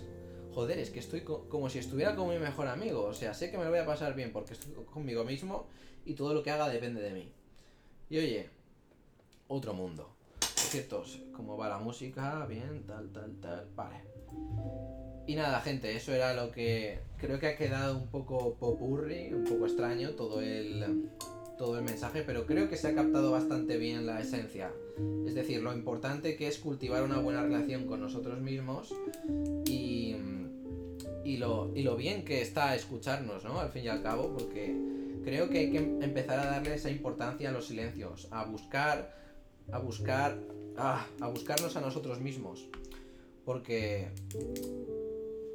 joder, 0.54 0.80
es 0.80 0.90
que 0.90 1.00
estoy 1.00 1.22
como 1.22 1.70
si 1.70 1.80
estuviera 1.80 2.16
con 2.16 2.30
mi 2.30 2.40
mejor 2.40 2.68
amigo. 2.68 3.04
O 3.04 3.14
sea, 3.14 3.34
sé 3.34 3.52
que 3.52 3.58
me 3.58 3.66
lo 3.66 3.70
voy 3.70 3.80
a 3.80 3.86
pasar 3.86 4.16
bien 4.16 4.32
porque 4.32 4.54
estoy 4.54 4.74
conmigo 4.86 5.24
mismo 5.24 5.68
y 6.06 6.14
todo 6.16 6.34
lo 6.34 6.44
que 6.44 6.52
haga 6.52 6.70
depende 6.70 7.02
de 7.02 7.12
mí. 7.12 7.32
Y 8.10 8.18
oye, 8.18 8.50
otro 9.48 9.74
mundo. 9.74 10.16
Por 10.40 10.50
cierto, 10.50 11.04
cómo 11.36 11.58
va 11.58 11.70
la 11.70 11.80
música, 11.80 12.46
bien, 12.48 12.86
tal, 12.88 13.12
tal, 13.12 13.40
tal. 13.40 13.68
Vale. 13.76 14.04
Y 15.28 15.36
nada, 15.36 15.62
gente, 15.62 15.96
eso 15.96 16.14
era 16.14 16.34
lo 16.34 16.52
que 16.52 17.02
creo 17.18 17.40
que 17.40 17.48
ha 17.48 17.56
quedado 17.56 17.98
un 17.98 18.08
poco 18.08 18.56
popurri, 18.56 19.32
un 19.32 19.44
poco 19.44 19.68
extraño 19.68 20.12
todo 20.12 20.42
el 20.42 21.10
todo 21.60 21.78
el 21.78 21.84
mensaje, 21.84 22.24
pero 22.26 22.48
creo 22.48 22.68
que 22.70 22.78
se 22.78 22.88
ha 22.88 22.96
captado 22.96 23.32
bastante 23.32 23.78
bien 23.78 24.08
la 24.08 24.20
esencia. 24.20 24.72
Es 25.28 25.36
decir, 25.36 25.62
lo 25.62 25.72
importante 25.74 26.36
que 26.36 26.48
es 26.48 26.58
cultivar 26.58 27.04
una 27.04 27.20
buena 27.20 27.44
relación 27.44 27.86
con 27.86 28.00
nosotros 28.00 28.40
mismos 28.42 28.92
y 29.66 30.16
y 31.30 31.38
lo, 31.38 31.72
y 31.76 31.84
lo 31.84 31.96
bien 31.96 32.26
que 32.26 32.42
está 32.42 32.76
escucharnos, 32.76 33.44
¿no? 33.44 33.60
Al 33.60 33.70
fin 33.70 33.84
y 33.84 33.88
al 33.88 34.02
cabo, 34.02 34.34
porque 34.36 34.76
creo 35.24 35.48
que 35.50 35.60
hay 35.60 35.72
que 35.72 35.78
empezar 35.78 36.40
a 36.40 36.46
darle 36.46 36.74
esa 36.74 36.90
importancia 36.90 37.50
a 37.50 37.52
los 37.52 37.68
silencios, 37.68 38.28
a 38.32 38.46
buscar, 38.46 39.16
a 39.72 39.78
buscar, 39.78 40.40
ah, 40.78 41.06
a 41.20 41.28
buscarnos 41.28 41.76
a 41.76 41.82
nosotros 41.82 42.20
mismos. 42.20 42.68
Porque 43.46 44.08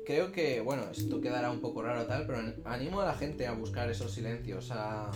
creo 0.07 0.31
que, 0.31 0.61
bueno, 0.61 0.85
esto 0.93 1.21
quedará 1.21 1.51
un 1.51 1.61
poco 1.61 1.83
raro 1.83 2.07
tal, 2.07 2.25
pero 2.27 2.39
animo 2.65 3.01
a 3.01 3.07
la 3.07 3.15
gente 3.15 3.47
a 3.47 3.53
buscar 3.53 3.91
esos 3.91 4.13
silencios, 4.13 4.71
a... 4.71 5.11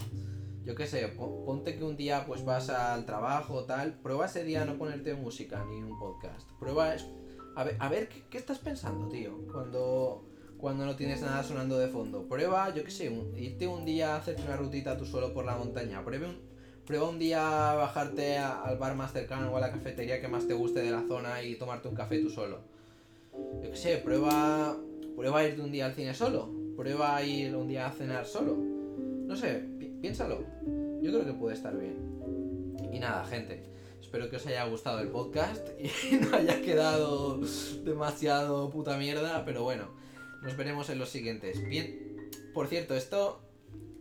Yo 0.69 0.75
qué 0.75 0.87
sé, 0.87 1.09
ponte 1.09 1.79
que 1.79 1.83
un 1.83 1.97
día 1.97 2.27
pues 2.27 2.45
vas 2.45 2.69
al 2.69 3.07
trabajo 3.07 3.65
tal, 3.65 3.95
prueba 3.95 4.27
ese 4.27 4.45
día 4.45 4.67
no 4.67 4.77
ponerte 4.77 5.15
música 5.15 5.65
ni 5.65 5.83
un 5.83 5.99
podcast. 5.99 6.47
Prueba 6.61 6.95
a 7.57 7.65
ver, 7.65 7.77
a 7.79 7.89
ver 7.89 8.11
¿qué, 8.11 8.23
¿qué, 8.29 8.37
estás 8.37 8.59
pensando, 8.59 9.09
tío? 9.09 9.47
Cuando 9.51 10.27
cuando 10.59 10.85
no 10.85 10.95
tienes 10.95 11.23
nada 11.23 11.43
sonando 11.43 11.79
de 11.79 11.89
fondo. 11.89 12.29
Prueba, 12.29 12.75
yo 12.75 12.85
qué 12.85 12.91
sé, 12.91 13.11
irte 13.39 13.67
un 13.67 13.87
día 13.87 14.15
a 14.15 14.19
hacerte 14.19 14.43
una 14.43 14.57
rutita 14.57 14.99
tú 14.99 15.07
solo 15.07 15.33
por 15.33 15.47
la 15.47 15.57
montaña. 15.57 16.05
Prueba 16.05 16.27
un, 16.29 16.37
prueba 16.85 17.09
un 17.09 17.19
día 17.19 17.41
bajarte 17.73 18.37
al 18.37 18.77
bar 18.77 18.95
más 18.95 19.15
cercano 19.15 19.51
o 19.51 19.57
a 19.57 19.61
la 19.61 19.73
cafetería 19.73 20.21
que 20.21 20.29
más 20.29 20.47
te 20.47 20.53
guste 20.53 20.83
de 20.83 20.91
la 20.91 21.03
zona 21.09 21.43
y 21.43 21.55
tomarte 21.55 21.89
un 21.89 21.95
café 21.95 22.19
tú 22.19 22.29
solo. 22.29 22.61
Yo 23.63 23.71
qué 23.71 23.77
sé, 23.77 23.97
prueba, 23.97 24.77
prueba 25.17 25.45
irte 25.45 25.63
un 25.63 25.73
día 25.73 25.87
al 25.87 25.95
cine 25.95 26.13
solo. 26.13 26.51
Prueba 26.77 27.23
ir 27.23 27.57
un 27.57 27.69
día 27.69 27.87
a 27.87 27.91
cenar 27.91 28.27
solo. 28.27 28.55
No 28.55 29.35
sé, 29.35 29.78
piénsalo. 30.01 30.45
Yo 31.03 31.11
creo 31.13 31.25
que 31.25 31.33
puede 31.33 31.55
estar 31.55 31.77
bien. 31.77 31.97
Y 32.93 32.99
nada, 32.99 33.25
gente. 33.25 33.63
Espero 34.01 34.31
que 34.31 34.37
os 34.37 34.47
haya 34.47 34.65
gustado 34.65 35.01
el 35.01 35.09
podcast 35.09 35.69
y 35.79 36.17
no 36.21 36.37
haya 36.37 36.63
quedado 36.63 37.41
demasiado 37.85 38.71
puta 38.71 38.97
mierda, 38.97 39.45
pero 39.45 39.63
bueno. 39.63 39.89
Nos 40.43 40.57
veremos 40.57 40.89
en 40.89 40.99
los 40.99 41.09
siguientes. 41.09 41.67
Bien, 41.69 42.17
por 42.55 42.69
cierto, 42.69 42.95
esto, 42.95 43.41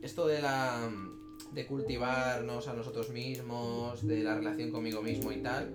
esto 0.01 0.27
de 0.27 0.41
la 0.41 0.89
de 1.51 1.65
cultivarnos 1.65 2.67
a 2.67 2.73
nosotros 2.73 3.09
mismos, 3.09 4.05
de 4.05 4.23
la 4.23 4.35
relación 4.35 4.71
conmigo 4.71 5.01
mismo 5.01 5.31
y 5.31 5.37
tal, 5.37 5.71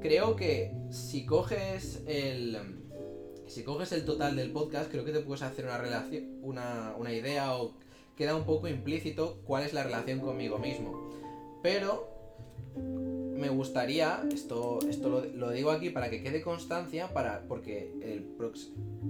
creo 0.00 0.36
que 0.36 0.72
si 0.90 1.24
coges 1.24 2.02
el 2.06 2.58
si 3.46 3.62
coges 3.62 3.92
el 3.92 4.04
total 4.04 4.36
del 4.36 4.50
podcast, 4.50 4.90
creo 4.90 5.04
que 5.04 5.12
te 5.12 5.20
puedes 5.20 5.42
hacer 5.42 5.64
una 5.64 5.78
relación, 5.78 6.38
una, 6.42 6.94
una 6.98 7.12
idea 7.12 7.56
o 7.56 7.74
queda 8.18 8.34
un 8.34 8.44
poco 8.44 8.66
implícito 8.66 9.38
cuál 9.44 9.62
es 9.62 9.72
la 9.72 9.84
relación 9.84 10.18
conmigo 10.18 10.58
mismo. 10.58 11.08
Pero 11.62 12.08
me 12.76 13.48
gustaría, 13.48 14.24
esto, 14.32 14.80
esto 14.90 15.24
lo, 15.32 15.50
digo 15.50 15.70
aquí 15.70 15.90
para 15.90 16.10
que 16.10 16.22
quede 16.22 16.42
constancia, 16.42 17.14
para, 17.14 17.42
porque 17.46 17.92
el 18.02 18.26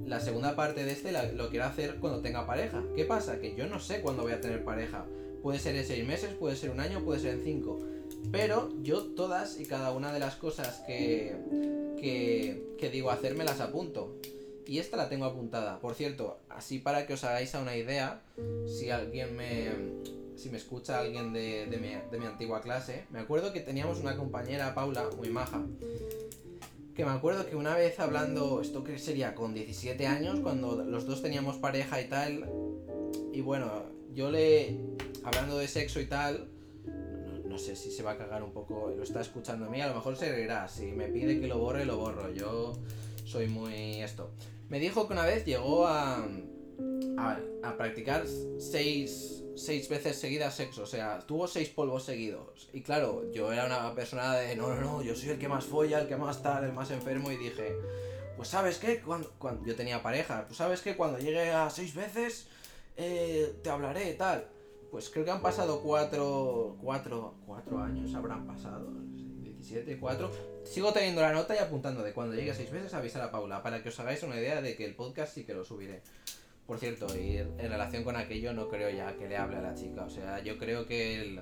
la 0.04 0.20
segunda 0.20 0.54
parte 0.54 0.84
de 0.84 0.92
este 0.92 1.12
lo 1.34 1.48
quiero 1.48 1.64
hacer 1.64 1.96
cuando 1.96 2.20
tenga 2.20 2.46
pareja. 2.46 2.84
¿Qué 2.94 3.06
pasa? 3.06 3.40
Que 3.40 3.56
yo 3.56 3.66
no 3.66 3.80
sé 3.80 4.02
cuándo 4.02 4.22
voy 4.22 4.32
a 4.32 4.40
tener 4.42 4.62
pareja. 4.62 5.06
Puede 5.42 5.58
ser 5.58 5.76
en 5.76 5.86
seis 5.86 6.06
meses, 6.06 6.34
puede 6.34 6.56
ser 6.56 6.70
un 6.70 6.80
año, 6.80 7.02
puede 7.02 7.20
ser 7.20 7.34
en 7.34 7.44
cinco. 7.44 7.78
Pero 8.30 8.70
yo 8.82 9.04
todas 9.14 9.58
y 9.58 9.64
cada 9.64 9.92
una 9.92 10.12
de 10.12 10.18
las 10.18 10.36
cosas 10.36 10.82
que, 10.86 11.34
que, 11.98 12.74
que 12.78 12.90
digo 12.90 13.10
hacer 13.10 13.34
me 13.34 13.44
las 13.44 13.60
apunto. 13.60 14.16
Y 14.68 14.80
esta 14.80 14.98
la 14.98 15.08
tengo 15.08 15.24
apuntada. 15.24 15.80
Por 15.80 15.94
cierto, 15.94 16.40
así 16.50 16.78
para 16.78 17.06
que 17.06 17.14
os 17.14 17.24
hagáis 17.24 17.54
a 17.54 17.62
una 17.62 17.74
idea, 17.74 18.20
si 18.66 18.90
alguien 18.90 19.34
me. 19.34 19.70
Si 20.36 20.50
me 20.50 20.58
escucha 20.58 21.00
alguien 21.00 21.32
de, 21.32 21.66
mi, 21.80 21.96
de 22.10 22.18
mi 22.18 22.26
antigua 22.26 22.60
clase, 22.60 23.06
me 23.10 23.18
acuerdo 23.18 23.52
que 23.52 23.60
teníamos 23.60 23.98
una 23.98 24.16
compañera, 24.16 24.72
Paula, 24.72 25.08
muy 25.16 25.30
maja, 25.30 25.64
que 26.94 27.04
me 27.04 27.10
acuerdo 27.10 27.44
que 27.48 27.56
una 27.56 27.74
vez 27.74 27.98
hablando, 27.98 28.60
esto 28.60 28.84
que 28.84 29.00
sería 29.00 29.34
con 29.34 29.52
17 29.52 30.06
años, 30.06 30.38
cuando 30.38 30.84
los 30.84 31.06
dos 31.06 31.22
teníamos 31.22 31.56
pareja 31.56 32.00
y 32.00 32.08
tal, 32.08 32.48
y 33.32 33.40
bueno, 33.40 33.82
yo 34.14 34.30
le, 34.30 34.78
hablando 35.24 35.58
de 35.58 35.66
sexo 35.66 35.98
y 35.98 36.06
tal, 36.06 36.48
no, 37.46 37.58
sé 37.58 37.74
si 37.74 37.90
se 37.90 38.04
va 38.04 38.12
a 38.12 38.16
cagar 38.16 38.44
un 38.44 38.52
poco, 38.52 38.92
lo 38.96 39.02
está 39.02 39.20
escuchando 39.20 39.66
a 39.66 39.68
mí, 39.70 39.80
a 39.80 39.88
lo 39.88 39.94
mejor 39.94 40.16
se 40.16 40.30
reirá, 40.30 40.68
si 40.68 40.92
me 40.92 41.08
pide 41.08 41.40
que 41.40 41.48
lo 41.48 41.58
borre, 41.58 41.84
lo 41.84 41.96
borro, 41.96 42.30
yo 42.32 42.74
soy 43.24 43.48
muy 43.48 44.02
esto. 44.02 44.30
Me 44.68 44.78
dijo 44.78 45.06
que 45.06 45.14
una 45.14 45.24
vez 45.24 45.46
llegó 45.46 45.86
a, 45.86 46.26
a, 47.16 47.76
practicar 47.76 48.24
seis, 48.58 49.42
seis 49.56 49.88
veces 49.88 50.18
seguidas 50.18 50.54
sexo, 50.54 50.82
o 50.82 50.86
sea, 50.86 51.20
tuvo 51.20 51.48
seis 51.48 51.70
polvos 51.70 52.04
seguidos. 52.04 52.68
Y 52.74 52.82
claro, 52.82 53.30
yo 53.32 53.50
era 53.52 53.64
una 53.64 53.94
persona 53.94 54.34
de, 54.34 54.56
no, 54.56 54.68
no, 54.68 54.80
no, 54.80 55.02
yo 55.02 55.14
soy 55.14 55.30
el 55.30 55.38
que 55.38 55.48
más 55.48 55.64
folla, 55.64 56.00
el 56.00 56.08
que 56.08 56.16
más 56.16 56.42
tal, 56.42 56.64
el 56.64 56.72
más 56.74 56.90
enfermo, 56.90 57.30
y 57.32 57.36
dije, 57.36 57.76
pues 58.36 58.48
sabes 58.48 58.78
qué, 58.78 59.00
cuando, 59.00 59.32
cuando 59.38 59.64
yo 59.64 59.74
tenía 59.74 60.02
pareja, 60.02 60.44
pues 60.46 60.58
sabes 60.58 60.82
qué, 60.82 60.96
cuando 60.96 61.18
llegue 61.18 61.50
a 61.50 61.70
seis 61.70 61.94
veces, 61.94 62.48
eh, 62.96 63.58
te 63.62 63.70
hablaré, 63.70 64.12
tal. 64.14 64.48
Pues 64.90 65.08
creo 65.08 65.24
que 65.24 65.30
han 65.30 65.42
pasado 65.42 65.80
cuatro, 65.80 66.76
cuatro, 66.82 67.34
cuatro 67.46 67.78
años, 67.78 68.14
habrán 68.14 68.46
pasado, 68.46 68.90
17, 69.42 69.98
cuatro 69.98 70.30
Sigo 70.68 70.92
teniendo 70.92 71.22
la 71.22 71.32
nota 71.32 71.54
y 71.54 71.58
apuntando 71.58 72.02
de 72.02 72.12
cuando 72.12 72.36
llegue 72.36 72.54
seis 72.54 72.70
veces 72.70 72.92
avisar 72.92 73.22
a 73.22 73.30
Paula, 73.30 73.62
para 73.62 73.82
que 73.82 73.88
os 73.88 73.98
hagáis 74.00 74.22
una 74.22 74.36
idea 74.36 74.60
de 74.60 74.76
que 74.76 74.84
el 74.84 74.94
podcast 74.94 75.34
sí 75.34 75.44
que 75.44 75.54
lo 75.54 75.64
subiré. 75.64 76.02
Por 76.66 76.78
cierto, 76.78 77.06
y 77.16 77.38
en 77.38 77.56
relación 77.58 78.04
con 78.04 78.16
aquello 78.16 78.52
no 78.52 78.68
creo 78.68 78.90
ya 78.90 79.16
que 79.16 79.26
le 79.26 79.38
hable 79.38 79.56
a 79.56 79.62
la 79.62 79.74
chica. 79.74 80.04
O 80.04 80.10
sea, 80.10 80.42
yo 80.42 80.58
creo 80.58 80.86
que 80.86 81.40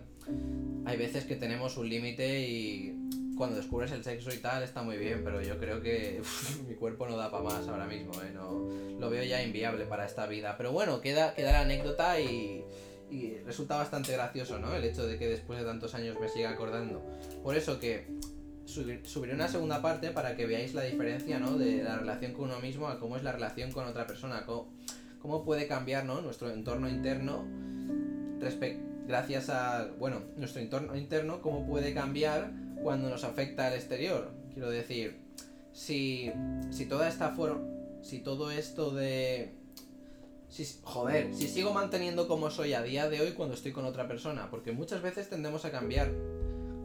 hay 0.85 0.97
veces 0.97 1.25
que 1.25 1.35
tenemos 1.35 1.77
un 1.77 1.89
límite 1.89 2.47
y 2.49 2.95
cuando 3.37 3.57
descubres 3.57 3.91
el 3.91 4.05
sexo 4.05 4.33
y 4.33 4.39
tal 4.39 4.63
está 4.63 4.83
muy 4.83 4.97
bien, 4.97 5.25
pero 5.25 5.43
yo 5.43 5.59
creo 5.59 5.83
que 5.83 6.23
mi 6.69 6.77
cuerpo 6.77 7.09
no 7.09 7.17
da 7.17 7.29
para 7.29 7.43
más 7.43 7.67
ahora 7.67 7.87
mismo, 7.87 8.13
¿eh? 8.23 8.31
no, 8.33 8.69
lo 9.01 9.11
veo 9.11 9.25
ya 9.25 9.43
inviable 9.43 9.87
para 9.87 10.07
esta 10.07 10.29
vida. 10.29 10.55
Pero 10.57 10.71
bueno, 10.71 11.01
queda, 11.01 11.35
queda 11.35 11.51
la 11.51 11.61
anécdota 11.63 12.21
y, 12.21 12.65
y 13.11 13.39
resulta 13.45 13.77
bastante 13.77 14.13
gracioso, 14.13 14.61
¿no? 14.61 14.73
El 14.73 14.85
hecho 14.85 15.05
de 15.05 15.19
que 15.19 15.27
después 15.27 15.59
de 15.59 15.65
tantos 15.65 15.97
años 15.97 16.17
me 16.21 16.29
siga 16.29 16.51
acordando. 16.51 17.03
Por 17.43 17.57
eso 17.57 17.81
que 17.81 18.07
subiré 19.05 19.35
una 19.35 19.49
segunda 19.49 19.81
parte 19.83 20.11
para 20.11 20.37
que 20.37 20.47
veáis 20.47 20.75
la 20.75 20.83
diferencia, 20.83 21.39
¿no? 21.39 21.57
De 21.57 21.83
la 21.83 21.99
relación 21.99 22.33
con 22.33 22.45
uno 22.45 22.61
mismo 22.61 22.89
a 22.89 22.99
cómo 22.99 23.17
es 23.17 23.23
la 23.23 23.33
relación 23.33 23.73
con 23.73 23.87
otra 23.87 24.07
persona, 24.07 24.45
cómo, 24.47 25.45
puede 25.45 25.67
cambiar, 25.67 26.05
¿no? 26.05 26.21
Nuestro 26.21 26.51
entorno 26.51 26.89
interno 26.89 27.45
gracias 29.07 29.49
a, 29.49 29.89
bueno, 29.99 30.23
nuestro 30.37 30.61
entorno 30.61 30.97
interno, 30.97 31.41
cómo 31.41 31.67
puede 31.67 31.95
cambiar 31.95 32.53
cuando 32.83 33.09
nos 33.09 33.25
afecta 33.25 33.67
al 33.67 33.75
exterior. 33.75 34.31
Quiero 34.53 34.71
decir, 34.71 35.19
si, 35.73 36.33
si 36.71 36.87
toda 36.87 37.09
esta 37.09 37.31
forma, 37.31 37.65
si 38.03 38.21
todo 38.21 38.51
esto 38.51 38.91
de 38.93 39.55
si, 40.49 40.65
joder, 40.83 41.35
si 41.35 41.49
sigo 41.49 41.73
manteniendo 41.73 42.29
como 42.29 42.51
soy 42.51 42.75
a 42.75 42.83
día 42.83 43.09
de 43.09 43.21
hoy 43.21 43.33
cuando 43.33 43.55
estoy 43.55 43.73
con 43.73 43.85
otra 43.85 44.07
persona, 44.07 44.49
porque 44.51 44.73
muchas 44.73 45.03
veces 45.03 45.29
tendemos 45.29 45.65
a 45.65 45.71
cambiar 45.71 46.11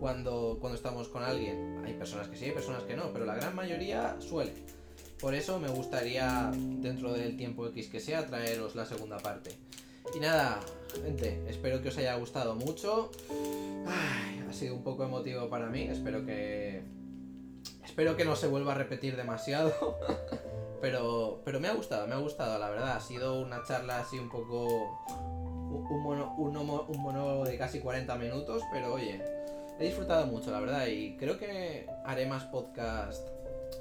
cuando, 0.01 0.57
cuando 0.59 0.75
estamos 0.75 1.07
con 1.09 1.23
alguien. 1.23 1.83
Hay 1.85 1.93
personas 1.93 2.27
que 2.27 2.35
sí, 2.35 2.45
hay 2.45 2.51
personas 2.51 2.83
que 2.83 2.95
no, 2.95 3.13
pero 3.13 3.23
la 3.23 3.35
gran 3.35 3.55
mayoría 3.55 4.17
suele. 4.19 4.51
Por 5.19 5.35
eso 5.35 5.59
me 5.59 5.69
gustaría, 5.69 6.51
dentro 6.55 7.13
del 7.13 7.37
tiempo 7.37 7.67
X 7.67 7.87
que 7.87 7.99
sea, 7.99 8.25
traeros 8.25 8.75
la 8.75 8.87
segunda 8.87 9.17
parte. 9.19 9.51
Y 10.15 10.19
nada, 10.19 10.59
gente, 11.03 11.43
espero 11.47 11.83
que 11.83 11.89
os 11.89 11.97
haya 11.99 12.15
gustado 12.15 12.55
mucho. 12.55 13.11
ha 13.87 14.51
sido 14.51 14.73
un 14.73 14.83
poco 14.83 15.03
emotivo 15.03 15.47
para 15.49 15.67
mí, 15.67 15.83
espero 15.83 16.25
que... 16.25 16.81
Espero 17.85 18.17
que 18.17 18.25
no 18.25 18.35
se 18.35 18.47
vuelva 18.47 18.71
a 18.71 18.75
repetir 18.75 19.15
demasiado. 19.15 19.99
pero, 20.81 21.43
pero 21.45 21.59
me 21.59 21.67
ha 21.67 21.73
gustado, 21.73 22.07
me 22.07 22.15
ha 22.15 22.17
gustado, 22.17 22.57
la 22.57 22.71
verdad. 22.71 22.97
Ha 22.97 23.01
sido 23.01 23.39
una 23.39 23.63
charla 23.63 23.99
así 23.99 24.17
un 24.17 24.29
poco... 24.29 24.99
Un, 25.07 26.01
mono, 26.01 26.35
un, 26.37 26.57
un 26.57 27.01
mono 27.01 27.43
de 27.43 27.57
casi 27.57 27.79
40 27.79 28.15
minutos, 28.15 28.61
pero 28.73 28.93
oye, 28.93 29.21
he 29.81 29.87
disfrutado 29.87 30.25
mucho, 30.27 30.51
la 30.51 30.59
verdad, 30.59 30.87
y 30.87 31.17
creo 31.17 31.37
que 31.37 31.87
haré 32.05 32.25
más 32.25 32.45
podcast 32.45 33.27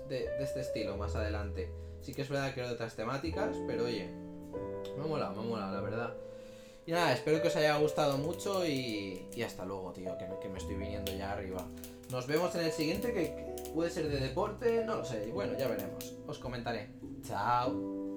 de, 0.09 0.29
este 0.41 0.61
estilo 0.61 0.97
más 0.97 1.15
adelante. 1.15 1.71
Sí 2.01 2.15
que 2.15 2.23
es 2.23 2.29
verdad 2.29 2.55
que 2.55 2.63
de 2.63 2.71
otras 2.71 2.97
temáticas, 2.97 3.57
pero 3.67 3.85
oye, 3.85 4.09
me 4.97 5.05
ha 5.05 5.07
molado, 5.07 5.43
me 5.43 5.55
ha 5.55 5.71
la 5.71 5.81
verdad. 5.81 6.15
Y 6.87 6.93
nada, 6.93 7.13
espero 7.13 7.43
que 7.43 7.49
os 7.49 7.57
haya 7.57 7.77
gustado 7.77 8.17
mucho 8.19 8.67
y, 8.67 9.27
y 9.35 9.43
hasta 9.43 9.65
luego, 9.65 9.93
tío, 9.93 10.17
que 10.17 10.27
me, 10.27 10.39
que 10.39 10.49
me 10.49 10.59
estoy 10.59 10.77
viniendo 10.77 11.13
ya 11.13 11.33
arriba. 11.33 11.67
Nos 12.11 12.27
vemos 12.27 12.55
en 12.55 12.63
el 12.63 12.73
siguiente, 12.73 13.13
que 13.13 13.55
puede 13.75 13.91
ser 13.91 14.09
de 14.09 14.19
deporte, 14.19 14.85
no 14.85 14.97
lo 14.97 15.05
sé. 15.05 15.29
Y 15.29 15.31
bueno, 15.31 15.57
ya 15.57 15.69
veremos. 15.69 16.17
Os 16.27 16.39
comentaré. 16.39 16.91
Chao. 17.23 18.10